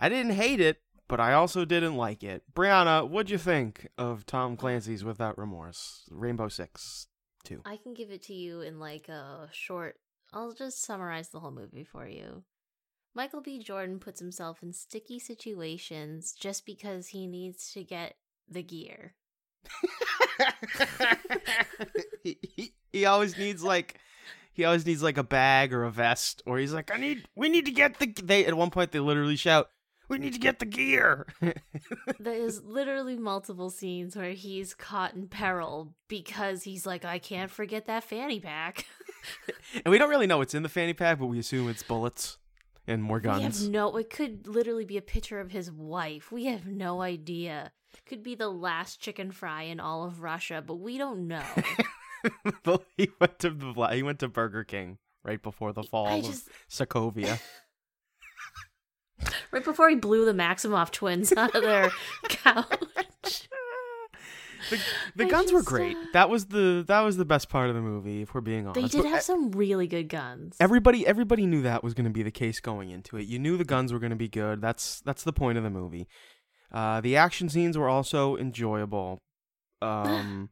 I 0.00 0.08
didn't 0.08 0.32
hate 0.32 0.60
it, 0.60 0.82
but 1.08 1.20
I 1.20 1.34
also 1.34 1.64
didn't 1.64 1.96
like 1.96 2.24
it. 2.24 2.42
Brianna, 2.52 3.08
what'd 3.08 3.30
you 3.30 3.38
think 3.38 3.88
of 3.96 4.26
Tom 4.26 4.56
Clancy's 4.56 5.04
Without 5.04 5.38
Remorse? 5.38 6.04
Rainbow 6.10 6.48
Six, 6.48 7.06
two. 7.44 7.60
I 7.64 7.76
can 7.76 7.94
give 7.94 8.10
it 8.10 8.22
to 8.24 8.34
you 8.34 8.60
in 8.60 8.80
like 8.80 9.08
a 9.08 9.48
short. 9.52 9.96
I'll 10.32 10.52
just 10.52 10.82
summarize 10.82 11.28
the 11.28 11.40
whole 11.40 11.50
movie 11.50 11.84
for 11.84 12.06
you. 12.06 12.44
Michael 13.14 13.42
B. 13.42 13.62
Jordan 13.62 13.98
puts 13.98 14.20
himself 14.20 14.62
in 14.62 14.72
sticky 14.72 15.18
situations 15.18 16.32
just 16.32 16.64
because 16.64 17.08
he 17.08 17.26
needs 17.26 17.70
to 17.72 17.84
get 17.84 18.14
the 18.48 18.62
gear. 18.62 19.14
he, 22.24 22.38
he, 22.42 22.74
he 22.92 23.04
always 23.04 23.36
needs 23.36 23.62
like 23.62 24.00
he 24.52 24.64
always 24.64 24.86
needs 24.86 25.02
like 25.02 25.18
a 25.18 25.22
bag 25.22 25.72
or 25.72 25.84
a 25.84 25.90
vest 25.90 26.42
or 26.46 26.58
he's 26.58 26.72
like 26.72 26.90
I 26.92 26.96
need 26.96 27.28
we 27.36 27.48
need 27.48 27.66
to 27.66 27.70
get 27.70 27.98
the 27.98 28.12
they 28.24 28.44
at 28.44 28.54
one 28.54 28.70
point 28.70 28.90
they 28.90 28.98
literally 28.98 29.36
shout 29.36 29.68
we 30.12 30.18
need 30.18 30.34
to 30.34 30.38
get 30.38 30.58
the 30.58 30.66
gear. 30.66 31.26
There 32.18 32.34
is 32.34 32.62
literally 32.62 33.16
multiple 33.16 33.70
scenes 33.70 34.14
where 34.14 34.32
he's 34.32 34.74
caught 34.74 35.14
in 35.14 35.26
peril 35.26 35.94
because 36.06 36.62
he's 36.62 36.86
like, 36.86 37.04
I 37.04 37.18
can't 37.18 37.50
forget 37.50 37.86
that 37.86 38.04
fanny 38.04 38.38
pack. 38.38 38.86
and 39.84 39.90
we 39.90 39.98
don't 39.98 40.10
really 40.10 40.26
know 40.26 40.38
what's 40.38 40.54
in 40.54 40.62
the 40.62 40.68
fanny 40.68 40.92
pack, 40.94 41.18
but 41.18 41.26
we 41.26 41.38
assume 41.38 41.68
it's 41.68 41.82
bullets 41.82 42.38
and 42.86 43.02
more 43.02 43.18
We 43.18 43.28
have 43.28 43.40
guns. 43.40 43.68
no. 43.68 43.96
It 43.96 44.10
could 44.10 44.46
literally 44.46 44.84
be 44.84 44.96
a 44.96 45.02
picture 45.02 45.40
of 45.40 45.50
his 45.50 45.70
wife. 45.70 46.32
We 46.32 46.46
have 46.46 46.66
no 46.66 47.00
idea. 47.02 47.72
Could 48.06 48.22
be 48.22 48.34
the 48.34 48.48
last 48.48 49.00
chicken 49.00 49.30
fry 49.30 49.62
in 49.62 49.78
all 49.78 50.04
of 50.04 50.22
Russia, 50.22 50.62
but 50.66 50.76
we 50.76 50.96
don't 50.98 51.28
know. 51.28 51.42
he 52.96 53.10
went 53.20 53.38
to 53.40 53.50
the 53.50 53.88
he 53.92 54.02
went 54.02 54.18
to 54.20 54.28
Burger 54.28 54.64
King 54.64 54.98
right 55.24 55.42
before 55.42 55.72
the 55.72 55.82
fall 55.82 56.06
I 56.06 56.16
of 56.16 56.24
just 56.24 56.48
Sokovia. 56.70 57.38
right 59.52 59.64
before 59.64 59.88
he 59.88 59.96
blew 59.96 60.24
the 60.24 60.32
Maximoff 60.32 60.90
twins 60.90 61.32
out 61.32 61.54
of 61.54 61.62
their 61.62 61.90
couch. 62.28 63.48
The 64.70 64.80
the 65.16 65.24
guns 65.26 65.52
were 65.52 65.62
great. 65.62 65.96
uh, 65.96 66.00
That 66.12 66.28
was 66.30 66.46
the 66.46 66.84
that 66.88 67.00
was 67.00 67.16
the 67.16 67.24
best 67.24 67.48
part 67.48 67.68
of 67.68 67.74
the 67.74 67.80
movie, 67.82 68.22
if 68.22 68.34
we're 68.34 68.40
being 68.40 68.66
honest. 68.66 68.80
They 68.80 68.88
did 68.88 69.02
But 69.04 69.10
have 69.10 69.18
e- 69.20 69.22
some 69.22 69.50
really 69.52 69.86
good 69.86 70.08
guns. 70.08 70.56
everybody 70.60 71.06
everybody 71.06 71.46
knew 71.46 71.62
that 71.62 71.82
was 71.84 71.94
going 71.94 72.04
to 72.04 72.10
be 72.10 72.22
the 72.22 72.30
case 72.30 72.60
going 72.60 72.90
into 72.90 73.16
it. 73.16 73.26
You 73.26 73.38
knew 73.38 73.56
the 73.56 73.64
guns 73.64 73.92
were 73.92 73.98
going 73.98 74.10
to 74.10 74.16
be 74.16 74.28
good. 74.28 74.60
That's 74.60 75.00
that's 75.00 75.22
the 75.24 75.32
point 75.32 75.58
of 75.58 75.64
the 75.64 75.70
movie. 75.70 76.08
Uh, 76.70 77.00
the 77.00 77.16
action 77.16 77.48
scenes 77.48 77.76
were 77.76 77.88
also 77.88 78.36
enjoyable. 78.36 79.18
Um, 79.82 80.50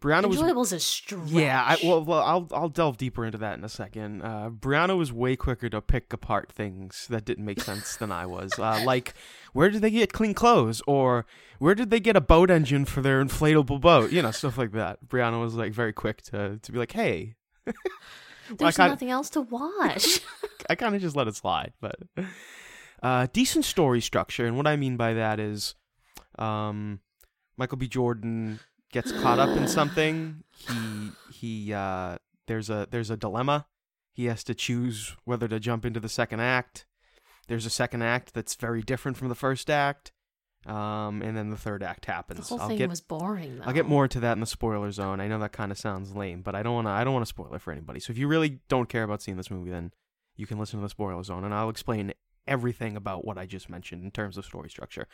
Brianna 0.00 0.28
was 0.28 0.38
Enjoyable's 0.38 0.72
a 0.72 0.80
stretch. 0.80 1.28
Yeah, 1.28 1.62
I, 1.62 1.76
well, 1.84 2.02
well, 2.02 2.20
I'll 2.20 2.48
I'll 2.52 2.68
delve 2.70 2.96
deeper 2.96 3.24
into 3.26 3.36
that 3.38 3.58
in 3.58 3.64
a 3.64 3.68
second. 3.68 4.22
Uh, 4.22 4.48
Brianna 4.50 4.96
was 4.96 5.12
way 5.12 5.36
quicker 5.36 5.68
to 5.68 5.82
pick 5.82 6.12
apart 6.12 6.50
things 6.50 7.06
that 7.10 7.26
didn't 7.26 7.44
make 7.44 7.60
sense 7.60 7.96
than 7.96 8.10
I 8.10 8.24
was. 8.24 8.58
Uh, 8.58 8.82
like, 8.86 9.12
where 9.52 9.68
did 9.68 9.82
they 9.82 9.90
get 9.90 10.12
clean 10.12 10.32
clothes, 10.32 10.80
or 10.86 11.26
where 11.58 11.74
did 11.74 11.90
they 11.90 12.00
get 12.00 12.16
a 12.16 12.20
boat 12.20 12.50
engine 12.50 12.86
for 12.86 13.02
their 13.02 13.22
inflatable 13.22 13.80
boat? 13.80 14.10
You 14.10 14.22
know, 14.22 14.30
stuff 14.30 14.56
like 14.56 14.72
that. 14.72 15.06
Brianna 15.06 15.38
was 15.38 15.54
like 15.54 15.72
very 15.72 15.92
quick 15.92 16.22
to 16.22 16.58
to 16.62 16.72
be 16.72 16.78
like, 16.78 16.92
hey. 16.92 17.34
There's 18.56 18.76
kinda- 18.76 18.90
nothing 18.90 19.10
else 19.10 19.30
to 19.30 19.42
watch. 19.42 20.20
I 20.70 20.74
kind 20.74 20.94
of 20.94 21.00
just 21.00 21.14
let 21.14 21.28
it 21.28 21.36
slide, 21.36 21.72
but 21.80 21.96
uh, 23.02 23.26
decent 23.32 23.64
story 23.64 24.00
structure. 24.00 24.46
And 24.46 24.56
what 24.56 24.66
I 24.66 24.76
mean 24.76 24.96
by 24.96 25.14
that 25.14 25.38
is, 25.38 25.74
um, 26.38 27.00
Michael 27.56 27.78
B. 27.78 27.86
Jordan 27.86 28.58
gets 28.92 29.12
caught 29.12 29.38
up 29.38 29.56
in 29.56 29.68
something. 29.68 30.44
He 30.56 31.10
he 31.32 31.72
uh, 31.72 32.18
there's 32.46 32.70
a 32.70 32.86
there's 32.90 33.10
a 33.10 33.16
dilemma. 33.16 33.66
He 34.12 34.26
has 34.26 34.44
to 34.44 34.54
choose 34.54 35.16
whether 35.24 35.48
to 35.48 35.60
jump 35.60 35.84
into 35.84 36.00
the 36.00 36.08
second 36.08 36.40
act. 36.40 36.86
There's 37.48 37.66
a 37.66 37.70
second 37.70 38.02
act 38.02 38.34
that's 38.34 38.54
very 38.54 38.82
different 38.82 39.16
from 39.16 39.28
the 39.28 39.34
first 39.34 39.70
act. 39.70 40.12
Um, 40.66 41.22
and 41.22 41.34
then 41.36 41.48
the 41.48 41.56
third 41.56 41.82
act 41.82 42.04
happens. 42.04 42.40
the 42.40 42.54
whole 42.54 42.60
I'll 42.60 42.68
thing 42.68 42.76
get 42.76 42.90
was 42.90 43.00
boring. 43.00 43.58
Though. 43.58 43.64
I'll 43.64 43.72
get 43.72 43.86
more 43.86 44.04
into 44.04 44.20
that 44.20 44.32
in 44.32 44.40
the 44.40 44.46
spoiler 44.46 44.92
zone. 44.92 45.18
I 45.18 45.26
know 45.26 45.38
that 45.38 45.52
kind 45.52 45.72
of 45.72 45.78
sounds 45.78 46.14
lame, 46.14 46.42
but 46.42 46.54
I 46.54 46.62
don't 46.62 46.74
want 46.74 46.86
to. 46.86 46.90
I 46.90 47.02
don't 47.02 47.14
want 47.14 47.24
to 47.24 47.30
spoil 47.30 47.54
it 47.54 47.62
for 47.62 47.72
anybody. 47.72 47.98
So 47.98 48.10
if 48.10 48.18
you 48.18 48.28
really 48.28 48.60
don't 48.68 48.88
care 48.88 49.02
about 49.02 49.22
seeing 49.22 49.38
this 49.38 49.50
movie, 49.50 49.70
then 49.70 49.92
you 50.36 50.46
can 50.46 50.58
listen 50.58 50.78
to 50.78 50.82
the 50.82 50.90
spoiler 50.90 51.22
zone, 51.22 51.44
and 51.44 51.54
I'll 51.54 51.70
explain 51.70 52.12
everything 52.50 52.96
about 52.96 53.24
what 53.24 53.38
I 53.38 53.46
just 53.46 53.70
mentioned 53.70 54.04
in 54.04 54.10
terms 54.10 54.36
of 54.36 54.44
story 54.44 54.68
structure. 54.68 55.06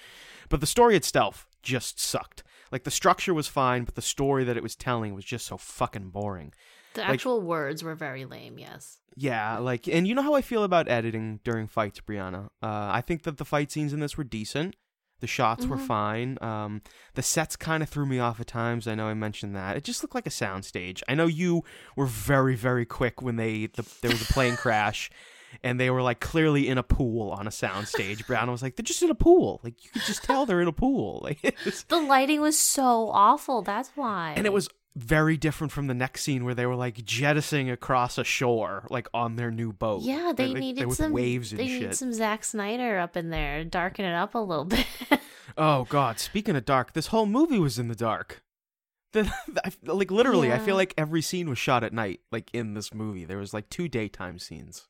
But 0.49 0.61
the 0.61 0.67
story 0.67 0.97
itself 0.97 1.47
just 1.63 2.01
sucked. 2.01 2.43
Like 2.73 2.83
the 2.85 2.91
structure 2.91 3.33
was 3.35 3.47
fine, 3.47 3.85
but 3.85 3.95
the 3.95 4.03
story 4.03 4.43
that 4.45 4.57
it 4.57 4.63
was 4.63 4.75
telling 4.75 5.15
was 5.15 5.25
just 5.25 5.47
so 5.47 5.57
fucking 5.57 6.11
boring. 6.11 6.53
The 6.95 7.03
like- 7.03 7.11
actual 7.11 7.41
words 7.43 7.85
were 7.85 7.95
very 7.95 8.25
lame. 8.25 8.59
Yes. 8.59 8.99
Yeah, 9.15 9.59
like, 9.59 9.87
and 9.89 10.07
you 10.09 10.15
know 10.15 10.23
how 10.23 10.35
I 10.35 10.43
feel 10.43 10.65
about 10.65 10.89
editing 10.89 11.41
during 11.45 11.69
fights, 11.69 12.01
Brianna. 12.01 12.47
Uh, 12.63 12.91
I 12.93 13.03
think 13.07 13.23
that 13.23 13.37
the 13.39 13.45
fight 13.45 13.71
scenes 13.71 13.93
in 13.93 14.01
this 14.01 14.17
were 14.19 14.25
decent. 14.25 14.77
The 15.21 15.27
shots 15.27 15.65
were 15.65 15.79
Mhm. 15.79 15.87
fine. 15.87 16.39
Um, 16.43 16.83
the 17.15 17.23
sets 17.23 17.57
kind 17.57 17.83
of 17.83 17.89
threw 17.89 18.05
me 18.05 18.19
off 18.19 18.39
at 18.41 18.47
times. 18.49 18.87
I 18.87 18.95
know 18.95 19.07
I 19.07 19.15
mentioned 19.15 19.57
that. 19.57 19.75
It 19.79 19.85
just 19.85 20.03
looked 20.03 20.15
like 20.15 20.27
a 20.27 20.31
soundstage. 20.31 21.03
I 21.09 21.15
know 21.15 21.27
you 21.27 21.65
were 21.97 22.05
very, 22.05 22.55
very 22.55 22.85
quick 22.85 23.23
when 23.23 23.37
they 23.37 23.67
the, 23.69 23.83
there 24.03 24.11
was 24.11 24.21
a 24.21 24.31
plane 24.33 24.57
crash, 24.57 25.09
and 25.63 25.79
they 25.81 25.91
were 25.91 26.03
like 26.03 26.21
clearly 26.21 26.69
in 26.69 26.79
a 26.79 26.83
pool 26.83 27.31
on 27.31 27.47
a 27.47 27.51
soundstage. 27.51 28.25
Brianna 28.27 28.51
was 28.51 28.63
like, 28.63 28.77
"They're 28.77 28.83
just 28.85 29.03
in 29.03 29.11
a 29.11 29.15
pool. 29.15 29.61
Like 29.65 29.85
you 29.85 29.91
could 29.91 30.03
just 30.03 30.23
tell 30.25 30.47
they're 30.47 30.61
in 30.61 30.69
a 30.69 30.73
pool." 30.73 31.21
Like, 31.27 31.57
was, 31.65 31.85
The 31.85 31.99
lighting 32.01 32.41
was 32.41 32.59
so 32.59 33.09
awful. 33.13 33.63
That's 33.63 33.91
why. 33.95 34.35
and 34.37 34.47
it 34.47 34.53
was 34.53 34.69
very 34.95 35.37
different 35.37 35.73
from 35.73 35.89
the 35.89 35.95
next 35.95 36.23
scene 36.23 36.45
where 36.47 36.55
they 36.55 36.65
were 36.67 36.75
like 36.77 37.05
jettisoning 37.05 37.71
across 37.71 38.17
a 38.17 38.25
shore, 38.25 38.87
like 38.91 39.09
on 39.13 39.37
their 39.37 39.51
new 39.51 39.73
boat. 39.73 40.03
Yeah, 40.03 40.33
they 40.35 40.47
Like, 40.49 40.57
needed 40.57 40.93
some 40.95 41.13
waves 41.13 41.53
and 41.53 41.61
They 41.61 41.69
shit. 41.69 41.83
need 41.83 41.95
some 41.95 42.13
Zack 42.15 42.45
Snyder 42.45 42.99
up 42.99 43.15
in 43.17 43.29
there, 43.31 43.63
darken 43.65 44.05
it 44.07 44.15
up 44.15 44.35
a 44.35 44.39
little 44.39 44.65
bit. 44.77 44.87
Oh 45.59 45.85
God! 45.91 46.19
Speaking 46.19 46.57
of 46.57 46.65
dark, 46.65 46.93
this 46.95 47.09
whole 47.09 47.27
movie 47.27 47.59
was 47.59 47.79
in 47.79 47.89
the 47.89 47.95
dark. 47.95 48.43
The, 49.13 49.31
like 49.85 50.11
literally, 50.11 50.53
I 50.53 50.59
feel 50.59 50.77
like 50.77 50.93
every 50.99 51.23
scene 51.23 51.49
was 51.49 51.59
shot 51.59 51.83
at 51.85 51.93
night. 51.93 52.21
Like 52.31 52.51
in 52.53 52.75
this 52.75 52.93
movie, 52.93 53.25
there 53.25 53.39
was 53.39 53.55
like 53.55 53.71
two 53.71 53.89
daytime 53.89 54.39
scenes. 54.39 54.87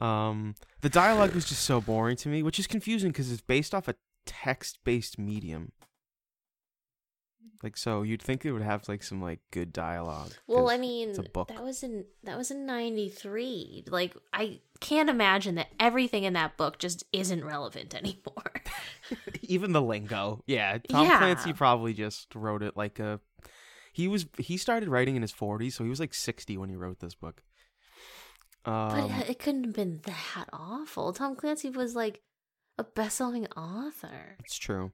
Um, 0.00 0.54
the 0.80 0.88
dialogue 0.88 1.34
was 1.34 1.44
just 1.44 1.62
so 1.64 1.80
boring 1.80 2.16
to 2.16 2.28
me, 2.28 2.42
which 2.42 2.58
is 2.58 2.66
confusing 2.66 3.10
because 3.10 3.30
it's 3.32 3.40
based 3.40 3.74
off 3.74 3.88
a 3.88 3.94
text-based 4.26 5.18
medium. 5.18 5.72
Like, 7.62 7.76
so 7.76 8.02
you'd 8.02 8.22
think 8.22 8.44
it 8.44 8.52
would 8.52 8.62
have 8.62 8.88
like 8.88 9.02
some 9.02 9.20
like 9.20 9.40
good 9.50 9.72
dialogue. 9.72 10.30
Well, 10.46 10.70
I 10.70 10.76
mean, 10.76 11.10
it's 11.10 11.18
a 11.18 11.24
book. 11.24 11.48
that 11.48 11.62
was 11.64 11.82
in 11.82 12.04
that 12.22 12.38
was 12.38 12.52
in 12.52 12.66
'93. 12.66 13.84
Like, 13.88 14.14
I 14.32 14.60
can't 14.78 15.10
imagine 15.10 15.56
that 15.56 15.66
everything 15.80 16.22
in 16.22 16.34
that 16.34 16.56
book 16.56 16.78
just 16.78 17.02
isn't 17.12 17.44
relevant 17.44 17.96
anymore. 17.96 18.52
even 19.42 19.72
the 19.72 19.82
lingo. 19.82 20.44
Yeah, 20.46 20.78
Tom 20.88 21.06
Yeah. 21.06 21.18
Clancy 21.18 21.52
probably 21.52 21.94
just 21.94 22.32
wrote 22.36 22.62
it 22.62 22.76
like 22.76 23.00
a. 23.00 23.18
He 23.92 24.06
was 24.06 24.26
he 24.38 24.56
started 24.56 24.88
writing 24.88 25.16
in 25.16 25.22
his 25.22 25.32
40s, 25.32 25.72
so 25.72 25.82
he 25.82 25.90
was 25.90 25.98
like 25.98 26.14
60 26.14 26.56
when 26.58 26.68
he 26.68 26.76
wrote 26.76 27.00
this 27.00 27.16
book. 27.16 27.42
Um, 28.64 29.08
but 29.08 29.28
it 29.30 29.38
couldn't 29.38 29.64
have 29.64 29.72
been 29.74 30.00
that 30.04 30.48
awful. 30.52 31.12
Tom 31.12 31.34
Clancy 31.36 31.70
was 31.70 31.94
like 31.94 32.20
a 32.78 32.84
best-selling 32.84 33.46
author. 33.56 34.36
it's 34.40 34.58
true. 34.58 34.92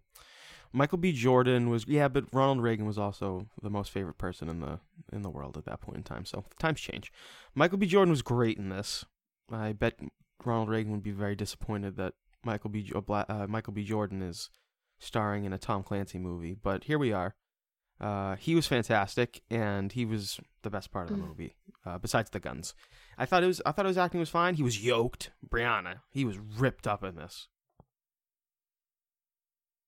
Michael 0.72 0.98
B. 0.98 1.12
Jordan 1.12 1.70
was 1.70 1.86
yeah, 1.86 2.08
but 2.08 2.24
Ronald 2.32 2.60
Reagan 2.60 2.84
was 2.86 2.98
also 2.98 3.46
the 3.62 3.70
most 3.70 3.90
favorite 3.92 4.18
person 4.18 4.48
in 4.48 4.60
the 4.60 4.80
in 5.12 5.22
the 5.22 5.30
world 5.30 5.56
at 5.56 5.64
that 5.66 5.80
point 5.80 5.98
in 5.98 6.02
time. 6.02 6.24
So 6.24 6.44
times 6.58 6.80
change. 6.80 7.12
Michael 7.54 7.78
B. 7.78 7.86
Jordan 7.86 8.10
was 8.10 8.22
great 8.22 8.58
in 8.58 8.70
this. 8.70 9.04
I 9.52 9.72
bet 9.72 9.98
Ronald 10.44 10.68
Reagan 10.68 10.90
would 10.92 11.02
be 11.02 11.12
very 11.12 11.36
disappointed 11.36 11.96
that 11.96 12.14
Michael 12.44 12.70
B. 12.70 12.90
Uh, 13.08 13.46
Michael 13.48 13.72
B. 13.72 13.84
Jordan 13.84 14.20
is 14.20 14.50
starring 14.98 15.44
in 15.44 15.52
a 15.52 15.58
Tom 15.58 15.82
Clancy 15.84 16.18
movie. 16.18 16.54
But 16.54 16.84
here 16.84 16.98
we 16.98 17.12
are. 17.12 17.34
Uh, 18.00 18.34
he 18.34 18.56
was 18.56 18.66
fantastic, 18.66 19.42
and 19.50 19.92
he 19.92 20.04
was 20.04 20.40
the 20.62 20.70
best 20.70 20.90
part 20.90 21.08
of 21.08 21.16
the 21.16 21.22
Mm. 21.22 21.28
movie. 21.28 21.56
Uh, 21.86 21.98
besides 21.98 22.30
the 22.30 22.40
guns, 22.40 22.74
I 23.18 23.26
thought 23.26 23.42
it 23.42 23.46
was. 23.46 23.60
I 23.64 23.72
thought 23.72 23.86
his 23.86 23.98
acting 23.98 24.20
was 24.20 24.28
fine. 24.30 24.54
He 24.54 24.62
was 24.62 24.84
yoked. 24.84 25.30
Brianna, 25.48 26.00
he 26.10 26.24
was 26.24 26.38
ripped 26.38 26.86
up 26.86 27.02
in 27.04 27.16
this. 27.16 27.48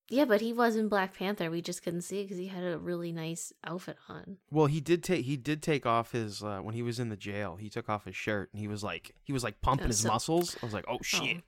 Yeah, 0.09 0.25
but 0.25 0.41
he 0.41 0.53
was 0.53 0.77
in 0.77 0.89
Black 0.89 1.17
Panther. 1.17 1.51
We 1.51 1.61
just 1.61 1.83
couldn't 1.83 2.03
see 2.03 2.21
it 2.21 2.25
because 2.25 2.39
he 2.39 2.47
had 2.47 2.63
a 2.63 2.79
really 2.79 3.11
nice 3.11 3.53
outfit 3.65 3.97
on. 4.09 4.37
Well, 4.53 4.67
he 4.67 4.81
did 4.81 5.03
take 5.03 5.25
he 5.25 5.37
did 5.37 5.63
take 5.63 5.85
off 5.85 6.13
his 6.13 6.45
uh, 6.45 6.61
when 6.61 6.75
he 6.75 6.83
was 6.83 7.01
in 7.01 7.09
the 7.09 7.17
jail. 7.17 7.57
He 7.57 7.69
took 7.69 7.89
off 7.89 8.05
his 8.05 8.15
shirt 8.15 8.51
and 8.53 8.61
he 8.61 8.69
was 8.69 8.85
like 8.85 9.17
he 9.25 9.33
was 9.33 9.43
like 9.43 9.61
pumping 9.61 9.87
Oh, 9.87 9.89
his 9.89 9.99
so- 10.01 10.09
muscles. 10.09 10.57
I 10.63 10.67
was 10.67 10.75
like, 10.75 10.85
oh 10.87 10.99
shit. 11.03 11.39
Oh, 11.39 11.43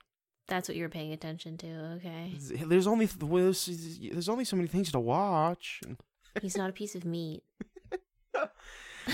that's 0.49 0.67
what 0.67 0.75
you 0.75 0.83
were 0.83 0.89
paying 0.89 1.13
attention 1.13 1.57
to. 1.59 1.67
Okay, 1.97 2.33
There's 2.65 2.87
only 2.87 3.05
there's, 3.05 3.99
there's 4.11 4.27
only 4.29 4.43
so 4.45 4.55
many 4.57 4.67
things 4.67 4.91
to 4.91 4.99
watch. 4.99 5.79
he's 6.41 6.57
not 6.57 6.69
a 6.69 6.73
piece 6.73 6.95
of 6.95 7.05
meat. 7.05 7.43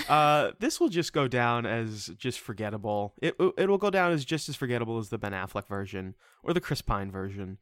Uh, 0.08 0.52
this 0.58 0.80
will 0.80 0.88
just 0.88 1.12
go 1.12 1.28
down 1.28 1.66
as 1.66 2.08
just 2.18 2.40
forgettable. 2.40 3.14
It 3.20 3.34
it 3.56 3.68
will 3.68 3.78
go 3.78 3.90
down 3.90 4.12
as 4.12 4.24
just 4.24 4.48
as 4.48 4.56
forgettable 4.56 4.98
as 4.98 5.08
the 5.08 5.18
Ben 5.18 5.32
Affleck 5.32 5.66
version 5.66 6.14
or 6.42 6.52
the 6.52 6.60
Chris 6.60 6.82
Pine 6.82 7.10
version. 7.10 7.58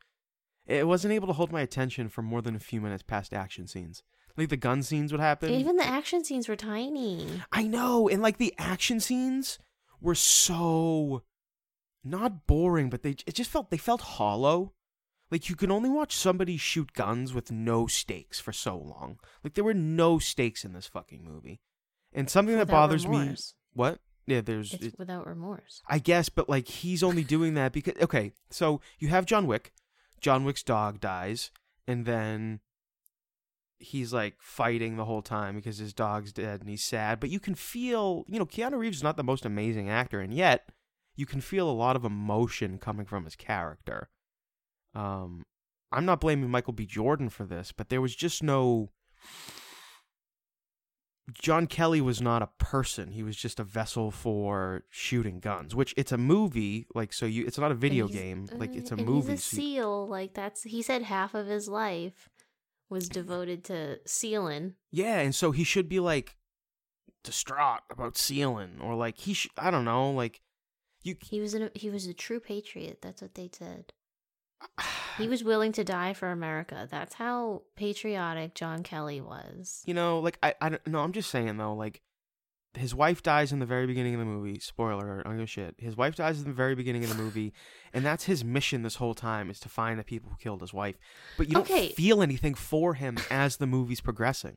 It 0.67 0.87
wasn't 0.87 1.13
able 1.13 1.27
to 1.27 1.35
hold 1.35 1.53
my 1.53 1.61
attention 1.61 2.09
for 2.09 2.23
more 2.23 2.41
than 2.41 2.57
a 2.57 2.61
few 2.61 2.81
minutes 2.81 3.03
past 3.03 3.35
action 3.35 3.67
scenes. 3.67 4.03
Like 4.37 4.49
the 4.49 4.57
gun 4.57 4.83
scenes 4.83 5.13
would 5.13 5.21
happen. 5.21 5.51
Even 5.51 5.77
the 5.77 5.87
action 5.87 6.25
scenes 6.25 6.49
were 6.49 6.57
tiny. 6.57 7.27
I 7.53 7.65
know, 7.65 8.09
and 8.09 8.23
like 8.23 8.39
the 8.39 8.55
action 8.59 8.99
scenes 8.99 9.59
were 10.01 10.15
so 10.15 11.23
not 12.03 12.47
boring, 12.47 12.91
but 12.91 13.03
they 13.03 13.11
it 13.27 13.35
just 13.35 13.51
felt 13.51 13.71
they 13.71 13.77
felt 13.77 14.01
hollow. 14.01 14.73
Like 15.31 15.49
you 15.49 15.57
can 15.57 15.71
only 15.71 15.89
watch 15.89 16.15
somebody 16.15 16.57
shoot 16.57 16.93
guns 16.93 17.33
with 17.33 17.51
no 17.51 17.87
stakes 17.87 18.41
for 18.41 18.53
so 18.53 18.77
long. 18.77 19.19
Like 19.43 19.55
there 19.55 19.65
were 19.65 19.75
no 19.75 20.19
stakes 20.19 20.65
in 20.65 20.73
this 20.73 20.87
fucking 20.87 21.25
movie. 21.25 21.61
And 22.15 22.31
something 22.31 22.57
that 22.57 22.69
bothers 22.69 23.07
me 23.07 23.35
what? 23.73 23.99
Yeah, 24.27 24.41
there's 24.41 24.73
It's 24.73 24.85
it- 24.87 24.99
without 24.99 25.27
remorse. 25.27 25.83
I 25.89 25.99
guess, 25.99 26.29
but 26.29 26.49
like 26.49 26.69
he's 26.69 27.03
only 27.03 27.25
doing 27.35 27.55
that 27.55 27.73
because 27.73 27.95
okay, 28.01 28.33
so 28.51 28.81
you 28.99 29.09
have 29.09 29.27
John 29.27 29.47
Wick. 29.47 29.73
John 30.21 30.45
Wick's 30.45 30.63
dog 30.63 31.01
dies, 31.01 31.51
and 31.87 32.07
then 32.07 32.61
he's 33.79 34.13
like 34.15 34.37
fighting 34.39 34.97
the 34.97 35.05
whole 35.05 35.21
time 35.21 35.57
because 35.57 35.77
his 35.79 35.93
dog's 35.93 36.33
dead 36.33 36.61
and 36.61 36.71
he's 36.71 36.83
sad. 36.83 37.21
But 37.21 37.29
you 37.29 37.39
can 37.41 37.55
feel, 37.55 38.25
you 38.29 38.39
know, 38.39 38.47
Keanu 38.47 38.79
Reeves 38.79 38.99
is 38.99 39.03
not 39.03 39.17
the 39.19 39.25
most 39.25 39.45
amazing 39.45 39.91
actor, 39.91 40.21
and 40.21 40.33
yet 40.33 40.71
you 41.17 41.27
can 41.27 41.41
feel 41.43 41.69
a 41.69 41.73
lot 41.73 41.97
of 41.97 42.05
emotion 42.05 42.79
coming 42.79 43.05
from 43.05 43.25
his 43.25 43.37
character. 43.37 44.09
Um, 44.95 45.43
I'm 45.93 46.07
not 46.07 46.21
blaming 46.21 46.51
Michael 46.51 46.73
B. 46.73 46.87
Jordan 46.87 47.29
for 47.29 47.45
this, 47.45 47.73
but 47.73 47.89
there 47.91 48.01
was 48.01 48.17
just 48.17 48.43
no. 48.43 48.91
John 51.33 51.67
Kelly 51.67 52.01
was 52.01 52.21
not 52.21 52.43
a 52.43 52.49
person. 52.59 53.13
He 53.13 53.23
was 53.23 53.37
just 53.37 53.59
a 53.59 53.65
vessel 53.65 54.11
for 54.11 54.85
shooting 54.91 55.41
guns, 55.41 55.75
which 55.75 55.95
it's 55.97 56.13
a 56.13 56.19
movie, 56.19 56.87
like 56.95 57.13
so 57.13 57.25
you 57.25 57.47
it's 57.47 57.59
not 57.59 57.73
a 57.73 57.75
video 57.75 58.09
game, 58.09 58.47
like 58.53 58.75
it's 58.75 58.91
a 58.91 58.97
movie. 58.97 59.33
He's 59.33 59.41
a 59.41 59.43
seal. 59.43 60.07
Like 60.07 60.35
that's 60.35 60.65
he 60.65 60.83
said 60.83 61.03
half 61.03 61.35
of 61.35 61.47
his 61.47 61.67
life 61.67 62.29
was 62.91 63.09
devoted 63.09 63.65
to 63.65 64.01
sealing. 64.07 64.75
yeah, 64.91 65.19
and 65.21 65.35
so 65.35 65.51
he 65.51 65.65
should 65.65 65.89
be 65.89 65.99
like 65.99 66.37
distraught 67.23 67.81
about 67.91 68.19
sealing 68.19 68.79
or 68.83 68.95
like 68.95 69.17
he 69.19 69.33
sh- 69.33 69.49
I 69.57 69.71
don't 69.71 69.87
know, 69.87 70.11
like 70.11 70.43
you 71.03 71.17
He 71.23 71.41
was 71.41 71.55
an, 71.55 71.71
he 71.75 71.89
was 71.89 72.07
a 72.07 72.15
true 72.15 72.41
patriot. 72.41 72.99
That's 73.01 73.23
what 73.23 73.35
they 73.35 73.49
said. 73.53 73.93
He 75.19 75.29
was 75.29 75.45
willing 75.45 75.73
to 75.73 75.85
die 75.85 76.13
for 76.13 76.31
America. 76.31 76.89
That's 76.91 77.15
how 77.15 77.63
patriotic 77.77 78.55
John 78.55 78.83
Kelly 78.83 79.21
was. 79.21 79.83
you 79.87 79.95
know, 79.95 80.19
like 80.21 80.39
I 80.43 80.55
I 80.61 80.69
don't 80.71 80.87
no, 80.87 81.01
I'm 81.01 81.13
just 81.13 81.31
saying 81.31 81.57
though, 81.57 81.75
like 81.75 82.03
his 82.77 82.93
wife 82.93 83.23
dies 83.23 83.53
in 83.53 83.61
the 83.61 83.67
very 83.67 83.87
beginning 83.87 84.15
of 84.15 84.19
the 84.21 84.27
movie. 84.27 84.59
Spoiler 84.59 85.05
alert, 85.07 85.23
I 85.25 85.29
don't 85.29 85.37
give 85.39 85.45
a 85.45 85.47
shit. 85.47 85.77
His 85.79 85.97
wife 85.97 86.17
dies 86.17 86.39
in 86.41 86.45
the 86.49 86.53
very 86.53 86.75
beginning 86.75 87.05
of 87.05 87.11
the 87.11 87.23
movie, 87.23 87.53
and 87.93 88.05
that's 88.05 88.25
his 88.25 88.43
mission 88.45 88.83
this 88.83 88.97
whole 88.97 89.15
time 89.15 89.49
is 89.49 89.61
to 89.61 89.69
find 89.69 89.97
the 89.99 90.03
people 90.05 90.31
who 90.31 90.37
killed 90.39 90.61
his 90.61 90.75
wife. 90.75 90.97
But 91.37 91.47
you 91.49 91.55
don't 91.55 91.63
Okay. 91.71 91.91
feel 91.91 92.21
anything 92.21 92.55
for 92.55 92.95
him 92.95 93.17
as 93.31 93.59
the 93.59 93.67
movie's 93.69 94.01
progressing. 94.01 94.57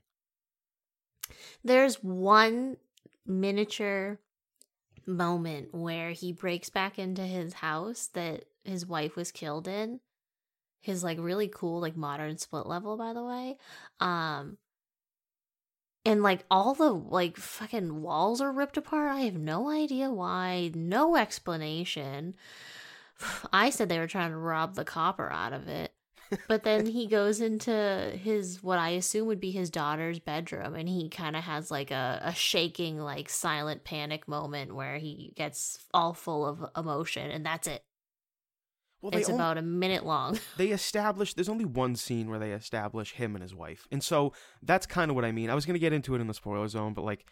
There's 1.63 1.95
one 2.03 2.77
miniature 3.25 4.19
moment 5.05 5.73
where 5.73 6.11
he 6.11 6.31
breaks 6.33 6.69
back 6.69 6.97
into 6.97 7.21
his 7.21 7.53
house 7.53 8.07
that 8.13 8.45
his 8.63 8.85
wife 8.85 9.15
was 9.15 9.31
killed 9.31 9.67
in. 9.67 9.99
His 10.81 11.03
like 11.03 11.17
really 11.19 11.47
cool 11.47 11.81
like 11.81 11.97
modern 11.97 12.37
split 12.37 12.65
level 12.65 12.97
by 12.97 13.13
the 13.13 13.23
way. 13.23 13.57
Um 13.99 14.57
and 16.07 16.23
like 16.23 16.45
all 16.49 16.73
the 16.73 16.93
like 16.93 17.35
fucking 17.35 18.01
walls 18.01 18.39
are 18.39 18.51
ripped 18.51 18.77
apart. 18.77 19.11
I 19.11 19.21
have 19.21 19.35
no 19.35 19.69
idea 19.69 20.09
why. 20.09 20.71
No 20.73 21.17
explanation. 21.17 22.35
I 23.53 23.69
said 23.69 23.89
they 23.89 23.99
were 23.99 24.07
trying 24.07 24.31
to 24.31 24.37
rob 24.37 24.75
the 24.75 24.85
copper 24.85 25.29
out 25.29 25.51
of 25.51 25.67
it. 25.67 25.91
But 26.47 26.63
then 26.63 26.85
he 26.85 27.07
goes 27.09 27.41
into 27.41 28.11
his 28.21 28.63
what 28.63 28.79
I 28.79 28.89
assume 28.91 29.27
would 29.27 29.41
be 29.41 29.51
his 29.51 29.69
daughter's 29.69 30.19
bedroom 30.19 30.75
and 30.75 30.87
he 30.87 31.09
kind 31.09 31.35
of 31.35 31.43
has 31.43 31.69
like 31.69 31.91
a, 31.91 32.21
a 32.23 32.33
shaking 32.33 32.99
like 32.99 33.29
silent 33.29 33.83
panic 33.83 34.27
moment 34.27 34.75
where 34.75 34.97
he 34.97 35.33
gets 35.35 35.77
all 35.93 36.13
full 36.13 36.45
of 36.45 36.65
emotion 36.77 37.29
and 37.31 37.45
that's 37.45 37.67
it. 37.67 37.83
Well, 39.01 39.15
it's 39.15 39.29
on- 39.29 39.35
about 39.35 39.57
a 39.57 39.61
minute 39.61 40.05
long. 40.05 40.39
they 40.57 40.69
establish 40.69 41.33
there's 41.33 41.49
only 41.49 41.65
one 41.65 41.95
scene 41.95 42.29
where 42.29 42.39
they 42.39 42.51
establish 42.51 43.13
him 43.13 43.35
and 43.35 43.41
his 43.43 43.53
wife. 43.53 43.87
And 43.91 44.03
so 44.03 44.33
that's 44.61 44.85
kind 44.85 45.11
of 45.11 45.15
what 45.15 45.25
i 45.25 45.31
mean. 45.31 45.49
I 45.49 45.55
was 45.55 45.65
going 45.65 45.75
to 45.75 45.79
get 45.79 45.93
into 45.93 46.15
it 46.15 46.21
in 46.21 46.27
the 46.27 46.33
spoiler 46.33 46.67
zone 46.67 46.93
but 46.93 47.05
like 47.05 47.25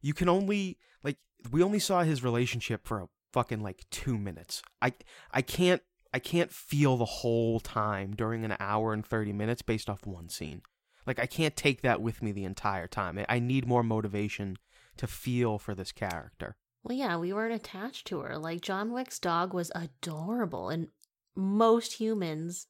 you 0.00 0.14
can 0.14 0.28
only 0.28 0.78
like 1.02 1.16
we 1.50 1.62
only 1.62 1.78
saw 1.78 2.02
his 2.02 2.22
relationship 2.22 2.86
for 2.86 3.00
a 3.00 3.08
fucking 3.32 3.62
like 3.62 3.84
two 3.90 4.16
minutes. 4.16 4.62
I 4.80 4.92
i 5.32 5.42
can't 5.42 5.82
i 6.14 6.18
can't 6.18 6.52
feel 6.52 6.96
the 6.96 7.04
whole 7.04 7.60
time 7.60 8.14
during 8.14 8.44
an 8.44 8.56
hour 8.60 8.92
and 8.92 9.04
30 9.04 9.32
minutes 9.32 9.62
based 9.62 9.90
off 9.90 10.06
one 10.06 10.28
scene. 10.28 10.62
Like 11.06 11.18
i 11.18 11.26
can't 11.26 11.56
take 11.56 11.82
that 11.82 12.00
with 12.00 12.22
me 12.22 12.32
the 12.32 12.44
entire 12.44 12.86
time. 12.86 13.22
I 13.28 13.38
need 13.40 13.66
more 13.66 13.82
motivation 13.82 14.56
to 14.98 15.06
feel 15.06 15.58
for 15.58 15.74
this 15.74 15.92
character. 15.92 16.56
Well, 16.84 16.96
yeah, 16.96 17.16
we 17.16 17.32
weren't 17.32 17.54
attached 17.54 18.06
to 18.08 18.20
her. 18.20 18.38
Like 18.38 18.60
John 18.60 18.92
Wick's 18.92 19.18
dog 19.18 19.52
was 19.52 19.72
adorable, 19.74 20.68
and 20.68 20.88
most 21.38 21.94
humans 21.94 22.66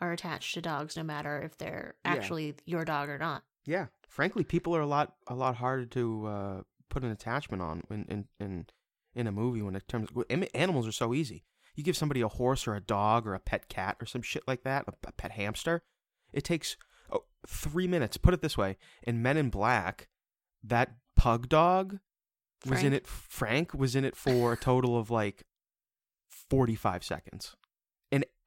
are 0.00 0.12
attached 0.12 0.54
to 0.54 0.62
dogs, 0.62 0.96
no 0.96 1.02
matter 1.02 1.40
if 1.40 1.58
they're 1.58 1.96
Yeah. 2.04 2.12
actually 2.12 2.54
your 2.64 2.84
dog 2.84 3.08
or 3.08 3.18
not. 3.18 3.44
Yeah, 3.66 3.88
frankly, 4.08 4.44
people 4.44 4.74
are 4.74 4.80
a 4.80 4.86
lot 4.86 5.16
a 5.26 5.34
lot 5.34 5.56
harder 5.56 5.84
to 5.86 6.26
uh, 6.26 6.62
put 6.88 7.02
an 7.02 7.10
attachment 7.10 7.62
on 7.62 7.82
in 7.90 8.04
in 8.08 8.28
in, 8.40 8.66
in 9.14 9.26
a 9.26 9.32
movie 9.32 9.60
when 9.60 9.76
it 9.76 9.86
terms 9.86 10.08
animals 10.54 10.88
are 10.88 10.92
so 10.92 11.12
easy. 11.12 11.44
You 11.74 11.84
give 11.84 11.96
somebody 11.96 12.22
a 12.22 12.28
horse 12.28 12.66
or 12.66 12.74
a 12.74 12.80
dog 12.80 13.26
or 13.26 13.34
a 13.34 13.40
pet 13.40 13.68
cat 13.68 13.96
or 14.00 14.06
some 14.06 14.22
shit 14.22 14.42
like 14.48 14.62
that, 14.62 14.88
a, 14.88 14.92
a 15.06 15.12
pet 15.12 15.32
hamster. 15.32 15.82
It 16.32 16.44
takes 16.44 16.76
oh, 17.12 17.24
three 17.46 17.86
minutes. 17.86 18.16
Put 18.16 18.34
it 18.34 18.40
this 18.40 18.56
way: 18.56 18.78
in 19.02 19.20
Men 19.20 19.36
in 19.36 19.50
Black, 19.50 20.08
that 20.62 20.94
pug 21.14 21.48
dog 21.48 21.98
was 22.66 22.82
in 22.82 22.92
it. 22.94 23.06
Frank 23.06 23.74
was 23.74 23.94
in 23.94 24.04
it 24.04 24.16
for 24.16 24.54
a 24.54 24.56
total 24.56 24.96
of 24.98 25.10
like 25.10 25.44
forty 26.28 26.74
five 26.74 27.04
seconds, 27.04 27.54
and 27.54 27.67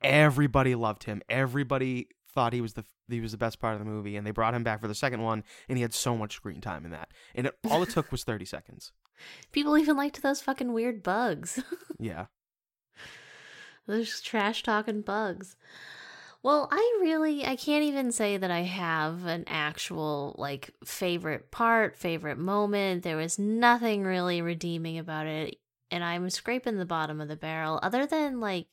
everybody 0.02 0.76
loved 0.76 1.04
him. 1.04 1.22
Everybody 1.30 2.08
thought 2.34 2.54
he 2.54 2.62
was 2.62 2.74
the 2.74 2.86
he 3.10 3.20
was 3.20 3.32
the 3.32 3.38
best 3.38 3.60
part 3.60 3.74
of 3.74 3.80
the 3.80 3.86
movie, 3.86 4.16
and 4.16 4.26
they 4.26 4.32
brought 4.32 4.54
him 4.54 4.64
back 4.64 4.82
for 4.82 4.88
the 4.88 4.96
second 4.96 5.22
one, 5.22 5.44
and 5.68 5.78
he 5.78 5.82
had 5.82 5.94
so 5.94 6.18
much 6.18 6.36
screen 6.36 6.62
time 6.62 6.86
in 6.86 6.92
that, 6.92 7.10
and 7.36 7.48
it, 7.48 7.58
all 7.70 7.84
it 7.84 7.90
took 7.90 8.12
was 8.12 8.24
thirty 8.24 8.46
seconds. 8.46 8.92
People 9.52 9.78
even 9.78 9.98
liked 9.98 10.22
those 10.22 10.42
fucking 10.42 10.74
weird 10.74 11.04
bugs. 11.04 11.62
Yeah, 12.00 12.26
those 13.86 14.22
trash 14.22 14.64
talking 14.64 15.02
bugs. 15.02 15.56
Well, 16.42 16.68
I 16.72 16.98
really 17.00 17.46
I 17.46 17.56
can't 17.56 17.84
even 17.84 18.12
say 18.12 18.38
that 18.38 18.50
I 18.50 18.62
have 18.62 19.28
an 19.28 19.44
actual 19.46 20.36
like 20.40 20.72
favorite 20.84 21.52
part, 21.52 21.96
favorite 21.96 22.40
moment. 22.40 23.04
There 23.04 23.18
was 23.18 23.38
nothing 23.38 24.04
really 24.04 24.42
redeeming 24.42 24.98
about 24.98 25.28
it, 25.28 25.58
and 25.92 26.04
I'm 26.04 26.28
scraping 26.32 26.78
the 26.78 26.86
bottom 26.86 27.22
of 27.22 27.28
the 27.28 27.36
barrel. 27.36 27.80
Other 27.84 28.08
than 28.08 28.40
like 28.40 28.66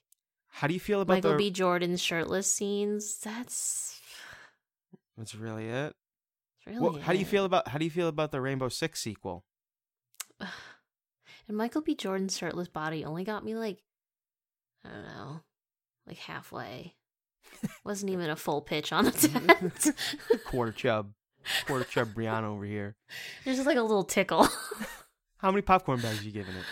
how 0.58 0.66
do 0.66 0.74
you 0.74 0.80
feel 0.80 1.00
about 1.00 1.14
Michael 1.14 1.32
the? 1.32 1.36
B. 1.36 1.50
Jordan's 1.50 2.02
shirtless 2.02 2.52
scenes, 2.52 3.18
that's 3.18 4.00
That's 5.16 5.34
really 5.34 5.68
it. 5.68 5.94
really. 6.66 6.80
Well, 6.80 6.94
how 6.94 7.12
do 7.12 7.18
you 7.18 7.24
feel 7.24 7.44
about 7.44 7.68
how 7.68 7.78
do 7.78 7.84
you 7.84 7.90
feel 7.90 8.08
about 8.08 8.32
the 8.32 8.40
Rainbow 8.40 8.68
Six 8.68 9.00
sequel? 9.00 9.44
And 11.46 11.56
Michael 11.56 11.80
B. 11.80 11.94
Jordan's 11.94 12.36
shirtless 12.36 12.68
body 12.68 13.06
only 13.06 13.24
got 13.24 13.42
me 13.42 13.54
like 13.54 13.78
I 14.84 14.90
don't 14.90 15.04
know, 15.04 15.40
like 16.06 16.18
halfway. 16.18 16.94
Wasn't 17.84 18.10
even 18.10 18.28
a 18.28 18.36
full 18.36 18.60
pitch 18.60 18.92
on 18.92 19.06
the 19.06 19.10
tent. 19.12 19.92
Quarter 20.44 20.72
chub, 20.72 21.12
quarter 21.66 21.84
chub 21.90 22.08
Brianna 22.08 22.44
over 22.44 22.66
here. 22.66 22.96
There's 23.44 23.56
just 23.56 23.66
like 23.66 23.78
a 23.78 23.82
little 23.82 24.04
tickle. 24.04 24.46
How 25.38 25.50
many 25.50 25.62
popcorn 25.62 26.00
bags 26.02 26.22
you 26.22 26.32
giving 26.32 26.54
it? 26.54 26.64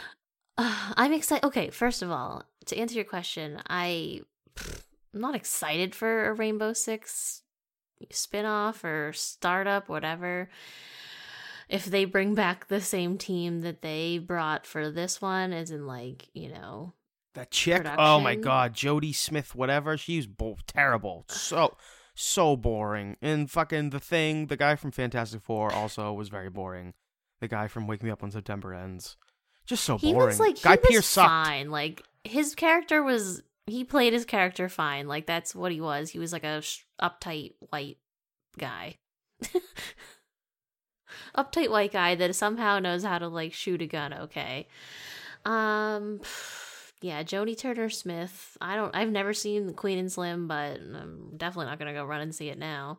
Uh, 0.58 0.92
I'm 0.96 1.14
excited. 1.14 1.46
Okay, 1.46 1.70
first 1.70 2.02
of 2.02 2.10
all, 2.10 2.44
to 2.66 2.76
answer 2.76 2.94
your 2.94 3.04
question, 3.04 3.60
I 3.68 4.20
I'm 5.14 5.20
not 5.20 5.34
excited 5.34 5.94
for 5.94 6.28
a 6.28 6.32
Rainbow 6.34 6.72
Six 6.72 7.42
spin-off 8.10 8.84
or 8.84 9.12
startup, 9.14 9.88
whatever. 9.88 10.50
If 11.68 11.86
they 11.86 12.04
bring 12.04 12.34
back 12.34 12.68
the 12.68 12.80
same 12.80 13.18
team 13.18 13.62
that 13.62 13.82
they 13.82 14.18
brought 14.18 14.66
for 14.66 14.90
this 14.90 15.20
one, 15.20 15.52
as 15.52 15.70
in 15.70 15.86
like 15.86 16.28
you 16.32 16.50
know, 16.50 16.92
That 17.34 17.50
chick. 17.50 17.86
Oh 17.98 18.20
my 18.20 18.34
god, 18.36 18.74
Jodie 18.74 19.14
Smith, 19.14 19.54
whatever. 19.54 19.96
She's 19.96 20.26
bo- 20.26 20.58
terrible. 20.66 21.24
So 21.28 21.76
so 22.14 22.56
boring. 22.56 23.16
And 23.20 23.50
fucking 23.50 23.90
the 23.90 24.00
thing, 24.00 24.46
the 24.46 24.56
guy 24.56 24.76
from 24.76 24.90
Fantastic 24.92 25.42
Four 25.42 25.72
also 25.72 26.12
was 26.12 26.28
very 26.28 26.50
boring. 26.50 26.94
The 27.40 27.48
guy 27.48 27.68
from 27.68 27.86
Wake 27.86 28.02
Me 28.02 28.10
Up 28.10 28.22
When 28.22 28.30
September 28.30 28.72
Ends. 28.72 29.16
Just 29.66 29.82
so 29.84 29.98
boring. 29.98 30.14
he 30.14 30.14
was 30.14 30.40
like 30.40 30.62
guy 30.62 30.78
he 30.88 30.96
was 30.96 31.06
sucked. 31.06 31.28
fine. 31.28 31.70
Like 31.70 32.02
his 32.26 32.54
character 32.54 33.02
was 33.02 33.42
he 33.66 33.84
played 33.84 34.12
his 34.12 34.24
character 34.24 34.68
fine. 34.68 35.08
Like 35.08 35.26
that's 35.26 35.54
what 35.54 35.72
he 35.72 35.80
was. 35.80 36.10
He 36.10 36.18
was 36.18 36.32
like 36.32 36.44
a 36.44 36.62
sh- 36.62 36.82
uptight 37.00 37.54
white 37.70 37.98
guy. 38.58 38.96
uptight 41.36 41.70
white 41.70 41.92
guy 41.92 42.14
that 42.14 42.34
somehow 42.34 42.78
knows 42.78 43.04
how 43.04 43.18
to 43.18 43.28
like 43.28 43.52
shoot 43.52 43.82
a 43.82 43.86
gun 43.86 44.12
okay. 44.12 44.66
Um 45.44 46.20
yeah, 47.02 47.22
Jodie 47.22 47.58
Turner 47.58 47.90
Smith. 47.90 48.56
I 48.60 48.76
don't 48.76 48.94
I've 48.94 49.10
never 49.10 49.32
seen 49.34 49.74
Queen 49.74 49.98
and 49.98 50.10
Slim, 50.10 50.48
but 50.48 50.80
I'm 50.80 51.32
definitely 51.36 51.66
not 51.66 51.78
going 51.78 51.92
to 51.92 51.98
go 51.98 52.04
run 52.04 52.20
and 52.20 52.34
see 52.34 52.48
it 52.48 52.58
now. 52.58 52.98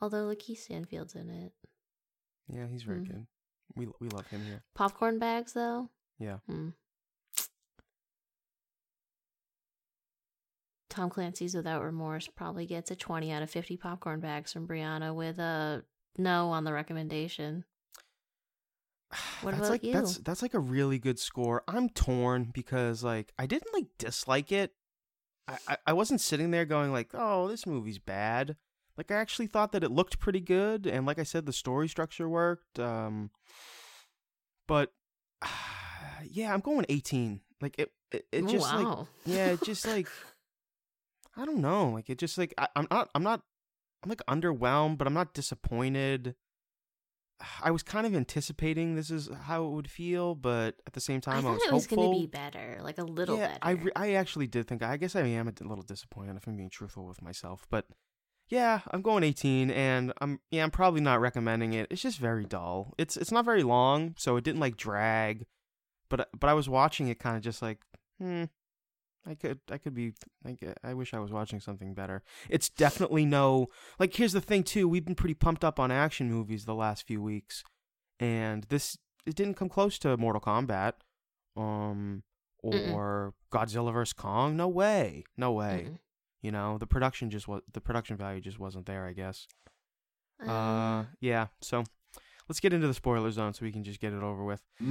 Although 0.00 0.26
Lakeith 0.28 0.58
Stanfield's 0.58 1.14
in 1.14 1.28
it. 1.28 1.52
Yeah, 2.52 2.66
he's 2.70 2.82
very 2.84 3.00
Mm. 3.00 3.06
good. 3.08 3.26
We 3.74 3.86
we 4.00 4.08
love 4.08 4.26
him 4.28 4.44
here. 4.44 4.62
Popcorn 4.74 5.18
bags 5.18 5.52
though? 5.52 5.90
Yeah. 6.18 6.38
Hmm. 6.48 6.70
Tom 10.98 11.10
Clancy's 11.10 11.54
Without 11.54 11.84
Remorse 11.84 12.26
probably 12.26 12.66
gets 12.66 12.90
a 12.90 12.96
20 12.96 13.30
out 13.30 13.40
of 13.40 13.50
50 13.50 13.76
popcorn 13.76 14.18
bags 14.18 14.52
from 14.52 14.66
Brianna 14.66 15.14
with 15.14 15.38
a 15.38 15.84
no 16.16 16.50
on 16.50 16.64
the 16.64 16.72
recommendation. 16.72 17.64
What 19.42 19.52
that's 19.52 19.60
about 19.60 19.70
like 19.70 19.84
you? 19.84 19.92
that's 19.92 20.18
that's 20.18 20.42
like 20.42 20.54
a 20.54 20.58
really 20.58 20.98
good 20.98 21.20
score. 21.20 21.62
I'm 21.68 21.88
torn 21.88 22.50
because 22.52 23.04
like 23.04 23.32
I 23.38 23.46
didn't 23.46 23.72
like 23.72 23.86
dislike 23.96 24.50
it. 24.50 24.72
I, 25.46 25.58
I 25.68 25.76
I 25.86 25.92
wasn't 25.92 26.20
sitting 26.20 26.50
there 26.50 26.64
going 26.64 26.90
like, 26.90 27.10
oh, 27.14 27.46
this 27.46 27.64
movie's 27.64 28.00
bad. 28.00 28.56
Like 28.96 29.12
I 29.12 29.14
actually 29.14 29.46
thought 29.46 29.70
that 29.72 29.84
it 29.84 29.92
looked 29.92 30.18
pretty 30.18 30.40
good, 30.40 30.88
and 30.88 31.06
like 31.06 31.20
I 31.20 31.22
said, 31.22 31.46
the 31.46 31.52
story 31.52 31.86
structure 31.86 32.28
worked. 32.28 32.80
Um, 32.80 33.30
but 34.66 34.92
yeah, 36.28 36.52
I'm 36.52 36.60
going 36.60 36.84
18. 36.88 37.40
Like 37.60 37.76
it, 37.78 37.92
it, 38.10 38.26
it 38.32 38.44
Oh, 38.44 38.48
just 38.48 38.74
like 38.74 39.06
yeah, 39.24 39.46
it 39.52 39.62
just 39.64 39.86
like 39.86 40.08
I 41.38 41.44
don't 41.44 41.60
know. 41.60 41.90
Like 41.90 42.10
it 42.10 42.18
just 42.18 42.36
like 42.36 42.52
I, 42.58 42.68
I'm 42.74 42.88
not 42.90 43.08
I'm 43.14 43.22
not 43.22 43.42
I'm 44.02 44.08
like 44.08 44.22
underwhelmed, 44.28 44.98
but 44.98 45.06
I'm 45.06 45.14
not 45.14 45.34
disappointed. 45.34 46.34
I 47.62 47.70
was 47.70 47.82
kind 47.82 48.06
of 48.06 48.14
anticipating 48.14 48.96
this 48.96 49.10
is 49.10 49.30
how 49.44 49.64
it 49.64 49.70
would 49.70 49.90
feel, 49.90 50.34
but 50.34 50.76
at 50.86 50.92
the 50.92 51.00
same 51.00 51.18
I 51.18 51.20
time, 51.20 51.38
I, 51.38 51.42
thought 51.42 51.54
was 51.54 51.62
it 51.64 51.72
was 51.72 51.86
going 51.86 52.12
to 52.12 52.20
be 52.20 52.26
better, 52.26 52.80
like 52.82 52.98
a 52.98 53.04
little 53.04 53.38
yeah, 53.38 53.48
better. 53.48 53.60
I 53.62 53.70
re- 53.70 53.92
I 53.94 54.12
actually 54.14 54.48
did 54.48 54.66
think. 54.66 54.82
I 54.82 54.96
guess 54.96 55.14
I 55.14 55.22
am 55.22 55.48
a 55.48 55.52
little 55.64 55.84
disappointed 55.84 56.36
if 56.36 56.46
I'm 56.46 56.56
being 56.56 56.70
truthful 56.70 57.06
with 57.06 57.22
myself, 57.22 57.66
but 57.70 57.86
yeah, 58.48 58.80
I'm 58.90 59.02
going 59.02 59.22
18, 59.22 59.70
and 59.70 60.12
I'm 60.20 60.40
yeah, 60.50 60.64
I'm 60.64 60.70
probably 60.70 61.00
not 61.00 61.20
recommending 61.20 61.74
it. 61.74 61.88
It's 61.90 62.02
just 62.02 62.18
very 62.18 62.44
dull. 62.44 62.94
It's 62.98 63.16
it's 63.16 63.32
not 63.32 63.44
very 63.44 63.62
long, 63.62 64.14
so 64.18 64.36
it 64.36 64.44
didn't 64.44 64.60
like 64.60 64.76
drag, 64.76 65.46
but 66.08 66.28
but 66.38 66.48
I 66.48 66.54
was 66.54 66.68
watching 66.68 67.08
it 67.08 67.18
kind 67.18 67.36
of 67.36 67.42
just 67.42 67.62
like, 67.62 67.78
hmm, 68.18 68.44
I 69.26 69.34
could 69.34 69.60
I 69.70 69.78
could 69.78 69.94
be 69.94 70.14
like 70.44 70.64
I 70.82 70.94
wish 70.94 71.12
I 71.12 71.18
was 71.18 71.30
watching 71.32 71.60
something 71.60 71.94
better. 71.94 72.22
It's 72.48 72.68
definitely 72.68 73.24
no 73.26 73.68
like. 73.98 74.14
Here's 74.14 74.32
the 74.32 74.40
thing 74.40 74.62
too. 74.62 74.88
We've 74.88 75.04
been 75.04 75.14
pretty 75.14 75.34
pumped 75.34 75.64
up 75.64 75.78
on 75.78 75.90
action 75.90 76.30
movies 76.30 76.64
the 76.64 76.74
last 76.74 77.06
few 77.06 77.20
weeks, 77.20 77.62
and 78.18 78.64
this 78.64 78.96
it 79.26 79.34
didn't 79.34 79.54
come 79.54 79.68
close 79.68 79.98
to 79.98 80.16
Mortal 80.16 80.40
Kombat, 80.40 80.94
um, 81.56 82.22
Mm-mm. 82.64 82.94
or 82.94 83.34
Godzilla 83.52 83.92
vs 83.92 84.14
Kong. 84.14 84.56
No 84.56 84.68
way, 84.68 85.24
no 85.36 85.52
way. 85.52 85.86
Mm-mm. 85.88 85.98
You 86.40 86.52
know 86.52 86.78
the 86.78 86.86
production 86.86 87.28
just 87.30 87.48
was 87.48 87.62
the 87.72 87.80
production 87.80 88.16
value 88.16 88.40
just 88.40 88.58
wasn't 88.58 88.86
there. 88.86 89.04
I 89.06 89.12
guess. 89.12 89.46
Uh, 90.46 90.50
Uh, 90.50 91.04
yeah. 91.20 91.48
So 91.60 91.84
let's 92.48 92.60
get 92.60 92.72
into 92.72 92.86
the 92.86 92.94
spoiler 92.94 93.30
zone 93.30 93.52
so 93.54 93.64
we 93.64 93.72
can 93.72 93.84
just 93.84 94.00
get 94.00 94.12
it 94.12 94.22
over 94.22 94.44
with. 94.44 94.60
yeah, 94.80 94.90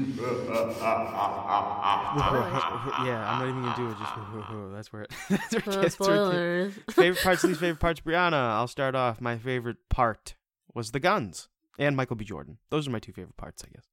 I'm 3.27 3.39
not 3.39 3.47
even 3.47 3.61
gonna 3.61 3.75
do 3.75 3.89
it. 3.89 3.97
Just 3.97 4.13
that's 4.73 4.93
where 4.93 5.03
it. 5.03 5.11
That's 5.29 5.65
where 5.65 5.77
it 5.77 5.81
gets 5.81 5.95
spoilers. 5.95 6.73
favorite 6.91 7.23
parts, 7.23 7.43
least 7.43 7.59
favorite 7.59 7.79
parts. 7.79 8.01
Brianna, 8.01 8.33
I'll 8.33 8.67
start 8.67 8.95
off. 8.95 9.19
My 9.19 9.37
favorite 9.37 9.77
part 9.89 10.35
was 10.73 10.91
the 10.91 10.99
guns 10.99 11.49
and 11.79 11.95
Michael 11.95 12.15
B. 12.15 12.25
Jordan. 12.25 12.57
Those 12.69 12.87
are 12.87 12.91
my 12.91 12.99
two 12.99 13.13
favorite 13.13 13.37
parts, 13.37 13.63
I 13.65 13.69
guess. 13.73 13.85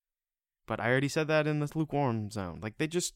But 0.66 0.80
I 0.80 0.90
already 0.90 1.08
said 1.08 1.28
that 1.28 1.46
in 1.46 1.60
the 1.60 1.70
lukewarm 1.74 2.30
zone. 2.30 2.60
Like 2.62 2.78
they 2.78 2.86
just 2.86 3.14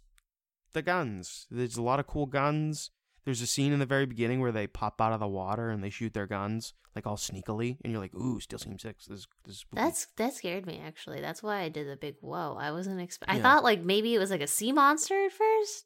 the 0.73 0.83
guns. 0.83 1.47
There's 1.51 1.77
a 1.77 1.83
lot 1.83 2.01
of 2.01 2.07
cool 2.07 2.27
guns. 2.27 2.91
There's 3.29 3.43
a 3.43 3.47
scene 3.47 3.75
in 3.75 3.79
the 3.79 3.85
very 3.85 4.07
beginning 4.07 4.41
where 4.41 4.53
they 4.53 4.67
pop 4.67 5.03
out 5.03 5.13
of 5.13 5.21
the 5.21 5.29
water 5.29 5.69
and 5.69 5.85
they 5.85 5.91
shoot 5.91 6.15
their 6.15 6.27
guns 6.27 6.73
like 6.97 7.07
all 7.07 7.19
sneakily, 7.19 7.77
and 7.85 7.93
you're 7.93 8.01
like, 8.01 8.15
"Ooh, 8.15 8.41
SEAL 8.41 8.61
Team 8.61 8.79
Six. 8.79 9.05
This, 9.05 9.27
this 9.45 9.57
is. 9.57 9.65
That's 9.71 10.07
that 10.17 10.33
scared 10.33 10.65
me 10.65 10.81
actually. 10.83 11.21
That's 11.21 11.43
why 11.43 11.61
I 11.61 11.69
did 11.69 11.87
the 11.87 11.97
big 11.97 12.15
whoa. 12.23 12.57
I 12.59 12.73
wasn't 12.73 13.03
expect. 13.03 13.31
I 13.31 13.39
thought 13.39 13.65
like 13.65 13.83
maybe 13.83 14.15
it 14.15 14.19
was 14.19 14.31
like 14.31 14.41
a 14.41 14.47
sea 14.47 14.73
monster 14.73 15.27
at 15.27 15.33
first. 15.33 15.85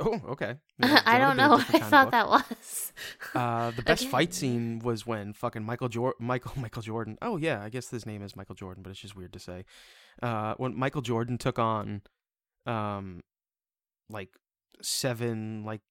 oh 0.00 0.20
okay. 0.30 0.56
I 0.82 1.18
don't 1.18 1.36
know. 1.36 1.52
I 1.52 1.58
different 1.58 1.70
kind 1.70 1.82
of 1.84 1.88
thought 1.88 2.10
that 2.10 2.28
was. 2.28 2.92
Uh, 3.32 3.70
the 3.70 3.82
best 3.82 4.08
fight 4.08 4.34
scene 4.34 4.80
was 4.80 5.06
when 5.06 5.34
fucking 5.34 5.62
Michael 5.62 5.88
Jordan. 5.88 6.26
Michael 6.26 6.54
Michael 6.60 6.82
Jordan. 6.82 7.16
Oh 7.22 7.36
yeah, 7.36 7.62
I 7.62 7.68
guess 7.68 7.90
his 7.90 8.06
name 8.06 8.24
is 8.24 8.34
Michael 8.34 8.56
Jordan, 8.56 8.82
but 8.82 8.90
it's 8.90 8.98
just 8.98 9.14
weird 9.14 9.34
to 9.34 9.38
say. 9.38 9.66
Uh, 10.20 10.54
when 10.56 10.76
Michael 10.76 11.02
Jordan 11.02 11.38
took 11.38 11.60
on, 11.60 12.02
um, 12.66 13.20
like 14.10 14.30
seven 14.82 15.62
like 15.64 15.82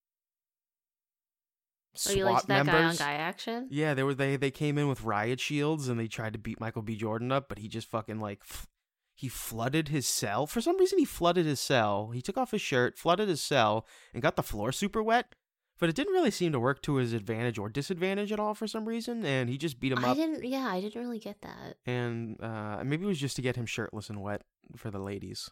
Oh, 2.07 2.11
you 2.11 2.23
liked 2.23 2.47
that 2.47 2.65
members. 2.65 2.97
guy 2.97 3.11
on 3.11 3.17
guy 3.17 3.21
action? 3.21 3.67
Yeah, 3.69 3.93
they 3.93 4.03
were 4.03 4.13
they 4.13 4.37
they 4.37 4.51
came 4.51 4.77
in 4.77 4.87
with 4.87 5.03
riot 5.03 5.39
shields 5.39 5.87
and 5.87 5.99
they 5.99 6.07
tried 6.07 6.33
to 6.33 6.39
beat 6.39 6.59
Michael 6.59 6.81
B. 6.81 6.95
Jordan 6.95 7.31
up, 7.31 7.49
but 7.49 7.59
he 7.59 7.67
just 7.67 7.89
fucking 7.89 8.19
like 8.19 8.39
f- 8.49 8.67
he 9.13 9.27
flooded 9.27 9.89
his 9.89 10.07
cell. 10.07 10.47
For 10.47 10.61
some 10.61 10.77
reason, 10.77 10.99
he 10.99 11.05
flooded 11.05 11.45
his 11.45 11.59
cell. 11.59 12.11
He 12.11 12.21
took 12.21 12.37
off 12.37 12.51
his 12.51 12.61
shirt, 12.61 12.97
flooded 12.97 13.27
his 13.27 13.41
cell, 13.41 13.85
and 14.13 14.21
got 14.23 14.35
the 14.35 14.43
floor 14.43 14.71
super 14.71 15.03
wet. 15.03 15.35
But 15.79 15.89
it 15.89 15.95
didn't 15.95 16.13
really 16.13 16.31
seem 16.31 16.51
to 16.51 16.59
work 16.59 16.81
to 16.83 16.95
his 16.95 17.11
advantage 17.11 17.57
or 17.57 17.67
disadvantage 17.67 18.31
at 18.31 18.39
all 18.39 18.53
for 18.53 18.67
some 18.67 18.87
reason, 18.87 19.25
and 19.25 19.49
he 19.49 19.57
just 19.57 19.79
beat 19.79 19.91
him 19.91 20.05
I 20.05 20.09
up. 20.09 20.11
I 20.11 20.13
didn't. 20.13 20.43
Yeah, 20.45 20.67
I 20.67 20.79
didn't 20.79 21.01
really 21.01 21.19
get 21.19 21.41
that. 21.41 21.77
And 21.85 22.41
uh, 22.41 22.83
maybe 22.85 23.03
it 23.03 23.07
was 23.07 23.19
just 23.19 23.35
to 23.37 23.41
get 23.41 23.55
him 23.55 23.65
shirtless 23.65 24.09
and 24.09 24.21
wet 24.21 24.43
for 24.75 24.91
the 24.91 24.99
ladies 24.99 25.49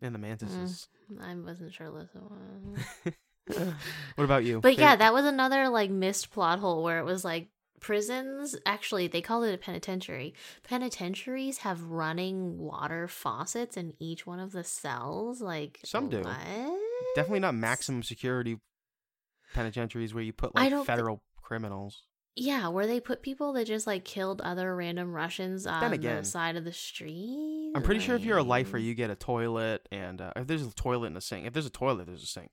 and 0.00 0.14
the 0.14 0.18
mantises. 0.18 0.88
I 1.20 1.34
wasn't 1.34 1.72
sure. 1.72 2.08
What 3.46 4.24
about 4.24 4.44
you? 4.44 4.60
But 4.60 4.78
yeah, 4.78 4.96
that 4.96 5.12
was 5.12 5.24
another 5.24 5.68
like 5.68 5.90
missed 5.90 6.30
plot 6.32 6.58
hole 6.58 6.82
where 6.82 6.98
it 6.98 7.04
was 7.04 7.24
like 7.24 7.48
prisons. 7.80 8.56
Actually, 8.66 9.06
they 9.06 9.20
called 9.20 9.44
it 9.44 9.54
a 9.54 9.58
penitentiary. 9.58 10.34
Penitentiaries 10.64 11.58
have 11.58 11.82
running 11.82 12.58
water 12.58 13.06
faucets 13.06 13.76
in 13.76 13.94
each 14.00 14.26
one 14.26 14.40
of 14.40 14.52
the 14.52 14.64
cells. 14.64 15.40
Like 15.40 15.80
Some 15.84 16.08
do. 16.08 16.22
What? 16.22 16.36
definitely 17.14 17.40
not 17.40 17.54
maximum 17.54 18.02
security 18.02 18.58
penitentiaries 19.54 20.14
where 20.14 20.22
you 20.22 20.32
put 20.32 20.54
like 20.54 20.72
federal 20.84 21.22
criminals. 21.42 22.02
Yeah, 22.38 22.68
where 22.68 22.86
they 22.86 23.00
put 23.00 23.22
people 23.22 23.54
that 23.54 23.66
just 23.66 23.86
like 23.86 24.04
killed 24.04 24.42
other 24.42 24.76
random 24.76 25.12
Russians 25.12 25.66
on 25.66 25.92
again, 25.92 26.18
the 26.18 26.24
side 26.24 26.56
of 26.56 26.64
the 26.64 26.72
street. 26.72 27.72
I'm 27.74 27.82
pretty 27.82 28.00
sure 28.00 28.14
if 28.14 28.24
you're 28.24 28.36
a 28.36 28.42
lifer, 28.42 28.76
you 28.76 28.94
get 28.94 29.08
a 29.08 29.14
toilet, 29.14 29.88
and 29.90 30.20
uh, 30.20 30.32
if 30.36 30.46
there's 30.46 30.66
a 30.66 30.74
toilet 30.74 31.08
and 31.08 31.16
a 31.16 31.22
sink, 31.22 31.46
if 31.46 31.54
there's 31.54 31.66
a 31.66 31.70
toilet, 31.70 32.06
there's 32.06 32.22
a 32.22 32.26
sink. 32.26 32.50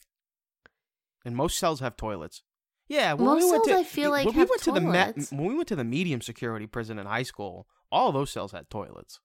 And 1.26 1.36
most 1.36 1.58
cells 1.58 1.80
have 1.80 1.96
toilets. 1.96 2.44
Yeah, 2.90 3.14
when 3.14 3.26
Most 3.26 3.44
we 3.46 3.52
went 3.52 3.66
cells, 3.66 3.78
to, 3.78 3.82
I 3.82 3.84
feel 3.90 4.12
like, 4.12 4.26
when 4.26 4.36
we 4.36 4.40
have 4.42 4.50
went 4.50 4.62
to 4.64 4.72
the 4.74 4.82
me- 4.82 4.92
toilets. 4.92 5.32
when 5.32 5.46
we 5.46 5.56
went 5.56 5.68
to 5.70 5.76
the 5.76 5.84
medium 5.86 6.20
security 6.22 6.68
prison 6.68 7.00
in 7.00 7.06
high 7.06 7.24
school, 7.24 7.66
all 7.92 8.12
those 8.12 8.30
cells 8.32 8.52
had 8.52 8.70
toilets. 8.70 9.20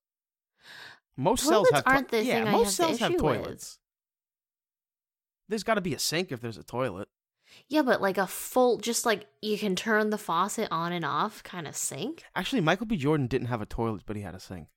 Most 1.17 1.45
cells 1.45 1.69
have 1.73 1.83
to- 1.83 1.89
aren't 1.89 2.07
the 2.09 2.23
yeah, 2.23 2.43
thing 2.43 2.51
most 2.53 2.77
have 2.77 2.87
cells 2.87 2.99
have 2.99 3.11
issue 3.11 3.23
with. 3.25 3.41
toilets. 3.43 3.79
There's 5.49 5.63
got 5.63 5.75
to 5.75 5.81
be 5.81 5.93
a 5.93 5.99
sink 5.99 6.31
if 6.31 6.39
there's 6.41 6.57
a 6.57 6.63
toilet. 6.63 7.09
Yeah, 7.67 7.81
but 7.81 8.01
like 8.01 8.17
a 8.17 8.27
full, 8.27 8.77
just 8.77 9.05
like 9.05 9.25
you 9.41 9.57
can 9.57 9.75
turn 9.75 10.11
the 10.11 10.17
faucet 10.19 10.67
on 10.71 10.91
and 10.91 11.03
off 11.03 11.43
kind 11.43 11.67
of 11.67 11.75
sink. 11.75 12.23
Actually, 12.35 12.61
Michael 12.61 12.85
B. 12.85 12.95
Jordan 12.95 13.25
didn't 13.27 13.47
have 13.47 13.61
a 13.61 13.65
toilet, 13.65 14.03
but 14.05 14.15
he 14.15 14.21
had 14.21 14.35
a 14.35 14.39
sink. 14.39 14.67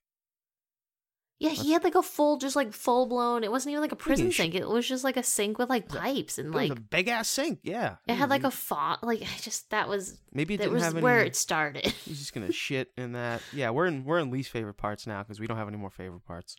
Yeah, 1.42 1.50
he 1.50 1.72
had 1.72 1.82
like 1.84 1.94
a 1.94 2.02
full, 2.02 2.36
just 2.38 2.54
like 2.56 2.72
full 2.72 3.06
blown. 3.06 3.42
It 3.44 3.50
wasn't 3.50 3.72
even 3.72 3.82
like 3.82 3.92
a 3.92 3.96
prison 3.96 4.30
sink. 4.30 4.54
It 4.54 4.68
was 4.68 4.86
just 4.88 5.02
like 5.04 5.16
a 5.16 5.22
sink 5.22 5.58
with 5.58 5.68
like 5.68 5.88
pipes 5.88 6.38
and 6.38 6.48
It 6.48 6.56
like 6.56 6.70
was 6.70 6.78
a 6.78 6.82
big 6.82 7.08
ass 7.08 7.28
sink. 7.28 7.58
Yeah, 7.62 7.96
it 8.06 8.14
had 8.14 8.30
like 8.30 8.42
Mhm. 8.42 8.48
a 8.48 8.50
font. 8.50 9.02
Like 9.02 9.22
I 9.22 9.26
just 9.40 9.68
that 9.70 9.88
was 9.88 10.20
maybe 10.32 10.54
it 10.54 10.58
that 10.58 10.62
didn't 10.64 10.74
was 10.74 10.82
have 10.84 10.94
any. 10.94 11.02
where 11.02 11.22
it 11.22 11.34
started. 11.36 11.84
He's 12.04 12.18
just 12.18 12.32
gonna 12.32 12.52
shit 12.52 12.90
in 12.96 13.12
that. 13.12 13.42
Yeah, 13.52 13.70
we're 13.70 13.86
in 13.86 14.04
we're 14.04 14.18
in 14.20 14.30
least 14.30 14.50
favorite 14.50 14.74
parts 14.76 15.06
now 15.06 15.22
because 15.22 15.40
we 15.40 15.46
don't 15.46 15.56
have 15.58 15.68
any 15.68 15.76
more 15.76 15.90
favorite 15.90 16.24
parts. 16.24 16.56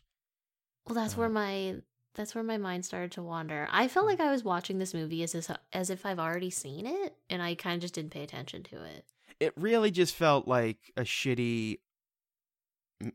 Well, 0.86 0.94
that's 0.94 1.16
where 1.16 1.26
Uh-huh. 1.28 1.32
my 1.34 1.74
that's 2.14 2.34
where 2.34 2.44
my 2.44 2.58
mind 2.58 2.84
started 2.84 3.10
to 3.12 3.22
wander. 3.22 3.66
I 3.72 3.88
felt 3.88 4.06
like 4.06 4.20
I 4.20 4.30
was 4.30 4.44
watching 4.44 4.78
this 4.78 4.94
movie 4.94 5.22
as 5.24 5.34
if, 5.34 5.50
as 5.72 5.90
if 5.90 6.06
I've 6.06 6.20
already 6.20 6.50
seen 6.50 6.86
it, 6.86 7.16
and 7.28 7.42
I 7.42 7.56
kind 7.56 7.74
of 7.74 7.80
just 7.80 7.94
didn't 7.94 8.12
pay 8.12 8.22
attention 8.22 8.62
to 8.64 8.84
it. 8.84 9.04
It 9.40 9.52
really 9.56 9.90
just 9.90 10.14
felt 10.14 10.46
like 10.46 10.78
a 10.96 11.02
shitty 11.02 11.78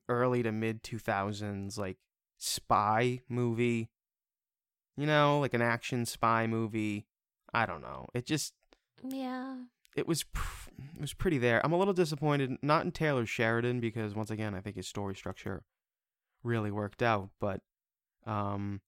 early 0.08 0.44
to 0.44 0.52
mid 0.52 0.84
two 0.84 1.00
thousands 1.00 1.78
like 1.78 1.98
spy 2.38 3.22
movie. 3.30 3.90
You 4.98 5.06
know, 5.06 5.40
like 5.40 5.54
an 5.54 5.62
action 5.62 6.06
spy 6.06 6.46
movie. 6.48 7.06
I 7.54 7.66
don't 7.66 7.82
know. 7.82 8.08
It 8.14 8.26
just 8.26 8.54
Yeah, 9.04 9.56
it 9.96 10.08
was 10.08 10.24
pr- 10.24 10.72
it 10.96 11.02
was 11.02 11.14
pretty 11.14 11.38
there. 11.38 11.62
I'm 11.66 11.74
a 11.74 11.78
little 11.78 11.94
disappointed 11.94 12.58
not 12.62 12.86
in 12.86 12.92
Taylor 12.92 13.26
Sheridan 13.26 13.80
because 13.80 14.14
once 14.16 14.30
again 14.30 14.54
I 14.54 14.62
think 14.62 14.76
his 14.76 14.88
story 14.88 15.16
structure 15.16 15.64
really 16.44 16.72
worked 16.72 17.02
out, 17.02 17.30
but 17.40 17.62
um 18.26 18.82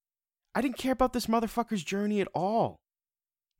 I 0.53 0.61
didn't 0.61 0.77
care 0.77 0.91
about 0.91 1.13
this 1.13 1.27
motherfucker's 1.27 1.83
journey 1.83 2.19
at 2.19 2.27
all. 2.33 2.81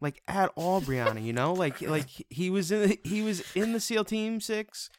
Like 0.02 0.22
at 0.28 0.52
all, 0.56 0.82
Brianna, 0.82 1.24
you 1.24 1.32
know? 1.32 1.54
Like 1.54 1.82
like 1.82 2.10
he 2.30 2.50
was 2.50 2.72
in 2.72 2.98
he 3.04 3.22
was 3.22 3.44
in 3.56 3.72
the 3.74 3.80
SEAL 3.80 4.06
team 4.06 4.42
6 4.42 4.90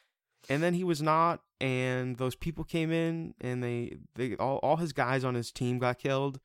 and 0.49 0.63
then 0.63 0.73
he 0.73 0.83
was 0.83 1.01
not 1.01 1.41
and 1.63 2.17
those 2.17 2.35
people 2.35 2.65
came 2.65 2.91
in 2.91 3.35
and 3.39 3.63
they 3.63 3.95
they 4.15 4.35
all, 4.35 4.57
all 4.57 4.75
his 4.75 4.91
guys 4.91 5.23
on 5.23 5.33
his 5.33 5.49
team 5.49 5.79
got 5.79 5.97
killed. 5.97 6.41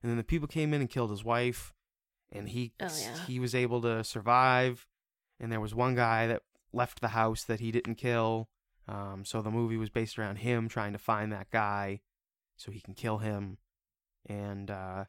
And 0.00 0.08
then 0.10 0.16
the 0.16 0.22
people 0.24 0.46
came 0.46 0.72
in 0.72 0.80
and 0.80 0.88
killed 0.88 1.10
his 1.10 1.24
wife. 1.24 1.74
And 2.30 2.48
he 2.48 2.72
Oh, 2.80 2.86
yeah. 3.00 3.16
he 3.26 3.40
was 3.40 3.52
able 3.52 3.82
to 3.82 4.04
survive. 4.04 4.86
And 5.40 5.50
there 5.50 5.60
was 5.60 5.74
one 5.74 5.96
guy 5.96 6.28
that 6.28 6.42
left 6.72 7.00
the 7.00 7.08
house 7.08 7.42
that 7.44 7.58
he 7.58 7.72
didn't 7.72 7.96
kill. 7.96 8.48
Um, 8.86 9.24
so 9.24 9.42
the 9.42 9.50
movie 9.50 9.76
was 9.76 9.90
based 9.90 10.16
around 10.18 10.36
him 10.36 10.68
trying 10.68 10.92
to 10.92 10.98
find 10.98 11.32
that 11.32 11.50
guy 11.50 12.00
so 12.56 12.70
he 12.70 12.80
can 12.80 12.94
kill 12.94 13.18
him. 13.18 13.58
And 14.26 14.70
uh, 14.70 15.06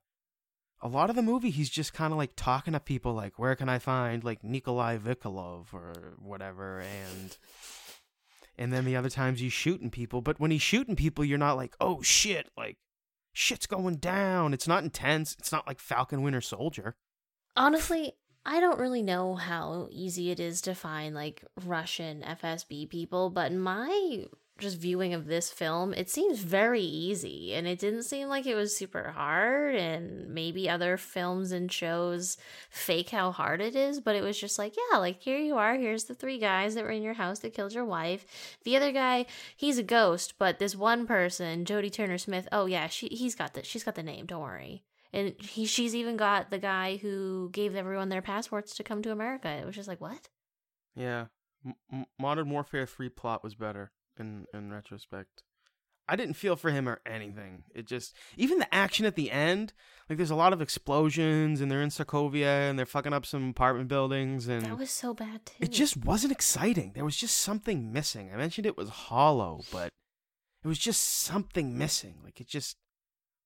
a 0.82 0.88
lot 0.88 1.12
of 1.12 1.16
the 1.16 1.22
movie 1.22 1.52
he's 1.52 1.70
just 1.70 1.94
kind 1.94 2.12
of 2.12 2.18
like 2.18 2.32
talking 2.36 2.74
to 2.74 2.80
people 2.80 3.14
like 3.14 3.38
where 3.38 3.56
can 3.56 3.70
i 3.70 3.78
find 3.78 4.24
like 4.24 4.44
nikolai 4.44 4.98
vikolov 4.98 5.72
or 5.74 6.16
whatever? 6.18 6.80
And 6.80 7.38
and 8.58 8.72
then 8.72 8.86
the 8.86 8.96
other 8.96 9.10
times 9.10 9.40
he's 9.40 9.54
shooting 9.54 9.90
people. 9.90 10.22
But 10.22 10.40
when 10.40 10.52
he's 10.52 10.62
shooting 10.62 10.96
people 10.96 11.26
you're 11.26 11.38
not 11.38 11.58
like 11.58 11.76
oh 11.80 12.02
shit 12.02 12.50
like 12.58 12.78
shit's 13.34 13.68
going 13.68 13.96
down. 13.96 14.54
It's 14.54 14.68
not 14.68 14.84
intense. 14.84 15.36
It's 15.40 15.52
not 15.52 15.68
like 15.68 15.80
falcon 15.80 16.22
winter 16.22 16.42
soldier. 16.42 16.96
Honestly, 17.56 18.14
I 18.46 18.60
don't 18.60 18.80
really 18.80 19.02
know 19.02 19.36
how 19.36 19.88
easy 19.92 20.32
it 20.32 20.40
is 20.40 20.62
to 20.62 20.74
find 20.74 21.14
like 21.14 21.44
Russian 21.64 22.22
FSB 22.22 22.90
people, 22.90 23.30
but 23.30 23.52
my 23.52 24.26
just 24.62 24.78
viewing 24.78 25.14
of 25.14 25.26
this 25.26 25.50
film, 25.50 25.94
it 25.94 26.10
seems 26.10 26.40
very 26.40 26.82
easy 26.82 27.54
and 27.54 27.68
it 27.68 27.80
didn't 27.80 28.04
seem 28.04 28.30
like 28.30 28.46
it 28.46 28.56
was 28.56 28.76
super 28.76 29.12
hard 29.12 29.76
and 29.76 30.30
maybe 30.30 30.70
other 30.70 30.96
films 30.96 31.52
and 31.52 31.72
shows 31.72 32.38
fake 32.70 33.10
how 33.10 33.32
hard 33.32 33.60
it 33.60 33.76
is, 33.76 34.00
but 34.00 34.16
it 34.16 34.22
was 34.22 34.40
just 34.40 34.58
like, 34.58 34.76
yeah, 34.78 34.98
like 34.98 35.20
here 35.22 35.40
you 35.40 35.58
are, 35.58 35.76
here's 35.76 36.06
the 36.06 36.14
three 36.14 36.40
guys 36.40 36.76
that 36.76 36.84
were 36.84 36.92
in 36.92 37.04
your 37.04 37.16
house 37.16 37.40
that 37.40 37.54
killed 37.54 37.74
your 37.74 37.86
wife. 37.86 38.26
The 38.64 38.78
other 38.78 38.92
guy, 38.92 39.26
he's 39.56 39.78
a 39.78 39.84
ghost, 39.84 40.36
but 40.38 40.60
this 40.60 40.76
one 40.76 41.06
person, 41.06 41.66
Jodie 41.66 41.92
Turner 41.92 42.18
Smith, 42.18 42.48
oh 42.52 42.68
yeah, 42.68 42.88
she 42.88 43.08
he's 43.08 43.36
got 43.36 43.54
the 43.54 43.64
she's 43.64 43.84
got 43.84 43.96
the 43.96 44.04
name, 44.04 44.26
don't 44.26 44.42
worry. 44.42 44.84
And 45.12 45.34
he 45.42 45.66
she's 45.66 45.96
even 45.96 46.16
got 46.16 46.52
the 46.52 46.60
guy 46.60 46.98
who 46.98 47.50
gave 47.52 47.76
everyone 47.76 48.10
their 48.10 48.22
passports 48.22 48.76
to 48.76 48.84
come 48.84 49.02
to 49.02 49.12
America. 49.12 49.50
It 49.50 49.66
was 49.66 49.76
just 49.76 49.90
like, 49.90 50.00
what? 50.00 50.30
Yeah, 50.96 51.26
M- 51.92 52.06
Modern 52.20 52.50
Warfare 52.50 52.86
Three 52.86 53.10
plot 53.10 53.44
was 53.44 53.56
better 53.56 53.92
in 54.20 54.46
in 54.54 54.72
retrospect. 54.72 55.44
I 56.08 56.16
didn't 56.18 56.34
feel 56.34 56.58
for 56.58 56.72
him 56.72 56.90
or 56.90 57.00
anything. 57.06 57.64
It 57.74 57.88
just 57.88 58.14
even 58.36 58.60
the 58.60 58.74
action 58.74 59.06
at 59.06 59.16
the 59.16 59.32
end, 59.32 59.72
like 60.10 60.18
there's 60.18 60.32
a 60.32 60.36
lot 60.36 60.52
of 60.52 60.62
explosions 60.62 61.62
and 61.62 61.72
they're 61.72 61.82
in 61.82 61.90
Sokovia 61.90 62.70
and 62.70 62.78
they're 62.78 62.86
fucking 62.86 63.14
up 63.14 63.26
some 63.26 63.50
apartment 63.52 63.88
buildings 63.88 64.48
and 64.48 64.66
That 64.66 64.78
was 64.78 64.92
so 64.92 65.14
bad 65.14 65.46
too. 65.46 65.54
it 65.62 65.72
just 65.72 65.96
wasn't 65.96 66.34
exciting. 66.34 66.92
There 66.96 67.06
was 67.06 67.16
just 67.16 67.38
something 67.38 67.94
missing. 67.94 68.30
I 68.34 68.38
mentioned 68.38 68.66
it 68.66 68.78
was 68.78 68.90
hollow, 68.90 69.62
but 69.72 69.90
it 70.64 70.68
was 70.68 70.80
just 70.80 71.02
something 71.02 71.78
missing. 71.78 72.16
Like 72.24 72.42
it 72.42 72.48
just 72.48 72.76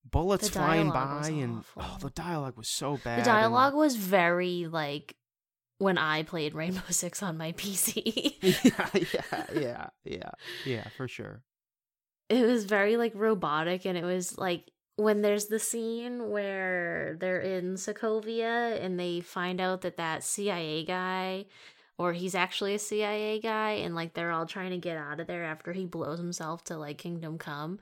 bullets 0.09 0.49
flying 0.49 0.89
by 0.89 1.27
and 1.27 1.57
oh, 1.77 1.81
awful. 1.81 1.83
oh, 1.83 1.97
the 2.01 2.09
dialogue 2.11 2.57
was 2.57 2.69
so 2.69 2.93
bad. 2.97 3.03
the 3.03 3.11
and- 3.17 3.25
dialogue 3.25 3.75
was 3.75 3.95
very 3.95 4.65
like 4.65 5.15
when 5.77 5.97
I 5.97 6.23
played 6.23 6.53
Rainbow 6.55 6.81
Six 6.89 7.21
on 7.23 7.37
my 7.37 7.51
PC. 7.53 8.35
yeah, 8.41 8.89
yeah, 9.13 9.45
yeah, 9.61 9.87
yeah, 10.03 10.31
yeah, 10.65 10.87
for 10.97 11.07
sure. 11.07 11.41
it 12.29 12.45
was 12.45 12.65
very 12.65 12.97
like 12.97 13.13
robotic 13.15 13.85
and 13.85 13.97
it 13.97 14.03
was 14.03 14.37
like 14.37 14.71
when 14.97 15.21
there's 15.21 15.47
the 15.47 15.59
scene 15.59 16.29
where 16.29 17.17
they're 17.19 17.41
in 17.41 17.75
Sokovia 17.75 18.81
and 18.81 18.99
they 18.99 19.19
find 19.19 19.59
out 19.59 19.81
that 19.81 19.97
that 19.97 20.23
CIA 20.23 20.85
guy 20.85 21.45
or 21.97 22.13
he's 22.13 22.35
actually 22.35 22.73
a 22.75 22.79
CIA 22.79 23.39
guy 23.39 23.71
and 23.71 23.93
like 23.95 24.13
they're 24.13 24.31
all 24.31 24.45
trying 24.45 24.71
to 24.71 24.77
get 24.77 24.97
out 24.97 25.19
of 25.19 25.27
there 25.27 25.43
after 25.43 25.73
he 25.73 25.85
blows 25.85 26.17
himself 26.19 26.63
to 26.65 26.77
like 26.77 26.97
Kingdom 26.97 27.37
Come. 27.37 27.79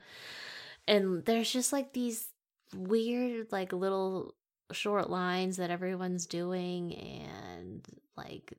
And 0.86 1.24
there's 1.24 1.50
just 1.52 1.72
like 1.72 1.92
these 1.92 2.28
weird 2.74 3.50
like 3.52 3.72
little 3.72 4.34
short 4.74 5.08
lines 5.08 5.56
that 5.56 5.70
everyone's 5.70 6.26
doing 6.26 6.94
and 6.94 7.86
like 8.16 8.54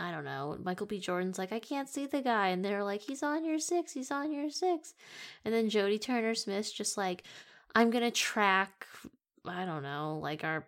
I 0.00 0.12
don't 0.12 0.24
know. 0.24 0.56
Michael 0.62 0.86
B. 0.86 0.98
Jordan's 0.98 1.38
like, 1.38 1.52
I 1.52 1.58
can't 1.58 1.88
see 1.88 2.06
the 2.06 2.22
guy. 2.22 2.48
And 2.48 2.64
they're 2.64 2.82
like, 2.82 3.02
he's 3.02 3.22
on 3.22 3.44
your 3.44 3.58
six. 3.58 3.92
He's 3.92 4.10
on 4.10 4.32
your 4.32 4.48
six. 4.48 4.94
And 5.44 5.52
then 5.52 5.68
Jodie 5.68 6.00
Turner 6.00 6.34
Smith's 6.34 6.72
just 6.72 6.96
like, 6.96 7.24
I'm 7.74 7.90
going 7.90 8.04
to 8.04 8.10
track, 8.10 8.86
I 9.44 9.66
don't 9.66 9.82
know, 9.82 10.18
like 10.22 10.42
our. 10.42 10.66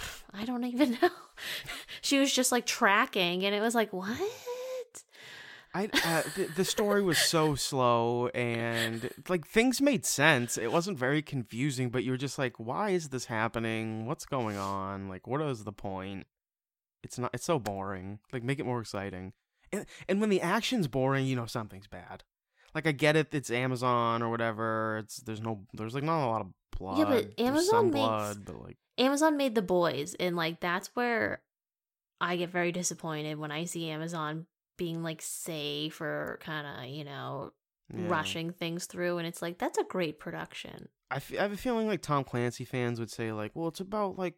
I 0.32 0.46
don't 0.46 0.64
even 0.64 0.92
know. 1.02 1.10
she 2.00 2.18
was 2.18 2.32
just 2.32 2.50
like 2.50 2.64
tracking, 2.64 3.44
and 3.44 3.54
it 3.54 3.60
was 3.60 3.74
like, 3.74 3.92
what? 3.92 4.18
I 5.74 5.84
uh, 6.04 6.22
the, 6.36 6.50
the 6.56 6.64
story 6.64 7.02
was 7.02 7.18
so 7.18 7.54
slow 7.54 8.28
and 8.28 9.08
like 9.28 9.46
things 9.46 9.80
made 9.80 10.04
sense. 10.04 10.58
It 10.58 10.70
wasn't 10.70 10.98
very 10.98 11.22
confusing, 11.22 11.88
but 11.88 12.04
you 12.04 12.10
were 12.10 12.18
just 12.18 12.38
like, 12.38 12.58
why 12.58 12.90
is 12.90 13.08
this 13.08 13.24
happening? 13.26 14.06
What's 14.06 14.26
going 14.26 14.56
on? 14.58 15.08
Like, 15.08 15.26
what 15.26 15.40
is 15.40 15.64
the 15.64 15.72
point? 15.72 16.26
It's 17.02 17.18
not. 17.18 17.30
It's 17.32 17.44
so 17.44 17.58
boring. 17.58 18.18
Like, 18.32 18.42
make 18.42 18.58
it 18.60 18.66
more 18.66 18.80
exciting. 18.80 19.32
And 19.72 19.86
and 20.08 20.20
when 20.20 20.28
the 20.30 20.42
action's 20.42 20.88
boring, 20.88 21.26
you 21.26 21.36
know 21.36 21.46
something's 21.46 21.86
bad. 21.86 22.22
Like, 22.74 22.86
I 22.86 22.92
get 22.92 23.16
it. 23.16 23.28
It's 23.34 23.50
Amazon 23.50 24.22
or 24.22 24.30
whatever. 24.30 24.98
It's 24.98 25.16
there's 25.18 25.40
no 25.40 25.62
there's 25.72 25.94
like 25.94 26.04
not 26.04 26.26
a 26.26 26.28
lot 26.28 26.42
of 26.42 26.48
blood. 26.76 26.98
Yeah, 26.98 27.04
but 27.06 27.40
Amazon 27.40 27.86
makes- 27.86 27.94
blood, 27.94 28.44
but 28.44 28.62
like 28.62 28.76
Amazon 28.98 29.36
made 29.38 29.54
the 29.54 29.62
boys, 29.62 30.14
and 30.20 30.36
like 30.36 30.60
that's 30.60 30.88
where 30.94 31.40
I 32.20 32.36
get 32.36 32.50
very 32.50 32.72
disappointed 32.72 33.38
when 33.38 33.50
I 33.50 33.64
see 33.64 33.88
Amazon 33.88 34.46
being 34.76 35.02
like 35.02 35.20
safe 35.22 36.00
or 36.00 36.38
kind 36.42 36.66
of, 36.66 36.88
you 36.90 37.04
know, 37.04 37.52
yeah. 37.94 38.08
rushing 38.08 38.52
things 38.52 38.86
through. 38.86 39.18
And 39.18 39.26
it's 39.26 39.42
like, 39.42 39.58
that's 39.58 39.78
a 39.78 39.84
great 39.84 40.18
production. 40.18 40.88
I, 41.10 41.16
f- 41.16 41.32
I 41.38 41.42
have 41.42 41.52
a 41.52 41.56
feeling 41.56 41.86
like 41.88 42.00
Tom 42.02 42.24
Clancy 42.24 42.64
fans 42.64 42.98
would 42.98 43.10
say 43.10 43.32
like, 43.32 43.52
well, 43.54 43.68
it's 43.68 43.80
about 43.80 44.18
like 44.18 44.34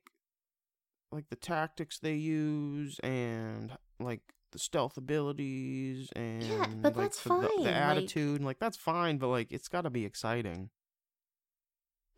like 1.12 1.28
the 1.30 1.36
tactics 1.36 2.00
they 2.00 2.14
use 2.14 2.98
and 3.04 3.70
like 4.00 4.20
the 4.50 4.58
stealth 4.58 4.96
abilities 4.96 6.08
and 6.16 6.42
yeah, 6.42 6.66
but 6.82 6.96
like, 6.96 7.04
that's 7.04 7.22
the, 7.22 7.28
the- 7.28 7.34
fine, 7.46 7.56
The, 7.58 7.62
like- 7.62 7.74
attitude 7.74 8.36
and 8.36 8.44
like 8.44 8.58
that's 8.58 8.76
fine, 8.76 9.18
but 9.18 9.28
like 9.28 9.52
it's 9.52 9.68
got 9.68 9.82
to 9.82 9.90
be 9.90 10.04
exciting. 10.04 10.70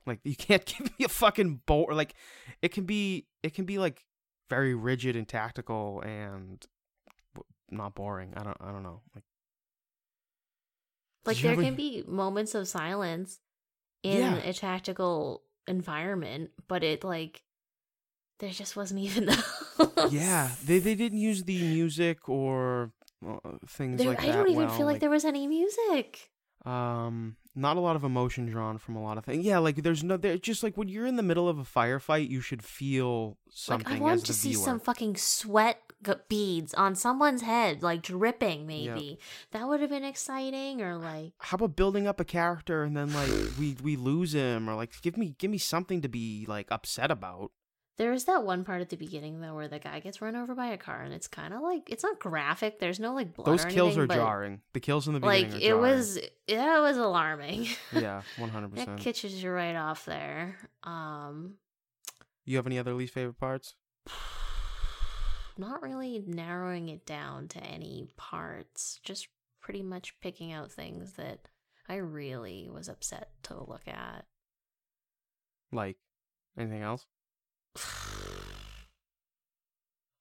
Like 0.06 0.20
you 0.24 0.36
can't 0.36 0.64
give 0.78 0.98
me 0.98 1.04
a 1.04 1.08
fucking 1.08 1.60
bore. 1.66 1.92
Like 1.92 2.14
it 2.62 2.72
can 2.72 2.84
be 2.84 3.26
it 3.42 3.52
can 3.54 3.64
be 3.66 3.78
like 3.78 4.04
very 4.48 4.74
rigid 4.74 5.16
and 5.16 5.28
tactical 5.28 6.00
and 6.02 6.64
not 7.70 7.94
boring. 7.94 8.32
I 8.36 8.42
don't 8.44 8.56
I 8.60 8.72
don't 8.72 8.82
know. 8.82 9.00
Like 9.14 9.24
Like 11.24 11.38
there 11.38 11.52
ever- 11.52 11.62
can 11.62 11.74
be 11.74 12.04
moments 12.06 12.54
of 12.54 12.68
silence 12.68 13.40
in 14.02 14.18
Yeah. 14.20 14.36
a 14.36 14.52
tactical 14.52 15.42
environment, 15.66 16.50
but 16.68 16.84
it 16.84 17.02
like 17.02 17.42
there 18.38 18.50
just 18.50 18.76
wasn't 18.76 19.00
even 19.06 19.26
those. 19.26 20.12
yeah, 20.12 20.50
they 20.64 20.78
they 20.78 20.94
didn't 20.94 21.18
use 21.18 21.44
the 21.44 21.58
music 21.58 22.28
or 22.28 22.92
uh, 23.26 23.38
things 23.66 23.98
There, 23.98 24.08
like 24.08 24.20
I 24.20 24.26
that. 24.26 24.32
I 24.32 24.36
don't 24.36 24.50
even 24.50 24.66
well. 24.66 24.76
feel 24.76 24.86
like, 24.86 25.00
there 25.00 25.10
was 25.10 25.24
any 25.24 25.46
music. 25.46 26.30
um 26.64 27.36
not 27.58 27.78
a 27.78 27.80
lot 27.80 27.96
of 27.96 28.04
emotion 28.04 28.44
drawn 28.44 28.76
from 28.76 28.96
a 28.96 29.02
lot 29.02 29.16
of 29.16 29.24
things. 29.24 29.42
Yeah, 29.44 29.58
like 29.58 29.76
there's 29.82 30.04
no 30.04 30.16
there 30.18 30.36
just 30.36 30.62
like 30.62 30.76
when 30.76 30.88
you're 30.88 31.06
in 31.06 31.16
the 31.16 31.22
middle 31.22 31.48
of 31.48 31.58
a 31.58 31.64
firefight, 31.64 32.28
you 32.28 32.40
should 32.42 32.62
feel 32.62 33.38
something 33.50 34.00
like 34.00 34.12
I 34.12 34.16
the 34.16 34.22
to 34.26 34.32
see 34.34 34.50
viewer. 34.50 34.62
some 34.64 34.78
fucking 34.80 35.16
sweat 35.16 35.80
beads 36.28 36.74
on 36.74 36.94
someone's 36.94 37.42
head, 37.42 37.82
like 37.82 38.02
dripping. 38.02 38.66
Maybe 38.66 39.18
that 39.52 39.66
would 39.66 39.80
have 39.80 39.90
been 39.90 40.04
exciting, 40.04 40.82
or 40.82 40.96
like 40.96 41.32
How 41.38 41.56
about 41.56 41.76
building 41.76 42.06
up 42.06 42.20
a 42.20 42.24
character 42.24 42.82
and 42.82 42.96
then 42.96 43.12
like 43.12 43.30
we 43.58 43.76
we 43.82 43.96
lose 43.96 44.34
him 44.34 44.68
or 44.68 44.74
like 44.74 45.00
give 45.02 45.16
me 45.16 45.34
give 45.38 45.50
me 45.50 45.58
something 45.58 46.02
to 46.02 46.08
be 46.08 46.44
like 46.48 46.68
upset 46.70 47.10
about. 47.10 47.52
There 47.98 48.12
is 48.12 48.24
that 48.24 48.44
one 48.44 48.62
part 48.62 48.82
at 48.82 48.90
the 48.90 48.96
beginning 48.96 49.40
though 49.40 49.54
where 49.54 49.68
the 49.68 49.78
guy 49.78 50.00
gets 50.00 50.20
run 50.20 50.36
over 50.36 50.54
by 50.54 50.66
a 50.66 50.76
car, 50.76 51.00
and 51.00 51.14
it's 51.14 51.28
kind 51.28 51.54
of 51.54 51.62
like 51.62 51.88
it's 51.88 52.02
not 52.02 52.18
graphic. 52.18 52.78
There's 52.78 53.00
no 53.00 53.14
like 53.14 53.34
blood. 53.34 53.46
Those 53.46 53.64
kills 53.64 53.96
anything, 53.96 54.18
are 54.18 54.20
jarring. 54.20 54.60
The 54.74 54.80
kills 54.80 55.08
in 55.08 55.14
the 55.14 55.20
beginning 55.20 55.52
Like 55.52 55.62
are 55.62 55.64
it 55.64 55.78
was, 55.78 56.18
yeah, 56.46 56.78
it 56.78 56.82
was 56.82 56.98
alarming. 56.98 57.68
Yeah, 57.92 58.20
one 58.36 58.50
hundred 58.50 58.72
that 58.72 58.80
percent. 58.86 59.00
catches 59.00 59.42
you 59.42 59.50
right 59.50 59.74
off 59.74 60.04
there. 60.04 60.58
Um, 60.82 61.54
You 62.44 62.58
have 62.58 62.66
any 62.66 62.78
other 62.78 62.92
least 62.92 63.14
favorite 63.14 63.38
parts? 63.38 63.74
not 65.58 65.82
really 65.82 66.22
narrowing 66.26 66.88
it 66.88 67.06
down 67.06 67.48
to 67.48 67.62
any 67.62 68.08
parts. 68.16 69.00
Just 69.02 69.28
pretty 69.60 69.82
much 69.82 70.18
picking 70.20 70.52
out 70.52 70.70
things 70.70 71.12
that 71.14 71.48
I 71.88 71.96
really 71.96 72.68
was 72.72 72.88
upset 72.88 73.30
to 73.44 73.54
look 73.54 73.86
at. 73.86 74.24
Like 75.72 75.96
anything 76.58 76.82
else? 76.82 77.06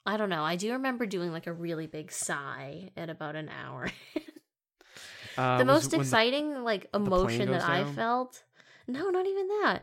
I 0.08 0.18
don't 0.18 0.30
know. 0.30 0.44
I 0.44 0.56
do 0.56 0.72
remember 0.74 1.06
doing 1.06 1.32
like 1.32 1.48
a 1.48 1.54
really 1.54 1.88
big 1.88 2.12
sigh 2.12 2.92
at 2.96 3.10
about 3.10 3.36
an 3.36 3.50
hour. 3.50 3.92
Uh, 5.38 5.58
the 5.58 5.66
most 5.66 5.88
it 5.88 5.92
when 5.92 6.00
the- 6.00 6.04
exciting 6.06 6.64
like 6.64 6.88
emotion 6.94 7.52
that 7.52 7.60
goes 7.60 7.70
I 7.70 7.84
felt. 7.84 8.44
No, 8.88 9.10
not 9.10 9.26
even 9.26 9.48
that. 9.48 9.82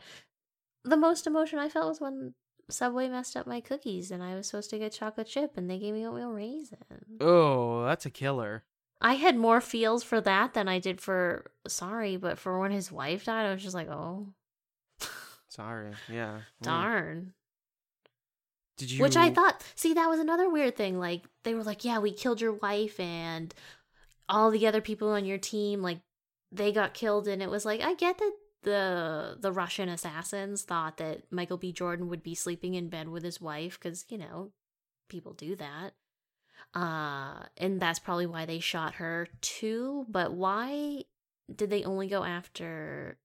The 0.84 0.96
most 0.96 1.26
emotion 1.26 1.58
I 1.58 1.68
felt 1.68 1.88
was 1.88 2.00
when 2.00 2.32
Subway 2.72 3.08
messed 3.08 3.36
up 3.36 3.46
my 3.46 3.60
cookies 3.60 4.10
and 4.10 4.22
I 4.22 4.34
was 4.34 4.46
supposed 4.46 4.70
to 4.70 4.78
get 4.78 4.92
chocolate 4.92 5.26
chip 5.26 5.52
and 5.56 5.68
they 5.70 5.78
gave 5.78 5.94
me 5.94 6.06
oatmeal 6.06 6.32
raisin. 6.32 6.78
oh, 7.20 7.84
that's 7.84 8.06
a 8.06 8.10
killer. 8.10 8.64
I 9.00 9.14
had 9.14 9.36
more 9.36 9.60
feels 9.60 10.04
for 10.04 10.20
that 10.20 10.54
than 10.54 10.68
I 10.68 10.78
did 10.78 11.00
for 11.00 11.50
sorry, 11.66 12.16
but 12.16 12.38
for 12.38 12.60
when 12.60 12.70
his 12.70 12.92
wife 12.92 13.24
died, 13.24 13.46
I 13.46 13.52
was 13.52 13.62
just 13.62 13.74
like, 13.74 13.88
oh, 13.88 14.28
Sorry. 15.52 15.90
Yeah. 16.10 16.38
Mm. 16.62 16.62
darn. 16.62 17.32
Did 18.78 18.90
you? 18.90 19.02
Which 19.02 19.16
I 19.18 19.28
thought, 19.28 19.62
see, 19.74 19.92
that 19.92 20.08
was 20.08 20.18
another 20.18 20.48
weird 20.48 20.76
thing. 20.76 20.98
Like, 20.98 21.24
they 21.44 21.52
were 21.52 21.62
like, 21.62 21.84
yeah, 21.84 21.98
we 21.98 22.10
killed 22.10 22.40
your 22.40 22.54
wife 22.54 22.98
and 22.98 23.52
all 24.30 24.50
the 24.50 24.66
other 24.66 24.80
people 24.80 25.10
on 25.10 25.26
your 25.26 25.36
team, 25.36 25.82
like, 25.82 26.00
they 26.50 26.72
got 26.72 26.94
killed. 26.94 27.28
And 27.28 27.42
it 27.42 27.50
was 27.50 27.66
like, 27.66 27.82
I 27.82 27.92
get 27.94 28.16
that 28.16 28.32
the 28.62 29.36
the 29.40 29.52
Russian 29.52 29.88
assassins 29.88 30.62
thought 30.62 30.96
that 30.98 31.30
Michael 31.30 31.56
B. 31.56 31.72
Jordan 31.72 32.08
would 32.08 32.22
be 32.22 32.34
sleeping 32.34 32.74
in 32.74 32.88
bed 32.88 33.08
with 33.08 33.22
his 33.22 33.40
wife 33.40 33.78
because, 33.78 34.04
you 34.08 34.18
know, 34.18 34.52
people 35.08 35.32
do 35.32 35.56
that. 35.56 35.92
Uh, 36.74 37.44
and 37.56 37.80
that's 37.80 37.98
probably 37.98 38.26
why 38.26 38.46
they 38.46 38.60
shot 38.60 38.94
her 38.94 39.28
too. 39.40 40.06
But 40.08 40.32
why 40.32 41.04
did 41.54 41.70
they 41.70 41.84
only 41.84 42.08
go 42.08 42.24
after 42.24 43.18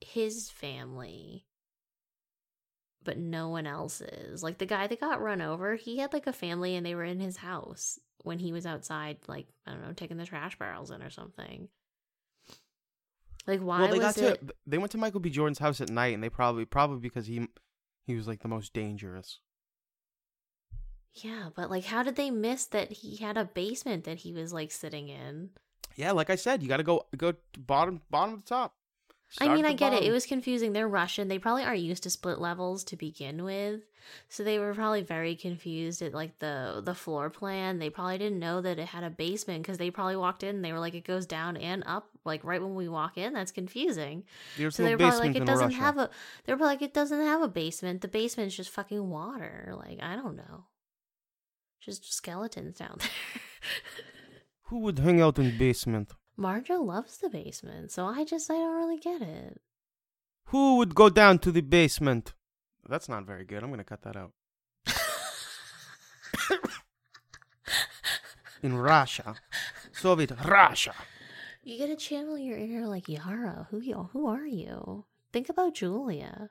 his 0.00 0.50
family? 0.50 1.46
but 3.02 3.18
no 3.18 3.48
one 3.48 3.66
else's. 3.66 4.42
Like 4.42 4.58
the 4.58 4.66
guy 4.66 4.86
that 4.86 5.00
got 5.00 5.22
run 5.22 5.40
over, 5.40 5.76
he 5.76 5.98
had 5.98 6.12
like 6.12 6.26
a 6.26 6.32
family 6.32 6.76
and 6.76 6.84
they 6.84 6.94
were 6.94 7.04
in 7.04 7.20
his 7.20 7.38
house 7.38 7.98
when 8.22 8.38
he 8.38 8.52
was 8.52 8.66
outside, 8.66 9.18
like, 9.26 9.46
I 9.66 9.72
don't 9.72 9.82
know, 9.82 9.92
taking 9.92 10.18
the 10.18 10.26
trash 10.26 10.58
barrels 10.58 10.90
in 10.90 11.02
or 11.02 11.10
something. 11.10 11.68
Like, 13.50 13.60
why 13.60 13.80
well, 13.80 13.88
they 13.88 13.98
was 13.98 14.14
got 14.14 14.18
it? 14.18 14.46
to. 14.46 14.54
They 14.64 14.78
went 14.78 14.92
to 14.92 14.98
Michael 14.98 15.18
B. 15.18 15.28
Jordan's 15.28 15.58
house 15.58 15.80
at 15.80 15.90
night, 15.90 16.14
and 16.14 16.22
they 16.22 16.28
probably 16.28 16.64
probably 16.64 17.00
because 17.00 17.26
he 17.26 17.48
he 18.06 18.14
was 18.14 18.28
like 18.28 18.42
the 18.42 18.48
most 18.48 18.72
dangerous. 18.72 19.40
Yeah, 21.14 21.48
but 21.56 21.68
like, 21.68 21.86
how 21.86 22.04
did 22.04 22.14
they 22.14 22.30
miss 22.30 22.66
that 22.66 22.92
he 22.92 23.16
had 23.16 23.36
a 23.36 23.44
basement 23.44 24.04
that 24.04 24.18
he 24.18 24.32
was 24.32 24.52
like 24.52 24.70
sitting 24.70 25.08
in? 25.08 25.50
Yeah, 25.96 26.12
like 26.12 26.30
I 26.30 26.36
said, 26.36 26.62
you 26.62 26.68
got 26.68 26.76
to 26.76 26.84
go 26.84 27.06
go 27.16 27.34
bottom 27.58 28.02
bottom 28.08 28.38
to 28.38 28.44
top. 28.44 28.74
I 29.38 29.54
mean, 29.54 29.64
I 29.64 29.74
get 29.74 29.92
it. 29.92 30.02
It 30.02 30.10
was 30.10 30.26
confusing. 30.26 30.72
They're 30.72 30.88
Russian. 30.88 31.28
They 31.28 31.38
probably 31.38 31.62
aren't 31.62 31.80
used 31.80 32.02
to 32.02 32.10
split 32.10 32.40
levels 32.40 32.82
to 32.84 32.96
begin 32.96 33.44
with. 33.44 33.82
So 34.28 34.42
they 34.42 34.58
were 34.58 34.74
probably 34.74 35.02
very 35.02 35.36
confused 35.36 36.02
at 36.02 36.12
like 36.14 36.38
the 36.40 36.82
the 36.84 36.94
floor 36.94 37.30
plan. 37.30 37.78
They 37.78 37.90
probably 37.90 38.18
didn't 38.18 38.40
know 38.40 38.60
that 38.60 38.78
it 38.78 38.86
had 38.88 39.04
a 39.04 39.10
basement 39.10 39.62
because 39.62 39.78
they 39.78 39.90
probably 39.90 40.16
walked 40.16 40.42
in 40.42 40.56
and 40.56 40.64
they 40.64 40.72
were 40.72 40.80
like 40.80 40.94
it 40.94 41.04
goes 41.04 41.26
down 41.26 41.56
and 41.56 41.84
up 41.86 42.08
like 42.24 42.42
right 42.42 42.60
when 42.60 42.74
we 42.74 42.88
walk 42.88 43.18
in. 43.18 43.32
That's 43.32 43.52
confusing. 43.52 44.24
There's 44.56 44.74
So 44.74 44.82
no 44.82 44.88
they 44.88 44.94
were 44.96 44.98
probably 44.98 45.28
like 45.28 45.36
it 45.36 45.44
doesn't 45.46 45.68
Russia. 45.68 45.78
have 45.80 45.98
a 45.98 46.10
they're 46.44 46.56
probably 46.56 46.74
like 46.74 46.82
it 46.82 46.94
doesn't 46.94 47.20
have 47.20 47.42
a 47.42 47.48
basement. 47.48 48.00
The 48.00 48.08
basement's 48.08 48.56
just 48.56 48.70
fucking 48.70 49.08
water. 49.10 49.74
Like 49.76 50.00
I 50.02 50.16
don't 50.16 50.36
know. 50.36 50.64
Just 51.80 52.12
skeletons 52.12 52.78
down 52.78 52.96
there. 52.98 53.08
Who 54.64 54.78
would 54.80 54.98
hang 54.98 55.20
out 55.20 55.38
in 55.38 55.44
the 55.46 55.58
basement? 55.58 56.12
Marjo 56.40 56.82
loves 56.82 57.18
the 57.18 57.28
basement, 57.28 57.92
so 57.92 58.06
I 58.06 58.24
just 58.24 58.50
I 58.50 58.54
don't 58.54 58.76
really 58.76 58.96
get 58.96 59.20
it. 59.20 59.60
Who 60.46 60.78
would 60.78 60.94
go 60.94 61.10
down 61.10 61.38
to 61.40 61.52
the 61.52 61.60
basement? 61.60 62.32
That's 62.88 63.10
not 63.10 63.26
very 63.26 63.44
good. 63.44 63.62
I'm 63.62 63.68
gonna 63.68 63.84
cut 63.84 64.02
that 64.02 64.16
out. 64.16 64.32
In 68.62 68.76
Russia, 68.78 69.34
Soviet 69.92 70.32
Russia. 70.44 70.94
You 71.62 71.78
gotta 71.78 71.94
channel 71.94 72.38
your 72.38 72.56
inner 72.56 72.86
like 72.86 73.06
Yara. 73.08 73.68
Who 73.70 73.80
you? 73.80 74.08
Who 74.14 74.26
are 74.26 74.46
you? 74.46 75.04
Think 75.32 75.50
about 75.50 75.74
Julia. 75.74 76.48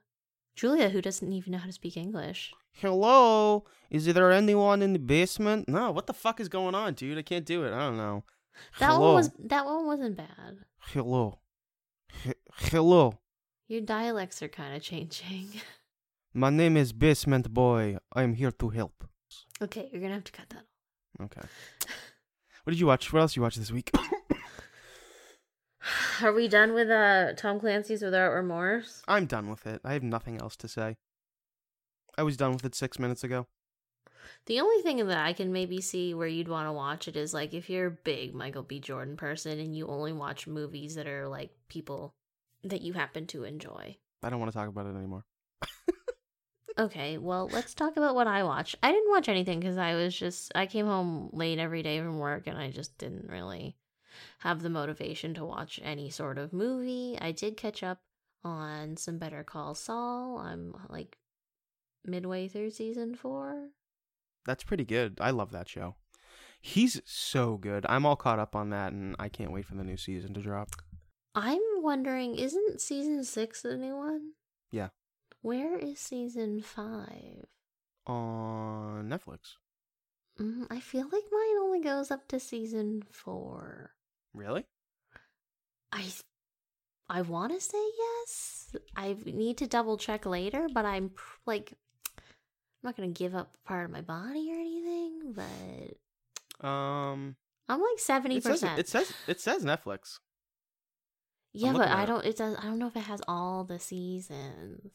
Julia, 0.56 0.90
who 0.90 1.02
doesn't 1.02 1.34
even 1.34 1.52
know 1.52 1.58
how 1.58 1.66
to 1.66 1.72
speak 1.72 1.98
English. 1.98 2.54
Hello, 2.74 3.66
is 3.90 4.06
there 4.06 4.32
anyone 4.32 4.84
in 4.84 4.94
the 4.94 5.00
basement? 5.00 5.68
No, 5.68 5.90
what 5.90 6.06
the 6.06 6.14
fuck 6.14 6.40
is 6.40 6.48
going 6.48 6.76
on, 6.76 6.94
dude? 6.94 7.18
I 7.18 7.24
can't 7.24 7.46
do 7.46 7.64
it. 7.64 7.74
I 7.74 7.80
don't 7.80 7.98
know. 7.98 8.24
That 8.80 8.92
Hello. 8.92 9.00
one 9.08 9.16
was 9.16 9.32
that 9.46 9.66
one 9.66 9.86
wasn't 9.86 10.18
bad. 10.18 10.58
Hello. 10.94 11.40
He- 12.24 12.34
hello. 12.72 13.20
Your 13.68 13.82
dialects 13.82 14.42
are 14.42 14.48
kind 14.50 14.76
of 14.76 14.82
changing. 14.82 15.62
My 16.34 16.50
name 16.50 16.78
is 16.78 16.92
Basement 16.94 17.54
Boy. 17.54 17.98
I'm 18.14 18.34
here 18.36 18.52
to 18.52 18.70
help. 18.70 19.04
okay, 19.62 19.90
you're 19.92 20.02
gonna 20.02 20.16
have 20.16 20.24
to 20.26 20.32
cut 20.32 20.50
that. 20.50 20.66
Off. 21.20 21.26
Okay. 21.26 21.42
What 22.64 22.72
did 22.72 22.80
you 22.82 22.88
watch? 22.88 23.12
What 23.12 23.22
else 23.22 23.36
you 23.36 23.42
watch 23.42 23.56
this 23.56 23.72
week? 23.72 23.90
Are 26.22 26.34
we 26.34 26.48
done 26.48 26.74
with 26.74 26.90
uh 26.90 27.34
Tom 27.36 27.60
Clancy's 27.60 28.02
Without 28.04 28.32
Remorse? 28.32 29.02
I'm 29.08 29.26
done 29.26 29.50
with 29.50 29.66
it. 29.66 29.82
I 29.84 29.94
have 29.94 30.04
nothing 30.04 30.40
else 30.40 30.56
to 30.58 30.68
say. 30.68 30.98
I 32.18 32.24
was 32.24 32.38
done 32.38 32.52
with 32.52 32.66
it 32.66 32.76
six 32.76 33.00
minutes 33.00 33.24
ago. 33.24 33.48
The 34.46 34.60
only 34.60 34.82
thing 34.82 35.06
that 35.06 35.26
I 35.26 35.34
can 35.34 35.52
maybe 35.52 35.82
see 35.82 36.14
where 36.14 36.28
you'd 36.28 36.48
want 36.48 36.68
to 36.68 36.74
watch 36.74 37.08
it 37.08 37.16
is 37.16 37.34
like 37.34 37.54
if 37.54 37.70
you're 37.70 37.88
a 37.88 37.92
big 37.92 38.34
Michael 38.34 38.64
B. 38.64 38.80
Jordan 38.80 39.18
person 39.18 39.60
and 39.60 39.76
you 39.76 39.88
only 39.88 40.14
watch 40.14 40.48
movies 40.48 40.96
that 40.96 41.08
are 41.08 41.28
like 41.28 41.52
people 41.68 42.14
that 42.64 42.82
you 42.82 42.94
happen 42.94 43.28
to 43.28 43.44
enjoy. 43.44 43.98
I 44.24 44.30
don't 44.30 44.40
want 44.40 44.52
to 44.52 44.58
talk 44.58 44.68
about 44.68 44.86
it 44.86 44.96
anymore. 44.96 45.26
Okay, 46.78 47.18
well, 47.18 47.50
let's 47.52 47.74
talk 47.74 47.98
about 47.98 48.16
what 48.16 48.28
I 48.28 48.44
watched. 48.44 48.78
I 48.82 48.94
didn't 48.94 49.12
watch 49.12 49.28
anything 49.28 49.60
because 49.60 49.78
I 49.78 49.96
was 49.96 50.18
just, 50.18 50.50
I 50.56 50.66
came 50.66 50.86
home 50.86 51.30
late 51.34 51.60
every 51.60 51.84
day 51.84 52.00
from 52.00 52.20
work 52.20 52.48
and 52.48 52.58
I 52.58 52.72
just 52.72 52.98
didn't 52.98 53.30
really 53.30 53.76
have 54.40 54.62
the 54.62 54.70
motivation 54.70 55.34
to 55.34 55.44
watch 55.44 55.82
any 55.84 56.10
sort 56.10 56.38
of 56.38 56.54
movie. 56.54 57.18
I 57.20 57.34
did 57.34 57.58
catch 57.58 57.84
up 57.84 58.00
on 58.46 58.96
some 58.96 59.18
Better 59.18 59.44
Call 59.44 59.76
Saul. 59.76 60.38
I'm 60.38 60.74
like 60.88 61.18
midway 62.06 62.48
through 62.48 62.70
season 62.70 63.14
four. 63.14 63.72
That's 64.46 64.64
pretty 64.64 64.86
good. 64.86 65.18
I 65.22 65.32
love 65.32 65.52
that 65.52 65.70
show. 65.70 65.96
He's 66.62 67.02
so 67.06 67.58
good. 67.58 67.86
I'm 67.88 68.06
all 68.06 68.16
caught 68.16 68.40
up 68.40 68.56
on 68.56 68.70
that, 68.72 68.92
and 68.92 69.16
I 69.20 69.30
can't 69.30 69.52
wait 69.52 69.66
for 69.66 69.76
the 69.76 69.84
new 69.84 69.98
season 69.98 70.34
to 70.34 70.42
drop. 70.42 70.70
I'm 71.36 71.62
wondering, 71.78 72.36
isn't 72.36 72.82
season 72.82 73.24
six 73.24 73.62
the 73.62 73.78
new 73.78 73.96
one? 73.96 74.32
Yeah. 74.72 74.90
Where 75.42 75.78
is 75.78 76.00
season 76.00 76.62
five? 76.62 77.46
On 78.08 79.08
Netflix. 79.08 79.56
Mm, 80.40 80.68
I 80.70 80.80
feel 80.80 81.04
like 81.04 81.24
mine 81.32 81.58
only 81.62 81.82
goes 81.82 82.12
up 82.12 82.28
to 82.30 82.40
season 82.40 83.04
four. 83.12 83.92
Really? 84.34 84.66
I 85.92 86.06
I 87.10 87.22
want 87.22 87.54
to 87.54 87.62
say 87.62 87.84
yes. 87.98 88.76
I 88.96 89.16
need 89.26 89.58
to 89.58 89.68
double 89.68 89.98
check 89.98 90.26
later, 90.26 90.68
but 90.74 90.86
I'm 90.86 91.10
pr- 91.10 91.38
like 91.46 91.74
not 92.84 92.96
gonna 92.96 93.10
give 93.10 93.36
up 93.36 93.56
part 93.66 93.86
of 93.86 93.92
my 93.92 94.02
body 94.02 94.52
or 94.52 94.56
anything, 94.60 95.34
but 95.34 96.66
Um, 96.68 97.36
I'm 97.68 97.82
like 97.82 98.00
seventy 98.00 98.38
it 98.38 98.44
says 98.44 98.62
percent. 98.62 98.80
it 98.80 98.88
says 98.88 99.14
it 99.28 99.40
says 99.42 99.64
Netflix. 99.64 100.20
Yeah, 101.54 101.74
but 101.74 101.88
I 101.88 102.06
don't. 102.06 102.26
It 102.26 102.38
does. 102.38 102.56
I 102.60 102.64
don't 102.64 102.78
know 102.80 102.88
if 102.88 102.96
it 102.96 103.02
has 103.02 103.22
all 103.28 103.64
the 103.64 103.80
seasons. 103.80 104.92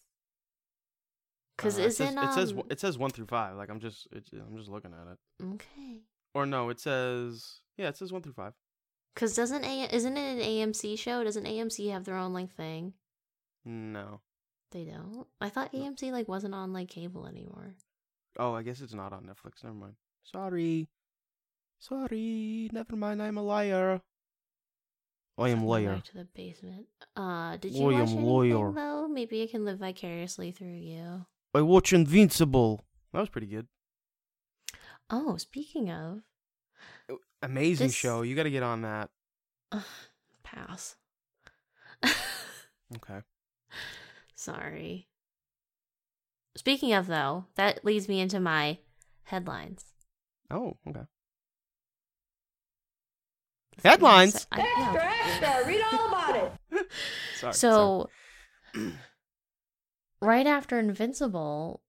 Cause 1.57 1.79
Uh, 1.79 1.83
it 1.83 1.91
says, 1.93 2.09
isn't 2.11 2.19
it 2.25 2.33
says 2.33 2.53
um 2.53 2.63
it 2.71 2.81
says 2.81 2.99
one 2.99 3.11
through 3.11 3.27
five. 3.27 3.57
Like 3.57 3.71
I'm 3.71 3.81
just 3.81 4.09
it, 4.13 4.29
I'm 4.33 4.57
just 4.57 4.69
looking 4.71 4.93
at 4.93 5.13
it. 5.13 5.55
okay? 5.55 6.03
Or 6.35 6.47
no, 6.47 6.69
it 6.69 6.81
says 6.81 7.61
yeah, 7.77 7.89
it 7.89 7.97
says 7.97 8.13
one 8.13 8.23
through 8.23 8.33
five. 8.33 8.55
Cause 9.15 9.35
doesn't 9.37 9.65
a 9.65 9.89
isn't 9.95 10.17
it 10.17 10.33
an 10.33 10.41
AMC 10.41 10.99
show? 10.99 11.23
Doesn't 11.23 11.47
AMC 11.47 11.91
have 11.93 12.05
their 12.05 12.17
own 12.17 12.33
like 12.33 12.51
thing? 12.55 12.95
No. 13.65 14.21
They 14.75 14.85
don't. 14.85 15.27
I 15.41 15.49
thought 15.49 15.73
AMC 15.73 16.11
like 16.13 16.29
wasn't 16.29 16.55
on 16.55 16.73
like 16.75 16.89
cable 16.89 17.27
anymore. 17.27 17.77
Oh, 18.39 18.53
I 18.55 18.63
guess 18.65 18.81
it's 18.81 18.93
not 18.93 19.13
on 19.13 19.23
Netflix. 19.23 19.63
Never 19.63 19.77
mind. 19.77 19.95
Sorry. 20.25 20.89
Sorry. 21.79 22.69
Never 22.73 22.97
mind. 22.97 23.23
I'm 23.23 23.39
a 23.39 23.43
liar. 23.43 24.03
I 25.39 25.49
am 25.51 25.65
liar. 25.65 25.95
Back 25.95 26.05
to 26.07 26.15
the 26.19 26.25
basement. 26.35 26.87
Uh, 27.17 27.57
did 27.57 27.73
you 27.73 27.83
I 27.89 27.93
watch 28.01 28.09
anything 28.09 28.25
lawyer. 28.25 28.73
though? 28.73 29.07
Maybe 29.09 29.43
I 29.43 29.47
can 29.47 29.65
live 29.65 29.79
vicariously 29.79 30.51
through 30.51 30.75
you. 30.75 31.25
I 31.55 31.61
watch 31.61 31.93
Invincible. 31.93 32.85
That 33.13 33.21
was 33.21 33.29
pretty 33.29 33.47
good. 33.47 33.69
Oh, 35.09 35.37
speaking 35.37 35.89
of, 35.91 36.23
Amazing 37.43 37.89
This- 37.89 37.95
show. 37.95 38.23
You 38.23 38.35
got 38.35 38.45
to 38.45 38.51
get 38.51 38.63
on 38.65 38.83
that. 38.83 39.11
pass. 40.43 40.97
Okay. 42.97 43.21
Sorry. 44.45 45.09
Speaking 46.55 46.93
of 46.93 47.07
though, 47.07 47.47
that 47.55 47.83
leads 47.83 48.09
me 48.09 48.21
into 48.21 48.39
my 48.39 48.77
headlines. 49.23 49.87
Oh, 50.51 50.77
okay. 50.87 51.01
The 53.77 53.81
thing 53.81 53.87
I 53.87 53.89
Headlines? 53.91 54.33
said- 54.35 54.47
I- 54.53 54.59
yeah. 54.59 55.25
extra. 55.27 55.67
Read 55.67 55.83
all 55.93 56.09
about 56.09 56.37
it. 56.37 56.53
Sorry. 57.41 57.53
sorry. 57.53 57.55
So, 57.55 58.11
right 60.21 60.47
after 60.47 60.79
Invincible, 60.79 61.83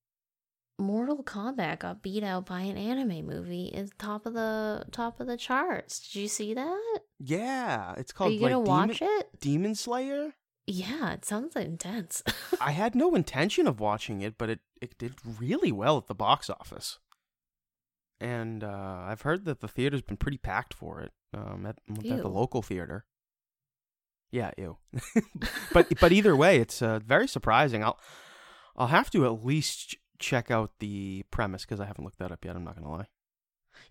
Mortal 0.80 1.24
Kombat 1.24 1.80
got 1.80 2.01
beat 2.01 2.24
out 2.24 2.45
by 2.45 2.62
an 2.62 2.78
anime 2.78 3.26
movie 3.26 3.66
is 3.68 3.91
top 3.99 4.26
of 4.26 4.34
the 4.34 4.86
top 4.91 5.20
of 5.20 5.28
the 5.28 5.36
charts. 5.38 5.99
Did 6.08 6.22
you 6.22 6.28
see 6.30 6.53
that? 6.53 6.99
yeah, 7.20 7.93
it's 7.97 8.14
called. 8.14 8.30
Are 8.30 8.32
called 8.32 8.34
you 8.34 8.39
gonna 8.39 8.60
like 8.60 8.89
watch 8.89 9.01
it? 9.01 9.30
Demon 9.41 9.76
Slayer. 9.76 10.34
Yeah, 10.68 11.13
it 11.13 11.26
sounds 11.26 11.55
intense. 11.55 12.24
I 12.61 12.72
had 12.72 12.95
no 12.95 13.13
intention 13.16 13.68
of 13.68 13.80
watching 13.80 14.22
it, 14.22 14.38
but 14.38 14.49
it, 14.49 14.59
it 14.82 14.97
did 14.97 15.13
really 15.39 15.72
well 15.72 15.97
at 15.97 16.07
the 16.07 16.16
box 16.16 16.49
office. 16.49 16.99
And 18.20 18.63
uh, 18.63 19.03
I've 19.07 19.22
heard 19.22 19.45
that 19.45 19.59
the 19.59 19.68
theater's 19.68 20.01
been 20.01 20.18
pretty 20.18 20.38
packed 20.38 20.74
for 20.74 21.01
it 21.01 21.11
um, 21.34 21.66
at, 21.68 21.78
at 21.89 22.22
the 22.22 22.28
local 22.30 22.61
theater. 22.61 23.05
Yeah, 24.32 24.51
ew. 24.57 24.78
but 25.74 25.88
but 25.99 26.11
either 26.11 26.36
way, 26.36 26.59
it's 26.59 26.82
uh, 26.82 26.99
very 27.05 27.28
surprising. 27.28 27.84
I'll 27.84 27.99
I'll 28.76 28.88
have 28.88 29.11
to 29.11 29.26
at 29.26 29.45
least 29.45 29.89
ch- 29.91 29.95
check 30.18 30.49
out 30.49 30.72
the 30.80 31.24
premise 31.30 31.63
because 31.63 31.80
I 31.80 31.86
haven't 31.86 32.03
looked 32.05 32.20
that 32.20 32.32
up 32.32 32.43
yet. 32.43 32.55
I'm 32.55 32.63
not 32.63 32.76
gonna 32.76 32.91
lie. 32.91 33.07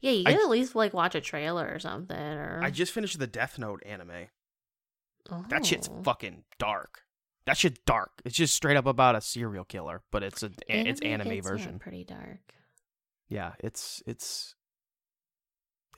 yeah, 0.01 0.11
you 0.12 0.25
I- 0.27 0.33
could 0.33 0.43
at 0.43 0.51
least 0.51 0.75
like 0.75 0.93
watch 0.93 1.14
a 1.14 1.20
trailer 1.20 1.66
or 1.72 1.79
something. 1.79 2.16
Or 2.16 2.61
I 2.62 2.70
just 2.70 2.93
finished 2.93 3.18
the 3.18 3.27
Death 3.27 3.59
Note 3.59 3.83
anime. 3.87 4.29
That 5.49 5.64
shit's 5.66 5.89
Oh. 5.89 6.03
fucking 6.03 6.45
dark. 6.59 7.03
That 7.47 7.57
shit's 7.59 7.81
dark. 7.87 8.11
It's 8.25 8.35
just 8.37 8.55
straight 8.55 8.77
up 8.77 8.87
about 8.87 9.16
a 9.16 9.20
serial 9.20 9.64
killer, 9.64 10.03
but 10.11 10.22
it's 10.22 10.43
a 10.43 10.51
it's 10.68 11.01
anime 11.03 11.43
version. 11.43 11.79
pretty 11.79 12.05
dark. 12.05 12.55
yeah, 13.29 13.53
it's 13.61 14.03
it's 14.07 14.55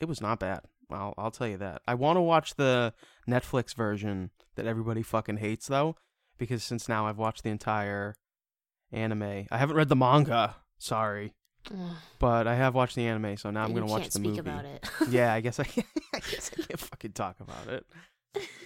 it 0.01 0.07
was 0.07 0.21
not 0.21 0.39
bad. 0.41 0.61
I'll 0.91 1.15
I'll 1.19 1.31
tell 1.31 1.47
you 1.49 1.57
that. 1.59 1.83
I 1.87 1.95
want 1.95 2.17
to 2.17 2.21
watch 2.21 2.55
the 2.55 2.95
Netflix 3.29 3.75
version 3.75 4.31
that 4.57 4.67
everybody 4.67 5.03
fucking 5.03 5.39
hates 5.39 5.67
though, 5.69 5.97
because 6.39 6.63
since 6.65 6.89
now 6.89 7.07
I've 7.07 7.19
watched 7.19 7.43
the 7.45 7.51
entire 7.51 8.15
anime. 8.93 9.47
I 9.51 9.59
haven't 9.59 9.77
read 9.77 9.89
the 9.89 9.97
manga. 9.97 10.57
Sorry, 10.79 11.33
Ugh, 11.73 11.97
but 12.19 12.47
I 12.47 12.55
have 12.57 12.75
watched 12.75 12.97
the 12.97 13.07
anime, 13.07 13.37
so 13.37 13.51
now 13.51 13.65
I'm 13.65 13.73
gonna 13.75 13.87
watch 13.87 14.05
the 14.07 14.11
speak 14.13 14.25
movie. 14.37 14.39
about 14.41 14.65
it. 14.65 14.85
yeah, 15.09 15.33
I 15.33 15.41
guess 15.43 15.59
I 15.59 15.65
I 16.15 16.19
guess 16.31 16.51
I 16.57 16.63
can't 16.63 16.81
fucking 16.81 17.13
talk 17.13 17.41
about 17.41 17.69
it. 17.69 17.87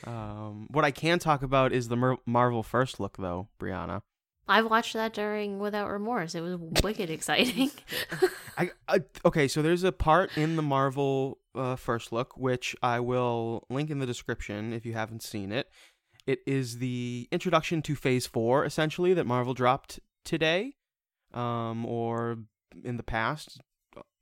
Um, 0.04 0.66
what 0.70 0.84
I 0.84 0.90
can 0.90 1.18
talk 1.18 1.42
about 1.42 1.72
is 1.72 1.88
the 1.88 1.96
Mer- 1.96 2.16
Marvel 2.26 2.62
first 2.62 3.00
look, 3.00 3.16
though, 3.18 3.48
Brianna. 3.58 4.02
I've 4.48 4.68
watched 4.68 4.94
that 4.94 5.12
during 5.12 5.60
Without 5.60 5.88
Remorse. 5.88 6.34
It 6.34 6.40
was 6.40 6.58
wicked 6.82 7.08
exciting. 7.08 7.70
I, 8.58 8.70
I 8.88 9.00
okay, 9.24 9.46
so 9.46 9.62
there's 9.62 9.84
a 9.84 9.92
part 9.92 10.36
in 10.36 10.56
the 10.56 10.62
Marvel 10.62 11.38
uh, 11.54 11.76
first 11.76 12.12
look 12.12 12.36
which 12.36 12.74
I 12.82 13.00
will 13.00 13.66
link 13.70 13.90
in 13.90 14.00
the 14.00 14.06
description 14.06 14.72
if 14.72 14.84
you 14.84 14.92
haven't 14.92 15.22
seen 15.22 15.52
it. 15.52 15.68
It 16.26 16.40
is 16.46 16.78
the 16.78 17.28
introduction 17.30 17.80
to 17.82 17.94
Phase 17.94 18.26
Four, 18.26 18.64
essentially, 18.64 19.14
that 19.14 19.26
Marvel 19.26 19.54
dropped 19.54 20.00
today, 20.24 20.74
um, 21.32 21.86
or 21.86 22.38
in 22.84 22.96
the 22.96 23.02
past, 23.02 23.60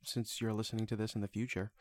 since 0.03 0.39
you're 0.39 0.53
listening 0.53 0.85
to 0.87 0.95
this 0.95 1.15
in 1.15 1.21
the 1.21 1.27
future. 1.27 1.71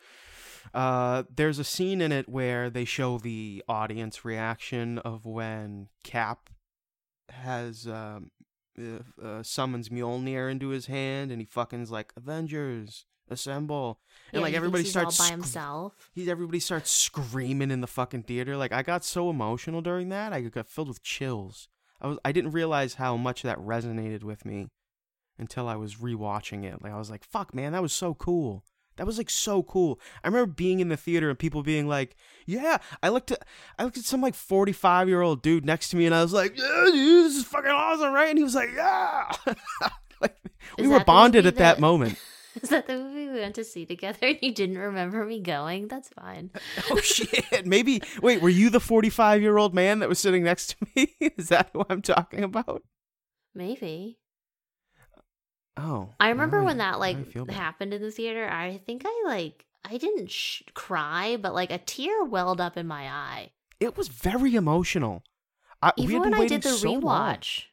Uh, 0.75 1.25
there's 1.35 1.59
a 1.59 1.65
scene 1.65 2.01
in 2.01 2.13
it 2.13 2.29
where 2.29 2.71
they 2.71 2.85
show 2.85 3.19
the 3.19 3.63
audience 3.69 4.25
reaction 4.25 4.99
of 4.99 5.25
when 5.25 5.89
Cap 6.05 6.51
has 7.31 7.87
um, 7.87 8.31
uh, 9.23 9.43
summons 9.43 9.89
Mjolnir 9.89 10.51
into 10.51 10.69
his 10.69 10.87
hand, 10.87 11.31
and 11.31 11.41
he 11.41 11.47
fucking's 11.47 11.91
like 11.91 12.13
Avengers 12.17 13.07
assemble, 13.31 14.01
and 14.33 14.41
Yeah, 14.41 14.45
like 14.45 14.55
everybody 14.55 14.83
thinks 14.85 14.95
he's 14.95 15.05
all 15.05 15.11
starts 15.11 15.31
by 15.31 15.35
himself. 15.35 16.11
He's 16.13 16.29
everybody 16.29 16.61
starts 16.61 16.91
screaming 16.91 17.71
in 17.71 17.81
the 17.81 17.87
fucking 17.87 18.25
theater. 18.25 18.57
Like 18.57 18.73
I 18.73 18.83
got 18.83 19.05
so 19.05 19.31
emotional 19.31 19.81
during 19.83 20.09
that, 20.11 20.33
I 20.33 20.41
got 20.43 20.69
filled 20.69 20.89
with 20.89 21.03
chills. 21.03 21.69
I 22.01 22.07
was 22.09 22.19
I 22.25 22.33
didn't 22.33 22.53
realize 22.53 22.95
how 22.95 23.17
much 23.17 23.43
that 23.43 23.59
resonated 23.59 24.23
with 24.23 24.45
me 24.45 24.69
until 25.39 25.69
I 25.69 25.77
was 25.77 25.97
rewatching 25.97 26.65
it. 26.65 26.83
Like 26.83 26.93
I 26.93 26.99
was 26.99 27.11
like, 27.11 27.25
"Fuck, 27.25 27.55
man, 27.55 27.73
that 27.73 27.83
was 27.83 27.93
so 27.93 28.15
cool." 28.15 28.65
That 28.99 29.07
was 29.07 29.17
like 29.17 29.31
so 29.31 29.63
cool. 29.63 29.99
I 30.23 30.29
remember 30.29 30.53
being 30.53 30.81
in 30.81 30.89
the 30.89 30.97
theater 30.97 31.31
and 31.31 31.39
people 31.39 31.63
being 31.63 31.89
like, 31.89 32.15
"Yeah." 32.47 32.79
I 33.03 33.09
looked 33.09 33.31
at 33.31 33.43
I 33.79 33.85
looked 33.85 33.97
at 33.97 34.05
some 34.05 34.21
like 34.21 34.35
forty 34.35 34.73
five 34.73 35.09
year 35.09 35.23
old 35.23 35.41
dude 35.41 35.65
next 35.65 35.89
to 35.91 35.97
me 35.97 36.05
and 36.05 36.15
I 36.15 36.21
was 36.23 36.33
like, 36.33 36.59
"Yeah, 36.59 36.83
dude, 36.87 36.95
this 37.25 37.37
is 37.37 37.45
fucking 37.45 37.71
awesome, 37.71 38.13
right?" 38.13 38.29
And 38.29 38.37
he 38.39 38.45
was 38.45 38.55
like, 38.55 38.71
"Yeah." 38.75 39.31
like 40.21 40.37
we 40.79 40.87
were 40.89 41.03
bonded 41.05 41.47
at 41.47 41.55
that 41.57 41.77
that- 41.77 41.81
moment. 41.81 42.19
Is 42.61 42.71
that 42.71 42.89
the 42.89 42.97
movie 42.97 43.29
we 43.29 43.39
went 43.39 43.55
to 43.55 43.63
see 43.63 43.87
together 43.87 44.19
and 44.27 44.39
you 44.43 44.53
didn't 44.53 44.79
remember 44.79 45.25
me 45.25 45.41
going? 45.41 45.87
That's 45.87 46.09
fine. 46.09 46.51
Oh 46.91 47.01
shit! 47.01 47.67
Maybe 47.67 48.03
wait, 48.21 48.43
were 48.43 48.49
you 48.49 48.69
the 48.69 48.81
forty-five-year-old 48.81 49.75
man 49.75 50.01
that 50.01 50.09
was 50.09 50.19
sitting 50.19 50.43
next 50.43 50.71
to 50.71 50.87
me? 50.97 51.15
Is 51.37 51.51
that 51.51 51.71
who 51.73 51.85
I'm 51.89 52.03
talking 52.03 52.43
about? 52.43 52.83
Maybe. 53.55 54.19
Oh, 55.79 56.11
I 56.19 56.31
remember 56.31 56.63
when 56.65 56.79
that 56.79 56.99
like 56.99 57.17
happened 57.51 57.95
in 57.95 58.03
the 58.03 58.11
theater. 58.11 58.49
I 58.49 58.79
think 58.85 59.03
I 59.07 59.23
like 59.27 59.65
I 59.85 59.97
didn't 59.97 60.31
sh- 60.31 60.63
cry, 60.75 61.37
but 61.41 61.55
like 61.55 61.71
a 61.71 61.79
tear 61.79 62.25
welled 62.25 62.61
up 62.61 62.77
in 62.77 62.87
my 62.87 63.09
eye. 63.09 63.51
It 63.81 63.97
was 63.97 64.09
very 64.09 64.55
emotional. 64.57 65.23
I, 65.81 65.93
we 65.97 66.05
Even 66.05 66.25
had 66.25 66.33
when 66.33 66.35
I 66.43 66.47
did 66.49 66.63
the 66.63 66.71
so 66.71 66.93
long. 66.95 67.03
rewatch. 67.37 67.65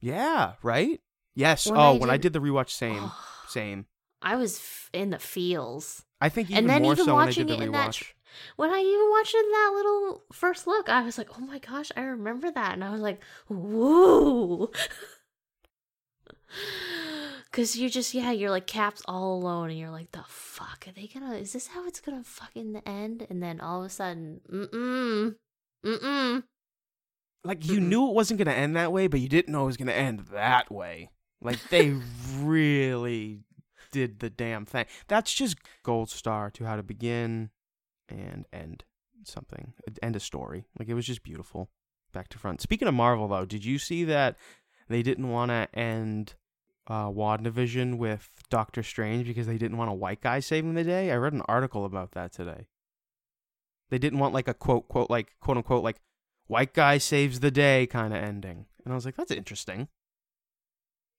Yeah, 0.00 0.54
right. 0.62 1.00
Yes. 1.36 1.66
When 1.66 1.78
oh, 1.78 1.94
I 1.94 1.98
when 1.98 2.10
I 2.10 2.16
did- 2.16 2.32
the 2.32 2.40
rewatch, 2.40 2.70
same, 2.70 3.10
same. 3.48 3.86
I 4.20 4.36
was 4.36 4.56
f- 4.58 4.90
in 4.92 5.10
the 5.10 5.18
feels. 5.18 6.02
I 6.20 6.28
think 6.30 6.50
even 6.50 6.64
And 6.64 6.70
then 6.70 6.82
more 6.82 6.92
even 6.94 7.04
so 7.04 7.14
when 7.14 7.22
I 7.22 7.26
watching 7.26 7.46
did 7.46 7.56
the 7.58 7.62
it 7.62 7.66
in 7.66 7.72
that 7.72 7.92
tr- 7.92 8.12
When 8.56 8.70
I 8.70 8.80
even 8.80 9.10
watched 9.10 9.34
it 9.34 9.44
in 9.44 9.50
that 9.52 9.72
little 9.74 10.22
first 10.32 10.66
look, 10.66 10.88
I 10.88 11.02
was 11.02 11.18
like, 11.18 11.28
"Oh 11.38 11.42
my 11.42 11.58
gosh, 11.58 11.92
I 11.96 12.00
remember 12.00 12.50
that," 12.50 12.72
and 12.72 12.82
I 12.82 12.90
was 12.90 13.00
like, 13.02 13.20
"Whoa!" 13.48 14.70
Because 17.54 17.78
you're 17.78 17.88
just 17.88 18.14
yeah, 18.14 18.32
you're 18.32 18.50
like 18.50 18.66
caps 18.66 19.00
all 19.06 19.36
alone, 19.36 19.70
and 19.70 19.78
you're 19.78 19.92
like, 19.92 20.10
"The 20.10 20.24
fuck 20.26 20.88
are 20.88 20.90
they 20.90 21.06
gonna? 21.06 21.36
Is 21.36 21.52
this 21.52 21.68
how 21.68 21.86
it's 21.86 22.00
gonna 22.00 22.24
fucking 22.24 22.82
end?" 22.84 23.28
And 23.30 23.40
then 23.40 23.60
all 23.60 23.78
of 23.78 23.86
a 23.86 23.90
sudden, 23.90 24.40
mm 24.52 24.68
mm, 24.70 25.34
mm 25.86 25.98
mm. 26.00 26.42
like 27.44 27.64
you 27.64 27.78
Mm-mm. 27.78 27.86
knew 27.86 28.08
it 28.08 28.14
wasn't 28.14 28.38
gonna 28.38 28.50
end 28.50 28.74
that 28.74 28.90
way, 28.90 29.06
but 29.06 29.20
you 29.20 29.28
didn't 29.28 29.52
know 29.52 29.62
it 29.62 29.66
was 29.66 29.76
gonna 29.76 29.92
end 29.92 30.26
that 30.32 30.72
way. 30.72 31.10
Like 31.40 31.60
they 31.68 31.90
really 32.38 33.44
did 33.92 34.18
the 34.18 34.30
damn 34.30 34.66
thing. 34.66 34.86
That's 35.06 35.32
just 35.32 35.56
gold 35.84 36.10
star 36.10 36.50
to 36.50 36.64
how 36.64 36.74
to 36.74 36.82
begin 36.82 37.50
and 38.08 38.46
end 38.52 38.82
something, 39.22 39.74
end 40.02 40.16
a 40.16 40.20
story. 40.20 40.64
Like 40.76 40.88
it 40.88 40.94
was 40.94 41.06
just 41.06 41.22
beautiful, 41.22 41.70
back 42.12 42.30
to 42.30 42.38
front. 42.40 42.62
Speaking 42.62 42.88
of 42.88 42.94
Marvel, 42.94 43.28
though, 43.28 43.44
did 43.44 43.64
you 43.64 43.78
see 43.78 44.02
that 44.02 44.34
they 44.88 45.04
didn't 45.04 45.30
want 45.30 45.50
to 45.52 45.68
end 45.72 46.34
uh, 46.86 47.08
WandaVision 47.08 47.96
with 47.98 48.30
Doctor 48.50 48.82
Strange 48.82 49.26
because 49.26 49.46
they 49.46 49.58
didn't 49.58 49.78
want 49.78 49.90
a 49.90 49.94
white 49.94 50.20
guy 50.20 50.40
saving 50.40 50.74
the 50.74 50.84
day? 50.84 51.10
I 51.10 51.16
read 51.16 51.32
an 51.32 51.42
article 51.48 51.84
about 51.84 52.12
that 52.12 52.32
today. 52.32 52.66
They 53.90 53.98
didn't 53.98 54.18
want 54.18 54.34
like 54.34 54.48
a 54.48 54.54
quote 54.54 54.88
quote 54.88 55.10
like 55.10 55.34
quote 55.40 55.56
unquote 55.56 55.84
like 55.84 56.00
white 56.46 56.74
guy 56.74 56.98
saves 56.98 57.40
the 57.40 57.50
day 57.50 57.86
kind 57.86 58.12
of 58.14 58.22
ending. 58.22 58.66
And 58.84 58.92
I 58.92 58.96
was 58.96 59.04
like, 59.06 59.16
that's 59.16 59.30
interesting. 59.30 59.88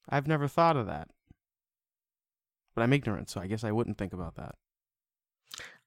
I've 0.09 0.27
never 0.27 0.47
thought 0.47 0.77
of 0.77 0.85
that. 0.87 1.09
but 2.75 2.83
I'm 2.83 2.93
ignorant, 2.93 3.29
so 3.29 3.41
I 3.41 3.47
guess 3.47 3.63
I 3.63 3.71
wouldn't 3.71 3.97
think 3.97 4.13
about 4.13 4.35
that. 4.35 4.55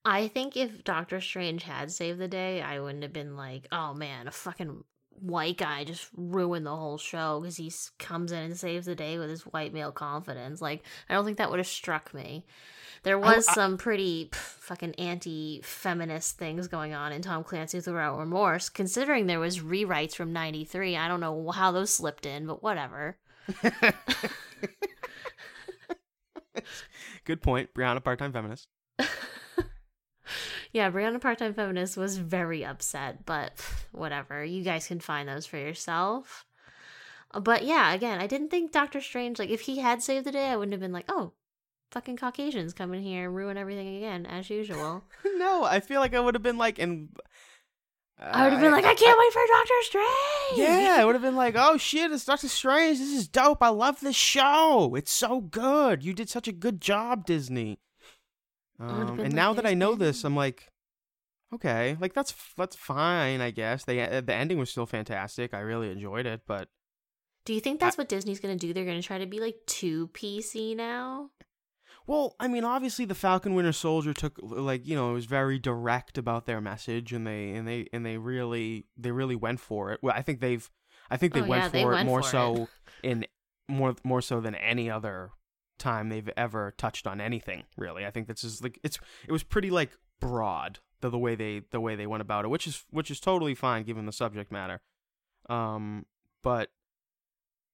I 0.05 0.29
think 0.29 0.57
if 0.57 0.85
Doctor 0.85 1.21
Strange 1.21 1.65
had 1.65 1.93
saved 1.93 2.19
the 2.19 2.29
day, 2.29 2.63
I 2.63 2.81
wouldn't 2.81 3.03
have 3.03 3.13
been 3.13 3.37
like, 3.37 3.67
oh 3.71 3.93
man, 3.95 4.27
a 4.27 4.31
fucking 4.31 4.85
white 5.23 5.57
guy 5.59 5.85
just 5.85 6.09
ruined 6.17 6.67
the 6.67 6.75
whole 6.77 6.99
show 6.99 7.41
because 7.41 7.57
he 7.57 7.73
comes 7.99 8.33
in 8.33 8.39
and 8.39 8.57
saves 8.57 8.87
the 8.87 8.95
day 8.95 9.19
with 9.19 9.31
his 9.31 9.43
white 9.43 9.73
male 9.73 9.93
confidence. 9.93 10.61
Like, 10.63 10.83
I 11.09 11.15
don't 11.15 11.25
think 11.25 11.39
that 11.39 11.51
would 11.51 11.59
have 11.59 11.67
struck 11.67 12.13
me. 12.15 12.45
There 13.05 13.17
I- 13.25 13.37
was 13.37 13.47
I- 13.49 13.55
some 13.55 13.79
pretty 13.79 14.29
pff, 14.33 14.35
fucking 14.37 14.95
anti 14.97 15.61
feminist 15.63 16.37
things 16.39 16.67
going 16.69 16.95
on 16.95 17.13
in 17.13 17.23
Tom 17.23 17.45
Clancy 17.45 17.79
Without 17.79 18.19
Remorse, 18.19 18.69
considering 18.69 19.27
there 19.27 19.39
was 19.41 19.61
rewrites 19.61 20.15
from 20.15 20.33
93. 20.33 20.97
I 20.97 21.07
don't 21.09 21.21
know 21.21 21.51
how 21.51 21.71
those 21.73 21.91
slipped 21.91 22.27
in, 22.27 22.47
but 22.47 22.63
whatever. 22.63 23.17
Good 27.25 27.41
point. 27.43 27.71
Brianna, 27.75 28.03
part 28.03 28.19
time 28.19 28.33
feminist. 28.33 28.67
yeah, 30.73 30.91
Brianna 30.91 31.21
Part 31.21 31.39
Time 31.39 31.55
Feminist 31.55 31.97
was 31.97 32.19
very 32.19 32.65
upset, 32.65 33.25
but 33.27 33.53
whatever. 33.93 34.45
You 34.45 34.63
guys 34.63 34.87
can 34.87 35.01
find 35.01 35.29
those 35.29 35.47
for 35.47 35.57
yourself. 35.57 36.47
Uh, 37.33 37.41
But 37.41 37.65
yeah, 37.65 37.93
again, 37.93 38.21
I 38.21 38.27
didn't 38.27 38.51
think 38.51 38.73
Doctor 38.73 39.01
Strange, 39.01 39.39
like, 39.39 39.51
if 39.51 39.63
he 39.63 39.79
had 39.79 40.03
saved 40.03 40.27
the 40.27 40.33
day, 40.33 40.49
I 40.49 40.57
wouldn't 40.57 40.73
have 40.73 40.81
been 40.81 40.93
like, 40.93 41.07
oh, 41.09 41.33
fucking 41.93 42.17
Caucasians 42.17 42.75
come 42.75 42.93
in 42.95 43.03
here 43.03 43.25
and 43.27 43.35
ruin 43.35 43.57
everything 43.57 43.97
again, 43.97 44.27
as 44.27 44.51
usual. 44.51 45.05
no, 45.37 45.65
I 45.65 45.81
feel 45.81 46.01
like 46.01 46.15
I 46.15 46.21
would 46.21 46.35
have 46.35 46.43
been 46.43 46.59
like, 46.59 46.79
and 46.79 47.09
I 48.21 48.45
would 48.45 48.53
have 48.55 48.63
been 48.63 48.73
like, 48.73 48.85
I 48.85 48.95
can't 48.95 49.19
wait 49.19 49.33
for 49.33 49.43
Doctor 49.49 49.75
Strange! 49.83 50.69
Yeah, 50.69 50.97
I 50.99 51.05
would 51.05 51.15
have 51.15 51.23
been 51.23 51.37
like, 51.37 51.55
oh 51.57 51.77
shit, 51.77 52.11
it's 52.11 52.25
Doctor 52.25 52.49
Strange. 52.49 52.99
This 52.99 53.13
is 53.13 53.29
dope. 53.29 53.63
I 53.63 53.69
love 53.69 54.01
this 54.01 54.17
show. 54.17 54.95
It's 54.97 55.13
so 55.13 55.41
good. 55.41 56.03
You 56.03 56.13
did 56.15 56.29
such 56.29 56.49
a 56.49 56.53
good 56.53 56.81
job, 56.81 57.27
Disney. 57.27 57.79
Would've 58.87 59.11
Um, 59.11 59.21
and 59.21 59.35
now 59.35 59.53
that 59.55 59.67
I 59.67 59.75
know 59.75 59.95
this, 59.95 60.25
I'm 60.25 60.37
like, 60.37 60.69
okay, 61.55 61.97
like 62.01 62.15
that's 62.15 62.35
that's 62.57 62.77
fine, 62.77 63.41
I 63.41 63.51
guess. 63.51 63.85
They 63.85 64.01
uh, 64.01 64.21
the 64.21 64.35
ending 64.35 64.59
was 64.59 64.71
still 64.71 64.87
fantastic. 64.87 65.55
I 65.55 65.61
really 65.61 65.91
enjoyed 65.91 66.27
it, 66.27 66.43
but 66.47 66.69
Do 67.45 67.55
you 67.55 67.61
think 67.61 67.81
that's 67.81 67.97
what 67.99 68.09
Disney's 68.09 68.41
gonna 68.41 68.57
do? 68.57 68.73
They're 68.73 68.85
gonna 68.85 69.03
try 69.03 69.19
to 69.19 69.27
be 69.27 69.41
like 69.41 69.57
too 69.67 70.09
PC 70.09 70.75
now? 70.77 71.31
Well, 72.07 72.35
I 72.41 72.49
mean, 72.49 72.65
obviously, 72.65 73.05
the 73.05 73.15
Falcon 73.15 73.55
Winter 73.55 73.73
Soldier 73.73 74.15
took 74.15 74.39
like 74.43 74.87
you 74.87 74.95
know 74.97 75.11
it 75.11 75.15
was 75.15 75.27
very 75.27 75.59
direct 75.59 76.17
about 76.19 76.47
their 76.47 76.61
message, 76.61 77.13
and 77.13 77.27
they 77.27 77.51
and 77.51 77.67
they 77.69 77.87
and 77.93 78.05
they 78.05 78.17
really 78.17 78.87
they 78.97 79.11
really 79.11 79.37
went 79.37 79.61
for 79.61 79.93
it. 79.93 80.01
Well, 80.03 80.15
I 80.17 80.23
think 80.23 80.41
they've 80.41 80.71
I 81.11 81.17
think 81.17 81.35
they 81.35 81.43
Oh, 81.43 81.47
went 81.47 81.65
yeah, 81.65 81.69
for 81.69 81.73
they 81.73 81.83
it 81.83 81.87
went 81.87 82.07
more 82.07 82.23
for 82.23 82.29
so 82.29 82.69
in 83.03 83.27
more 83.69 83.95
more 84.05 84.23
so 84.23 84.41
than 84.41 84.55
any 84.55 84.91
other 84.91 85.31
time 85.79 86.09
they've 86.09 86.31
ever 86.37 86.75
touched 86.77 87.07
on 87.07 87.21
anything. 87.21 87.65
Really, 87.77 88.05
I 88.07 88.11
think 88.11 88.27
this 88.29 88.45
is 88.45 88.63
like 88.63 88.79
it's 88.83 88.99
it 89.27 89.33
was 89.33 89.43
pretty 89.43 89.71
like 89.71 89.91
broad 90.21 90.81
the, 91.01 91.11
the 91.11 91.19
way 91.19 91.35
they 91.35 91.63
the 91.71 91.81
way 91.81 91.97
they 91.97 92.07
went 92.07 92.21
about 92.21 92.45
it, 92.45 92.49
which 92.49 92.67
is 92.67 92.85
which 92.91 93.11
is 93.11 93.21
totally 93.21 93.55
fine 93.55 93.85
given 93.85 94.07
the 94.07 94.13
subject 94.13 94.53
matter. 94.53 94.81
Um, 95.49 96.07
but 96.43 96.71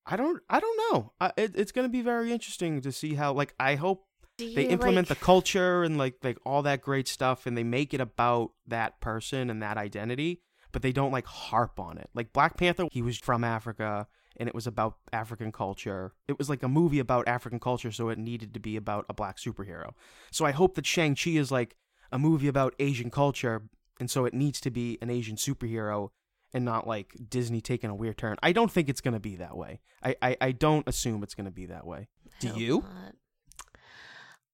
I 0.07 0.16
don't 0.16 0.42
I 0.48 0.61
don't 0.61 0.92
know. 0.92 1.12
I, 1.20 1.32
it, 1.36 1.52
it's 1.57 1.72
going 1.72 1.86
to 1.86 1.92
be 1.92 2.02
very 2.02 2.32
interesting 2.32 2.80
to 2.82 2.92
see 2.92 3.14
how 3.14 3.32
like 3.32 3.55
I 3.59 3.76
hope 3.76 4.07
they 4.38 4.66
implement 4.66 5.09
like- 5.09 5.18
the 5.18 5.24
culture 5.24 5.82
and 5.82 5.96
like 5.96 6.16
like 6.22 6.38
all 6.44 6.62
that 6.62 6.82
great 6.82 7.09
stuff 7.09 7.46
and 7.46 7.57
they 7.57 7.64
make 7.64 7.94
it 7.94 8.00
about 8.00 8.52
that 8.66 9.00
person 9.00 9.50
and 9.50 9.62
that 9.62 9.76
identity 9.76 10.40
but 10.72 10.82
they 10.82 10.92
don't 10.92 11.12
like 11.12 11.26
harp 11.26 11.78
on 11.78 11.98
it 11.98 12.11
like 12.14 12.32
black 12.32 12.57
panther 12.57 12.88
he 12.90 13.00
was 13.00 13.16
from 13.16 13.44
africa 13.44 14.09
and 14.37 14.49
it 14.49 14.55
was 14.55 14.66
about 14.66 14.97
african 15.12 15.53
culture. 15.53 16.12
It 16.28 16.39
was 16.39 16.49
like 16.49 16.62
a 16.62 16.68
movie 16.68 16.99
about 16.99 17.28
african 17.28 17.61
culture 17.61 17.93
so 17.93 18.09
it 18.09 18.18
needed 18.18 18.55
to 18.55 18.61
be 18.61 18.76
about 18.76 19.07
a 19.09 19.14
black 19.14 19.39
superhero. 19.39 19.93
So 20.30 20.45
i 20.45 20.51
hope 20.53 20.74
that 20.74 20.87
shang-chi 20.87 21.30
is 21.32 21.51
like 21.51 21.76
a 22.12 22.18
movie 22.18 22.49
about 22.49 22.74
asian 22.78 23.11
culture 23.11 23.62
and 24.01 24.11
so 24.11 24.24
it 24.24 24.35
needs 24.35 24.61
to 24.61 24.70
be 24.70 24.99
an 25.01 25.11
asian 25.11 25.37
superhero 25.37 26.11
and 26.53 26.64
not 26.64 26.87
like 26.87 27.14
disney 27.28 27.61
taking 27.61 27.91
a 27.91 27.95
weird 27.95 28.16
turn. 28.16 28.37
I 28.43 28.53
don't 28.53 28.70
think 28.70 28.89
it's 28.89 29.01
going 29.01 29.14
to 29.14 29.20
be 29.20 29.37
that 29.37 29.57
way. 29.57 29.80
I, 30.03 30.16
I 30.22 30.37
i 30.41 30.53
don't 30.53 30.87
assume 30.89 31.22
it's 31.22 31.35
going 31.35 31.47
to 31.47 31.51
be 31.51 31.66
that 31.66 31.87
way. 31.87 32.09
Do 32.41 32.53
you? 32.57 32.85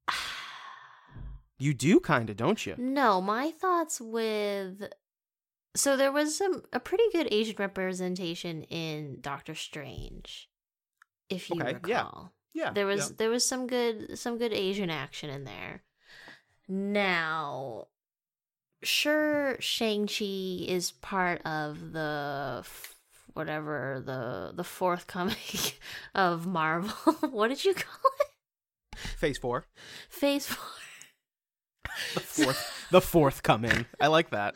you 1.59 1.74
do 1.74 2.01
kind 2.01 2.31
of 2.31 2.37
don't 2.37 2.64
you? 2.66 2.74
No, 2.78 3.20
my 3.20 3.51
thoughts 3.51 4.01
with 4.01 4.85
so 5.74 5.96
there 5.96 6.12
was 6.12 6.36
some 6.36 6.62
a 6.72 6.80
pretty 6.80 7.04
good 7.12 7.28
Asian 7.30 7.56
representation 7.58 8.62
in 8.64 9.18
Doctor 9.20 9.54
Strange, 9.54 10.48
if 11.28 11.50
you 11.50 11.56
Okay, 11.60 11.74
recall. 11.74 12.32
yeah. 12.54 12.64
Yeah. 12.64 12.72
There 12.72 12.86
was 12.86 13.12
there 13.16 13.30
was 13.30 13.46
some 13.46 13.66
good 13.68 14.18
some 14.18 14.36
good 14.38 14.52
Asian 14.52 14.90
action 14.90 15.30
in 15.30 15.44
there. 15.44 15.82
Now, 16.68 17.86
sure, 18.82 19.56
Shang 19.60 20.06
Chi 20.08 20.64
is 20.66 20.90
part 20.90 21.40
of 21.46 21.92
the 21.92 22.64
whatever 23.34 24.02
the 24.04 24.52
the 24.54 24.64
forthcoming 24.64 25.36
of 26.14 26.46
Marvel. 26.46 26.90
what 27.30 27.48
did 27.48 27.64
you 27.64 27.74
call 27.74 28.10
it? 28.20 28.98
Phase 29.16 29.38
four. 29.38 29.66
Phase 30.08 30.46
four. 30.46 30.66
The 32.14 32.20
fourth. 32.20 32.86
the 32.90 33.00
fourth 33.00 33.42
coming. 33.42 33.86
I 34.00 34.08
like 34.08 34.30
that. 34.30 34.54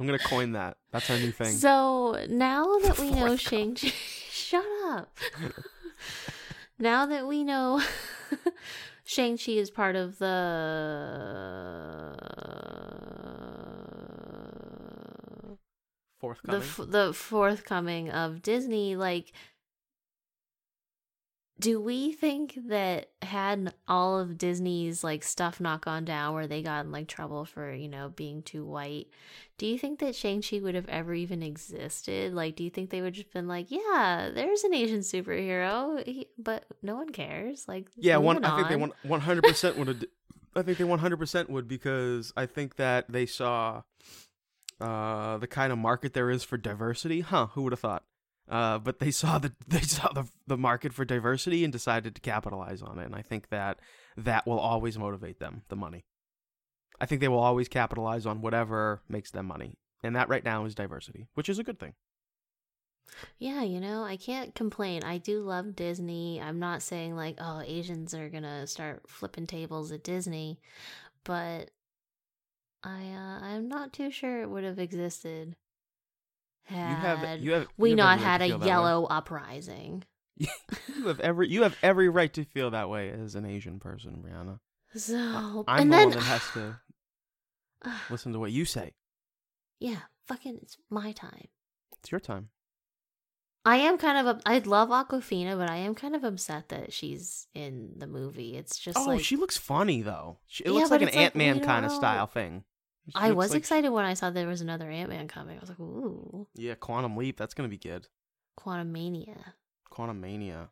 I'm 0.00 0.06
gonna 0.06 0.18
coin 0.18 0.52
that. 0.52 0.78
That's 0.92 1.10
our 1.10 1.18
new 1.18 1.30
thing. 1.30 1.52
So 1.52 2.24
now 2.28 2.78
that 2.78 2.98
we 2.98 3.10
know. 3.12 3.36
Shang 3.36 3.74
Chi, 3.74 3.88
shut 4.30 4.64
up. 4.86 5.16
now 6.78 7.04
that 7.06 7.26
we 7.26 7.44
know 7.44 7.82
Shang 9.04 9.36
Chi 9.36 9.52
is 9.52 9.70
part 9.70 9.96
of 9.96 10.18
the 10.18 10.26
the 15.50 15.58
Forthcoming. 16.18 16.62
f- 16.62 16.80
the 16.88 17.12
forthcoming 17.14 18.10
of 18.10 18.42
Disney, 18.42 18.96
like. 18.96 19.32
Do 21.60 21.80
we 21.80 22.12
think 22.12 22.58
that 22.68 23.10
had 23.20 23.74
all 23.86 24.18
of 24.18 24.38
Disney's 24.38 25.04
like 25.04 25.22
stuff 25.22 25.60
not 25.60 25.82
gone 25.82 26.06
down 26.06 26.34
where 26.34 26.46
they 26.46 26.62
got 26.62 26.86
in 26.86 26.90
like 26.90 27.06
trouble 27.06 27.44
for, 27.44 27.72
you 27.72 27.88
know, 27.88 28.08
being 28.08 28.42
too 28.42 28.64
white, 28.64 29.08
do 29.58 29.66
you 29.66 29.78
think 29.78 29.98
that 29.98 30.16
Shang-Chi 30.16 30.60
would 30.60 30.74
have 30.74 30.88
ever 30.88 31.12
even 31.12 31.42
existed? 31.42 32.32
Like, 32.32 32.56
do 32.56 32.64
you 32.64 32.70
think 32.70 32.88
they 32.88 33.02
would 33.02 33.12
just 33.12 33.30
been 33.30 33.46
like, 33.46 33.66
yeah, 33.68 34.30
there's 34.34 34.64
an 34.64 34.72
Asian 34.72 35.00
superhero, 35.00 36.02
he, 36.02 36.28
but 36.38 36.64
no 36.82 36.96
one 36.96 37.10
cares? 37.10 37.68
Like, 37.68 37.88
yeah, 37.94 38.16
one. 38.16 38.42
I 38.42 38.56
think 38.56 38.68
they 38.70 38.76
one 38.76 38.92
one 39.02 39.20
hundred 39.20 39.44
percent 39.44 39.76
would. 39.76 39.88
have 39.88 40.04
I 40.56 40.62
think 40.62 40.78
they 40.78 40.84
one 40.84 40.98
hundred 40.98 41.18
percent 41.18 41.50
would 41.50 41.68
because 41.68 42.32
I 42.38 42.46
think 42.46 42.76
that 42.76 43.04
they 43.10 43.26
saw 43.26 43.82
uh, 44.80 45.36
the 45.36 45.46
kind 45.46 45.72
of 45.72 45.78
market 45.78 46.14
there 46.14 46.30
is 46.30 46.42
for 46.42 46.56
diversity. 46.56 47.20
Huh? 47.20 47.48
Who 47.48 47.64
would 47.64 47.72
have 47.74 47.80
thought? 47.80 48.04
Uh, 48.50 48.78
but 48.78 48.98
they 48.98 49.12
saw 49.12 49.38
the 49.38 49.52
they 49.68 49.80
saw 49.80 50.12
the 50.12 50.26
the 50.46 50.58
market 50.58 50.92
for 50.92 51.04
diversity 51.04 51.62
and 51.62 51.72
decided 51.72 52.14
to 52.14 52.20
capitalize 52.20 52.82
on 52.82 52.98
it. 52.98 53.06
And 53.06 53.14
I 53.14 53.22
think 53.22 53.48
that 53.50 53.78
that 54.16 54.46
will 54.46 54.58
always 54.58 54.98
motivate 54.98 55.38
them. 55.38 55.62
The 55.68 55.76
money. 55.76 56.04
I 57.00 57.06
think 57.06 57.20
they 57.20 57.28
will 57.28 57.38
always 57.38 57.68
capitalize 57.68 58.26
on 58.26 58.42
whatever 58.42 59.00
makes 59.08 59.30
them 59.30 59.46
money, 59.46 59.78
and 60.02 60.14
that 60.16 60.28
right 60.28 60.44
now 60.44 60.64
is 60.64 60.74
diversity, 60.74 61.28
which 61.34 61.48
is 61.48 61.58
a 61.58 61.64
good 61.64 61.78
thing. 61.78 61.94
Yeah, 63.38 63.62
you 63.62 63.80
know, 63.80 64.04
I 64.04 64.16
can't 64.16 64.54
complain. 64.54 65.02
I 65.02 65.18
do 65.18 65.40
love 65.40 65.74
Disney. 65.74 66.40
I'm 66.40 66.58
not 66.58 66.82
saying 66.82 67.16
like, 67.16 67.36
oh, 67.40 67.62
Asians 67.64 68.14
are 68.14 68.28
gonna 68.28 68.66
start 68.66 69.08
flipping 69.08 69.46
tables 69.46 69.92
at 69.92 70.04
Disney, 70.04 70.60
but 71.24 71.70
I 72.82 73.12
uh, 73.12 73.44
I'm 73.44 73.68
not 73.68 73.92
too 73.92 74.10
sure 74.10 74.42
it 74.42 74.50
would 74.50 74.64
have 74.64 74.78
existed 74.78 75.56
You 76.70 76.76
have 76.76 77.40
you 77.40 77.52
have 77.52 77.68
we 77.76 77.90
you 77.90 77.96
not 77.96 78.18
right 78.18 78.24
had 78.24 78.38
to 78.38 78.44
a 78.44 78.58
yellow 78.66 79.06
uprising. 79.06 80.04
You 80.96 81.06
have 81.08 81.20
every 81.20 81.48
you 81.48 81.62
have 81.64 81.76
every 81.82 82.08
right 82.08 82.32
to 82.34 82.44
feel 82.44 82.70
that 82.70 82.88
way 82.88 83.10
as 83.10 83.34
an 83.34 83.44
Asian 83.44 83.78
person, 83.78 84.22
Brianna. 84.24 84.58
So 84.96 85.64
I'm 85.68 85.82
and 85.82 85.92
the 85.92 85.96
then 85.96 86.08
one 86.08 86.18
that 86.18 86.24
has 86.24 86.50
to 86.54 86.80
listen 88.10 88.32
to 88.32 88.38
what 88.38 88.52
you 88.52 88.64
say. 88.64 88.92
yeah, 89.78 90.00
fucking, 90.26 90.58
it's 90.62 90.76
my 90.88 91.12
time. 91.12 91.48
It's 91.98 92.10
your 92.10 92.20
time. 92.20 92.48
I 93.64 93.76
am 93.76 93.98
kind 93.98 94.26
of 94.26 94.40
I 94.46 94.58
love 94.60 94.88
Awkwafina, 94.88 95.58
but 95.58 95.68
I 95.68 95.76
am 95.76 95.94
kind 95.94 96.16
of 96.16 96.24
upset 96.24 96.70
that 96.70 96.92
she's 96.94 97.46
in 97.54 97.92
the 97.98 98.06
movie. 98.06 98.56
It's 98.56 98.78
just 98.78 98.96
oh, 98.96 99.04
like 99.04 99.20
she 99.22 99.36
looks 99.36 99.58
funny 99.58 100.00
though. 100.00 100.38
She, 100.46 100.64
it 100.64 100.68
Yeah, 100.68 100.72
looks 100.72 100.90
like 100.90 101.02
an 101.02 101.10
Ant 101.10 101.36
Man 101.36 101.60
kind 101.60 101.84
of 101.84 101.92
style 101.92 102.26
thing. 102.26 102.64
I 103.14 103.32
was 103.32 103.50
like- 103.50 103.58
excited 103.58 103.90
when 103.90 104.04
I 104.04 104.14
saw 104.14 104.30
there 104.30 104.46
was 104.46 104.60
another 104.60 104.90
Ant 104.90 105.08
Man 105.10 105.28
coming. 105.28 105.56
I 105.56 105.60
was 105.60 105.68
like, 105.68 105.80
ooh, 105.80 106.46
Yeah, 106.54 106.74
Quantum 106.74 107.16
Leap. 107.16 107.36
That's 107.36 107.54
gonna 107.54 107.68
be 107.68 107.78
good. 107.78 108.08
Quantum 108.56 108.92
Mania. 108.92 109.54
Quantum 109.88 110.20
Mania. 110.20 110.68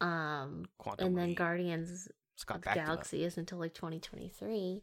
Um, 0.00 0.66
Quantum 0.78 1.06
and 1.06 1.18
then 1.18 1.28
Leap. 1.28 1.38
Guardians 1.38 2.08
Scott 2.36 2.58
of 2.58 2.64
the. 2.64 2.74
Galaxy 2.74 3.24
is 3.24 3.38
until 3.38 3.58
like 3.58 3.74
2023. 3.74 4.82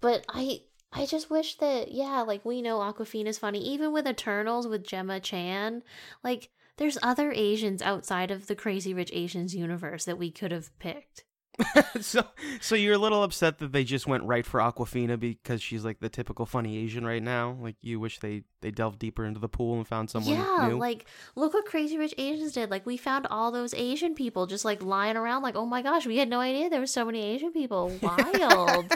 But 0.00 0.24
I 0.28 0.62
I 0.92 1.06
just 1.06 1.30
wish 1.30 1.56
that 1.58 1.92
yeah, 1.92 2.20
like 2.22 2.44
we 2.44 2.62
know 2.62 2.78
Awkwafina's 2.78 3.38
funny. 3.38 3.60
Even 3.62 3.92
with 3.92 4.06
Eternals 4.06 4.66
with 4.66 4.84
Gemma 4.86 5.20
Chan, 5.20 5.82
like 6.22 6.50
there's 6.76 6.98
other 7.02 7.32
Asians 7.32 7.82
outside 7.82 8.30
of 8.30 8.46
the 8.46 8.54
Crazy 8.56 8.94
Rich 8.94 9.10
Asians 9.12 9.54
universe 9.54 10.04
that 10.04 10.18
we 10.18 10.30
could 10.30 10.52
have 10.52 10.76
picked. 10.78 11.24
so, 12.00 12.24
so 12.60 12.74
you're 12.74 12.94
a 12.94 12.98
little 12.98 13.22
upset 13.22 13.58
that 13.58 13.72
they 13.72 13.84
just 13.84 14.06
went 14.06 14.24
right 14.24 14.44
for 14.44 14.60
Awkwafina 14.60 15.18
because 15.18 15.62
she's 15.62 15.84
like 15.84 16.00
the 16.00 16.08
typical 16.08 16.46
funny 16.46 16.78
Asian 16.78 17.06
right 17.06 17.22
now. 17.22 17.56
Like 17.60 17.76
you 17.80 18.00
wish 18.00 18.18
they 18.18 18.42
they 18.60 18.70
delved 18.70 18.98
deeper 18.98 19.24
into 19.24 19.40
the 19.40 19.48
pool 19.48 19.76
and 19.76 19.86
found 19.86 20.10
someone 20.10 20.34
yeah, 20.34 20.68
new. 20.68 20.78
like 20.78 21.06
look 21.34 21.54
what 21.54 21.64
Crazy 21.66 21.98
Rich 21.98 22.14
Asians 22.18 22.52
did. 22.52 22.70
Like 22.70 22.86
we 22.86 22.96
found 22.96 23.26
all 23.30 23.50
those 23.50 23.74
Asian 23.74 24.14
people 24.14 24.46
just 24.46 24.64
like 24.64 24.82
lying 24.82 25.16
around. 25.16 25.42
Like 25.42 25.56
oh 25.56 25.66
my 25.66 25.82
gosh, 25.82 26.06
we 26.06 26.18
had 26.18 26.28
no 26.28 26.40
idea 26.40 26.68
there 26.70 26.80
were 26.80 26.86
so 26.86 27.04
many 27.04 27.22
Asian 27.22 27.52
people. 27.52 27.92
Wild. 28.02 28.92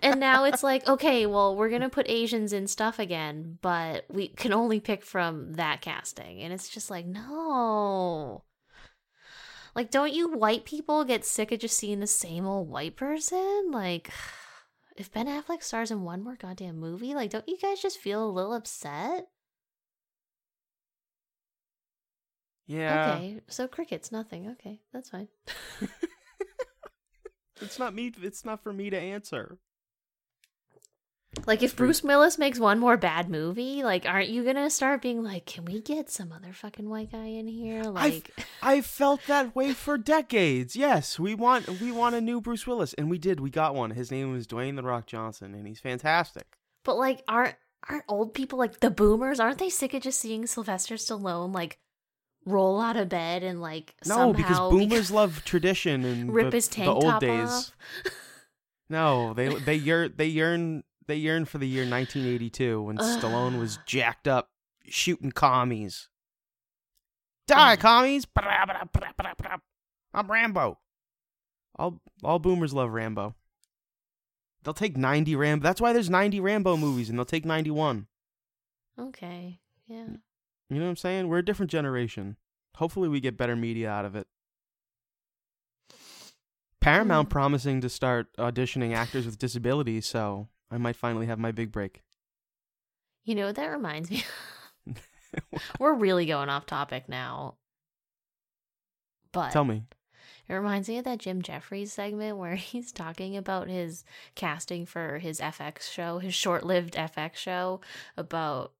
and 0.00 0.20
now 0.20 0.44
it's 0.44 0.62
like 0.62 0.88
okay, 0.88 1.26
well 1.26 1.56
we're 1.56 1.70
gonna 1.70 1.90
put 1.90 2.08
Asians 2.08 2.52
in 2.52 2.66
stuff 2.66 2.98
again, 2.98 3.58
but 3.62 4.04
we 4.10 4.28
can 4.28 4.52
only 4.52 4.80
pick 4.80 5.04
from 5.04 5.54
that 5.54 5.80
casting, 5.80 6.40
and 6.40 6.52
it's 6.52 6.68
just 6.68 6.90
like 6.90 7.06
no. 7.06 8.42
Like, 9.74 9.90
don't 9.90 10.12
you 10.12 10.28
white 10.28 10.64
people 10.64 11.04
get 11.04 11.24
sick 11.24 11.52
of 11.52 11.60
just 11.60 11.76
seeing 11.76 12.00
the 12.00 12.06
same 12.06 12.46
old 12.46 12.68
white 12.68 12.96
person? 12.96 13.70
Like, 13.70 14.10
if 14.96 15.12
Ben 15.12 15.26
Affleck 15.26 15.62
stars 15.62 15.90
in 15.90 16.02
one 16.02 16.22
more 16.22 16.36
goddamn 16.36 16.78
movie, 16.78 17.14
like, 17.14 17.30
don't 17.30 17.48
you 17.48 17.58
guys 17.58 17.80
just 17.80 17.98
feel 17.98 18.24
a 18.24 18.30
little 18.30 18.52
upset? 18.54 19.26
yeah, 22.66 23.14
Okay, 23.16 23.40
so 23.48 23.66
crickets, 23.66 24.12
nothing. 24.12 24.48
Okay, 24.50 24.80
that's 24.92 25.10
fine. 25.10 25.28
it's 27.60 27.78
not 27.78 27.94
me. 27.94 28.12
It's 28.22 28.44
not 28.44 28.62
for 28.62 28.72
me 28.72 28.90
to 28.90 28.98
answer. 28.98 29.58
Like, 31.46 31.62
if 31.62 31.76
Bruce 31.76 32.02
Willis 32.02 32.38
makes 32.38 32.58
one 32.58 32.78
more 32.80 32.96
bad 32.96 33.30
movie, 33.30 33.84
like, 33.84 34.04
aren't 34.04 34.30
you 34.30 34.42
gonna 34.44 34.68
start 34.68 35.00
being 35.00 35.22
like, 35.22 35.46
can 35.46 35.64
we 35.64 35.80
get 35.80 36.10
some 36.10 36.32
other 36.32 36.52
fucking 36.52 36.88
white 36.88 37.12
guy 37.12 37.26
in 37.26 37.46
here? 37.46 37.84
Like, 37.84 38.32
I 38.62 38.80
felt 38.80 39.20
that 39.26 39.54
way 39.54 39.72
for 39.72 39.96
decades. 39.96 40.74
Yes, 40.74 41.18
we 41.20 41.34
want 41.34 41.80
we 41.80 41.92
want 41.92 42.16
a 42.16 42.20
new 42.20 42.40
Bruce 42.40 42.66
Willis, 42.66 42.94
and 42.94 43.08
we 43.08 43.16
did. 43.18 43.38
We 43.38 43.48
got 43.50 43.74
one. 43.76 43.92
His 43.92 44.10
name 44.10 44.32
was 44.32 44.46
Dwayne 44.46 44.74
the 44.76 44.82
Rock 44.82 45.06
Johnson, 45.06 45.54
and 45.54 45.66
he's 45.68 45.80
fantastic. 45.80 46.46
but 46.84 46.96
like, 46.96 47.22
aren't 47.28 47.54
aren't 47.88 48.04
old 48.08 48.34
people 48.34 48.58
like 48.58 48.80
the 48.80 48.90
boomers? 48.90 49.38
Aren't 49.38 49.58
they 49.58 49.70
sick 49.70 49.94
of 49.94 50.02
just 50.02 50.20
seeing 50.20 50.46
Sylvester 50.46 50.96
Stallone 50.96 51.54
like 51.54 51.78
roll 52.44 52.80
out 52.80 52.96
of 52.96 53.08
bed 53.08 53.42
and 53.44 53.60
like 53.60 53.94
No, 54.04 54.32
because 54.32 54.58
boomers 54.58 55.10
love 55.12 55.44
tradition 55.44 56.04
and 56.04 56.34
rip 56.34 56.50
the, 56.50 56.56
his 56.56 56.66
tank 56.68 56.86
the 56.86 56.92
old 56.92 57.04
top 57.04 57.20
days. 57.20 57.48
off? 57.48 57.72
No, 58.88 59.34
they 59.34 59.54
they 59.54 59.76
yearn 59.76 60.14
they 60.16 60.26
yearn 60.26 60.82
they 61.06 61.16
yearn 61.16 61.44
for 61.44 61.58
the 61.58 61.66
year 61.68 61.82
1982 61.82 62.82
when 62.82 62.98
Stallone 62.98 63.58
was 63.58 63.78
jacked 63.86 64.28
up 64.28 64.50
shooting 64.86 65.32
commies. 65.32 66.08
Die, 67.46 67.76
commies! 67.76 68.26
I'm 70.14 70.30
Rambo. 70.30 70.78
All 71.76 72.00
all 72.22 72.38
boomers 72.38 72.72
love 72.72 72.90
Rambo. 72.90 73.34
They'll 74.62 74.74
take 74.74 74.96
90 74.96 75.34
Rambo. 75.36 75.62
That's 75.62 75.80
why 75.80 75.92
there's 75.92 76.10
90 76.10 76.38
Rambo 76.40 76.76
movies, 76.76 77.08
and 77.08 77.18
they'll 77.18 77.24
take 77.24 77.44
91. 77.46 78.06
Okay, 78.98 79.58
yeah. 79.86 80.04
You 80.68 80.78
know 80.78 80.84
what 80.84 80.90
I'm 80.90 80.96
saying? 80.96 81.28
We're 81.28 81.38
a 81.38 81.44
different 81.44 81.70
generation. 81.70 82.36
Hopefully, 82.76 83.08
we 83.08 83.20
get 83.20 83.36
better 83.38 83.56
media 83.56 83.90
out 83.90 84.04
of 84.04 84.14
it. 84.14 84.26
Paramount 86.80 87.28
Mm. 87.28 87.32
promising 87.32 87.80
to 87.80 87.88
start 87.88 88.34
auditioning 88.36 88.94
actors 88.94 89.26
with 89.26 89.38
disabilities, 89.38 90.06
so 90.06 90.48
I 90.70 90.78
might 90.78 90.96
finally 90.96 91.26
have 91.26 91.38
my 91.38 91.52
big 91.52 91.72
break. 91.72 92.02
You 93.24 93.34
know 93.34 93.46
what 93.46 93.56
that 93.56 93.66
reminds 93.66 94.10
me? 94.10 94.24
We're 95.78 95.94
really 95.94 96.26
going 96.26 96.48
off 96.48 96.66
topic 96.66 97.08
now. 97.08 97.56
But 99.32 99.50
Tell 99.52 99.64
me. 99.64 99.84
it 100.48 100.54
reminds 100.54 100.88
me 100.88 100.98
of 100.98 101.04
that 101.04 101.18
Jim 101.18 101.42
Jeffries 101.42 101.92
segment 101.92 102.36
where 102.36 102.54
he's 102.56 102.92
talking 102.92 103.36
about 103.36 103.68
his 103.68 104.04
casting 104.34 104.86
for 104.86 105.18
his 105.18 105.40
FX 105.40 105.82
show, 105.90 106.18
his 106.18 106.34
short-lived 106.34 106.94
FX 106.94 107.36
show 107.36 107.80
about 108.16 108.72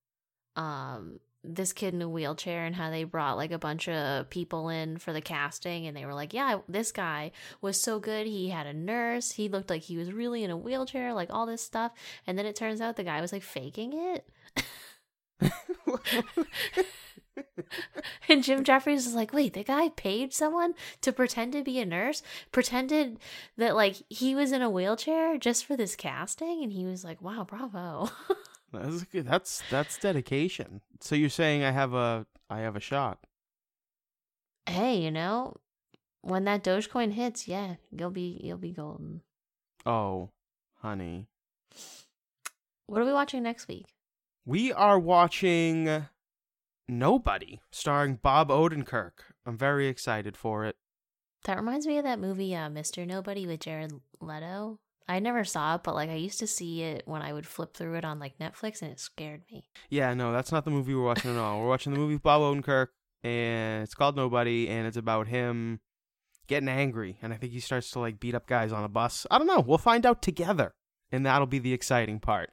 um 0.56 1.20
this 1.42 1.72
kid 1.72 1.94
in 1.94 2.02
a 2.02 2.08
wheelchair 2.08 2.64
and 2.64 2.76
how 2.76 2.90
they 2.90 3.04
brought 3.04 3.36
like 3.36 3.50
a 3.50 3.58
bunch 3.58 3.88
of 3.88 4.28
people 4.30 4.68
in 4.68 4.98
for 4.98 5.12
the 5.12 5.20
casting 5.20 5.86
and 5.86 5.96
they 5.96 6.04
were 6.04 6.14
like, 6.14 6.34
"Yeah, 6.34 6.58
this 6.68 6.92
guy 6.92 7.32
was 7.60 7.80
so 7.80 7.98
good. 7.98 8.26
He 8.26 8.50
had 8.50 8.66
a 8.66 8.74
nurse. 8.74 9.32
He 9.32 9.48
looked 9.48 9.70
like 9.70 9.82
he 9.82 9.96
was 9.96 10.12
really 10.12 10.44
in 10.44 10.50
a 10.50 10.56
wheelchair, 10.56 11.14
like 11.14 11.30
all 11.30 11.46
this 11.46 11.62
stuff." 11.62 11.92
And 12.26 12.38
then 12.38 12.46
it 12.46 12.56
turns 12.56 12.80
out 12.80 12.96
the 12.96 13.04
guy 13.04 13.20
was 13.20 13.32
like 13.32 13.42
faking 13.42 13.92
it. 13.94 14.28
And 18.28 18.44
Jim 18.44 18.62
Jeffries 18.64 19.06
is 19.06 19.14
like, 19.14 19.32
wait, 19.32 19.54
the 19.54 19.64
guy 19.64 19.88
paid 19.90 20.32
someone 20.32 20.74
to 21.00 21.12
pretend 21.12 21.52
to 21.52 21.62
be 21.62 21.80
a 21.80 21.86
nurse, 21.86 22.22
pretended 22.52 23.18
that 23.56 23.74
like 23.74 23.96
he 24.08 24.34
was 24.34 24.52
in 24.52 24.62
a 24.62 24.70
wheelchair 24.70 25.36
just 25.36 25.64
for 25.64 25.76
this 25.76 25.96
casting, 25.96 26.62
and 26.62 26.72
he 26.72 26.86
was 26.86 27.04
like, 27.04 27.20
wow, 27.20 27.44
bravo. 27.48 28.10
That's 28.72 29.04
good. 29.04 29.26
That's 29.26 29.62
that's 29.70 29.98
dedication. 29.98 30.80
So 31.00 31.14
you're 31.14 31.28
saying 31.28 31.64
I 31.64 31.70
have 31.72 31.94
a 31.94 32.26
I 32.48 32.60
have 32.60 32.76
a 32.76 32.80
shot. 32.80 33.18
hey, 34.68 34.96
you 34.96 35.10
know, 35.10 35.56
when 36.22 36.44
that 36.44 36.62
Dogecoin 36.62 37.12
hits, 37.12 37.48
yeah, 37.48 37.76
you'll 37.90 38.10
be 38.10 38.40
you'll 38.42 38.58
be 38.58 38.72
golden. 38.72 39.22
Oh, 39.84 40.30
honey. 40.78 41.26
What 42.86 43.00
are 43.00 43.06
we 43.06 43.12
watching 43.12 43.42
next 43.42 43.68
week? 43.68 43.86
We 44.44 44.72
are 44.72 44.98
watching 44.98 46.06
Nobody, 46.88 47.60
starring 47.70 48.16
Bob 48.16 48.48
Odenkirk. 48.48 49.12
I'm 49.46 49.56
very 49.56 49.86
excited 49.86 50.36
for 50.36 50.64
it. 50.64 50.76
That 51.44 51.56
reminds 51.56 51.86
me 51.86 51.98
of 51.98 52.04
that 52.04 52.18
movie, 52.18 52.54
uh, 52.54 52.68
Mr. 52.68 53.06
Nobody 53.06 53.46
with 53.46 53.60
Jared 53.60 53.92
Leto. 54.20 54.80
I 55.10 55.18
never 55.18 55.42
saw 55.42 55.74
it, 55.74 55.82
but 55.82 55.96
like 55.96 56.08
I 56.08 56.14
used 56.14 56.38
to 56.38 56.46
see 56.46 56.82
it 56.82 57.02
when 57.04 57.20
I 57.20 57.32
would 57.32 57.44
flip 57.44 57.74
through 57.74 57.96
it 57.96 58.04
on 58.04 58.20
like 58.20 58.38
Netflix, 58.38 58.80
and 58.80 58.92
it 58.92 59.00
scared 59.00 59.42
me. 59.50 59.66
Yeah, 59.88 60.14
no, 60.14 60.32
that's 60.32 60.52
not 60.52 60.64
the 60.64 60.70
movie 60.70 60.94
we're 60.94 61.02
watching 61.02 61.32
at 61.32 61.36
all. 61.36 61.60
We're 61.60 61.68
watching 61.68 61.92
the 61.92 61.98
movie 61.98 62.14
with 62.14 62.22
Bob 62.22 62.42
Odenkirk, 62.42 62.86
and 63.24 63.82
it's 63.82 63.94
called 63.94 64.14
Nobody, 64.14 64.68
and 64.68 64.86
it's 64.86 64.96
about 64.96 65.26
him 65.26 65.80
getting 66.46 66.68
angry, 66.68 67.18
and 67.22 67.32
I 67.32 67.36
think 67.38 67.52
he 67.52 67.58
starts 67.58 67.90
to 67.90 67.98
like 67.98 68.20
beat 68.20 68.36
up 68.36 68.46
guys 68.46 68.70
on 68.70 68.84
a 68.84 68.88
bus. 68.88 69.26
I 69.32 69.38
don't 69.38 69.48
know. 69.48 69.58
We'll 69.58 69.78
find 69.78 70.06
out 70.06 70.22
together, 70.22 70.74
and 71.10 71.26
that'll 71.26 71.48
be 71.48 71.58
the 71.58 71.72
exciting 71.72 72.20
part. 72.20 72.50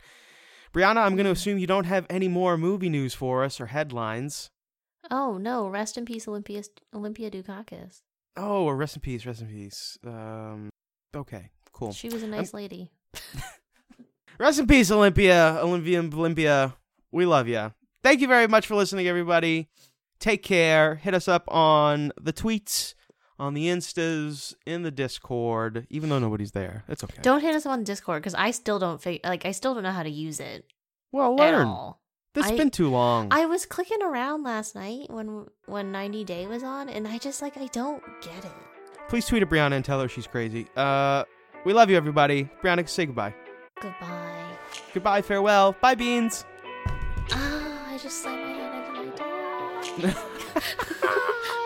Brianna, 0.74 0.98
I'm 0.98 1.16
going 1.16 1.26
to 1.26 1.32
assume 1.32 1.60
you 1.60 1.68
don't 1.68 1.86
have 1.86 2.08
any 2.10 2.28
more 2.28 2.58
movie 2.58 2.90
news 2.90 3.14
for 3.14 3.44
us 3.44 3.62
or 3.62 3.68
headlines. 3.68 4.50
Oh 5.12 5.38
no! 5.38 5.68
Rest 5.68 5.96
in 5.96 6.06
peace, 6.06 6.28
Olympia 6.28 6.64
Olympia 6.92 7.30
Dukakis. 7.30 8.02
Oh, 8.36 8.68
rest 8.72 8.96
in 8.96 9.02
peace, 9.04 9.28
rest 9.28 9.42
in 9.42 9.48
peace. 9.48 9.98
Um, 10.04 10.70
okay, 11.16 11.52
cool. 11.78 11.94
She 11.94 12.10
was 12.10 12.24
a 12.24 12.28
nice 12.28 12.54
lady. 12.54 12.92
Rest 14.40 14.60
in 14.60 14.68
peace, 14.68 14.92
Olympia, 14.92 15.58
Olympia, 15.62 16.00
Olympia. 16.00 16.76
We 17.12 17.26
love 17.26 17.48
you. 17.48 17.74
Thank 18.04 18.22
you 18.22 18.28
very 18.28 18.48
much 18.48 18.68
for 18.68 18.76
listening, 18.76 19.08
everybody. 19.08 19.70
Take 20.20 20.44
care. 20.44 20.96
Hit 20.96 21.14
us 21.14 21.28
up 21.28 21.52
on 21.52 22.12
the 22.20 22.34
tweets, 22.34 22.94
on 23.40 23.54
the 23.54 23.68
Instas, 23.68 24.54
in 24.66 24.84
the 24.84 24.92
Discord. 24.92 25.88
Even 25.90 26.10
though 26.10 26.20
nobody's 26.20 26.52
there, 26.52 26.84
it's 26.88 27.04
okay. 27.04 27.22
Don't 27.22 27.42
hit 27.42 27.56
us 27.56 27.66
up 27.66 27.72
on 27.72 27.84
Discord 27.84 28.22
because 28.22 28.36
I 28.36 28.52
still 28.52 28.78
don't 28.78 29.02
fig- 29.02 29.22
like 29.24 29.46
I 29.46 29.52
still 29.52 29.74
don't 29.74 29.84
know 29.84 29.92
how 29.92 30.04
to 30.04 30.10
use 30.10 30.40
it 30.40 30.66
well, 31.12 31.36
learn. 31.36 31.94
This 32.34 32.46
has 32.50 32.58
been 32.58 32.70
too 32.70 32.90
long. 32.90 33.30
I 33.32 33.48
was 33.48 33.66
clicking 33.66 34.04
around 34.04 34.44
last 34.44 34.76
night 34.76 35.10
when 35.10 35.48
when 35.66 35.92
90 35.92 36.24
Day 36.24 36.46
was 36.46 36.64
on, 36.64 36.90
and 36.90 37.08
I 37.08 37.18
just 37.18 37.42
like 37.42 37.58
I 37.58 37.66
don't 37.68 38.04
get 38.22 38.46
it. 38.46 38.52
Please 39.10 39.26
tweet 39.26 39.42
at 39.42 39.50
Brianna 39.50 39.74
and 39.74 39.86
tell 39.86 40.00
her 40.02 40.08
she's 40.08 40.28
crazy. 40.28 40.68
Uh, 40.76 41.24
we 41.68 41.74
love 41.74 41.90
you, 41.90 41.98
everybody. 41.98 42.50
Brianna, 42.64 42.88
say 42.88 43.06
goodbye. 43.06 43.36
Goodbye. 43.82 44.58
Goodbye, 44.94 45.22
farewell. 45.22 45.76
Bye, 45.82 45.96
beans. 45.96 46.46
Ah, 47.32 47.92
I 47.92 47.98
just 47.98 48.22
slammed 48.22 48.42
my 48.42 48.54
hand 48.54 49.10
into 49.10 49.22
my 50.02 50.14
door. 50.14 50.24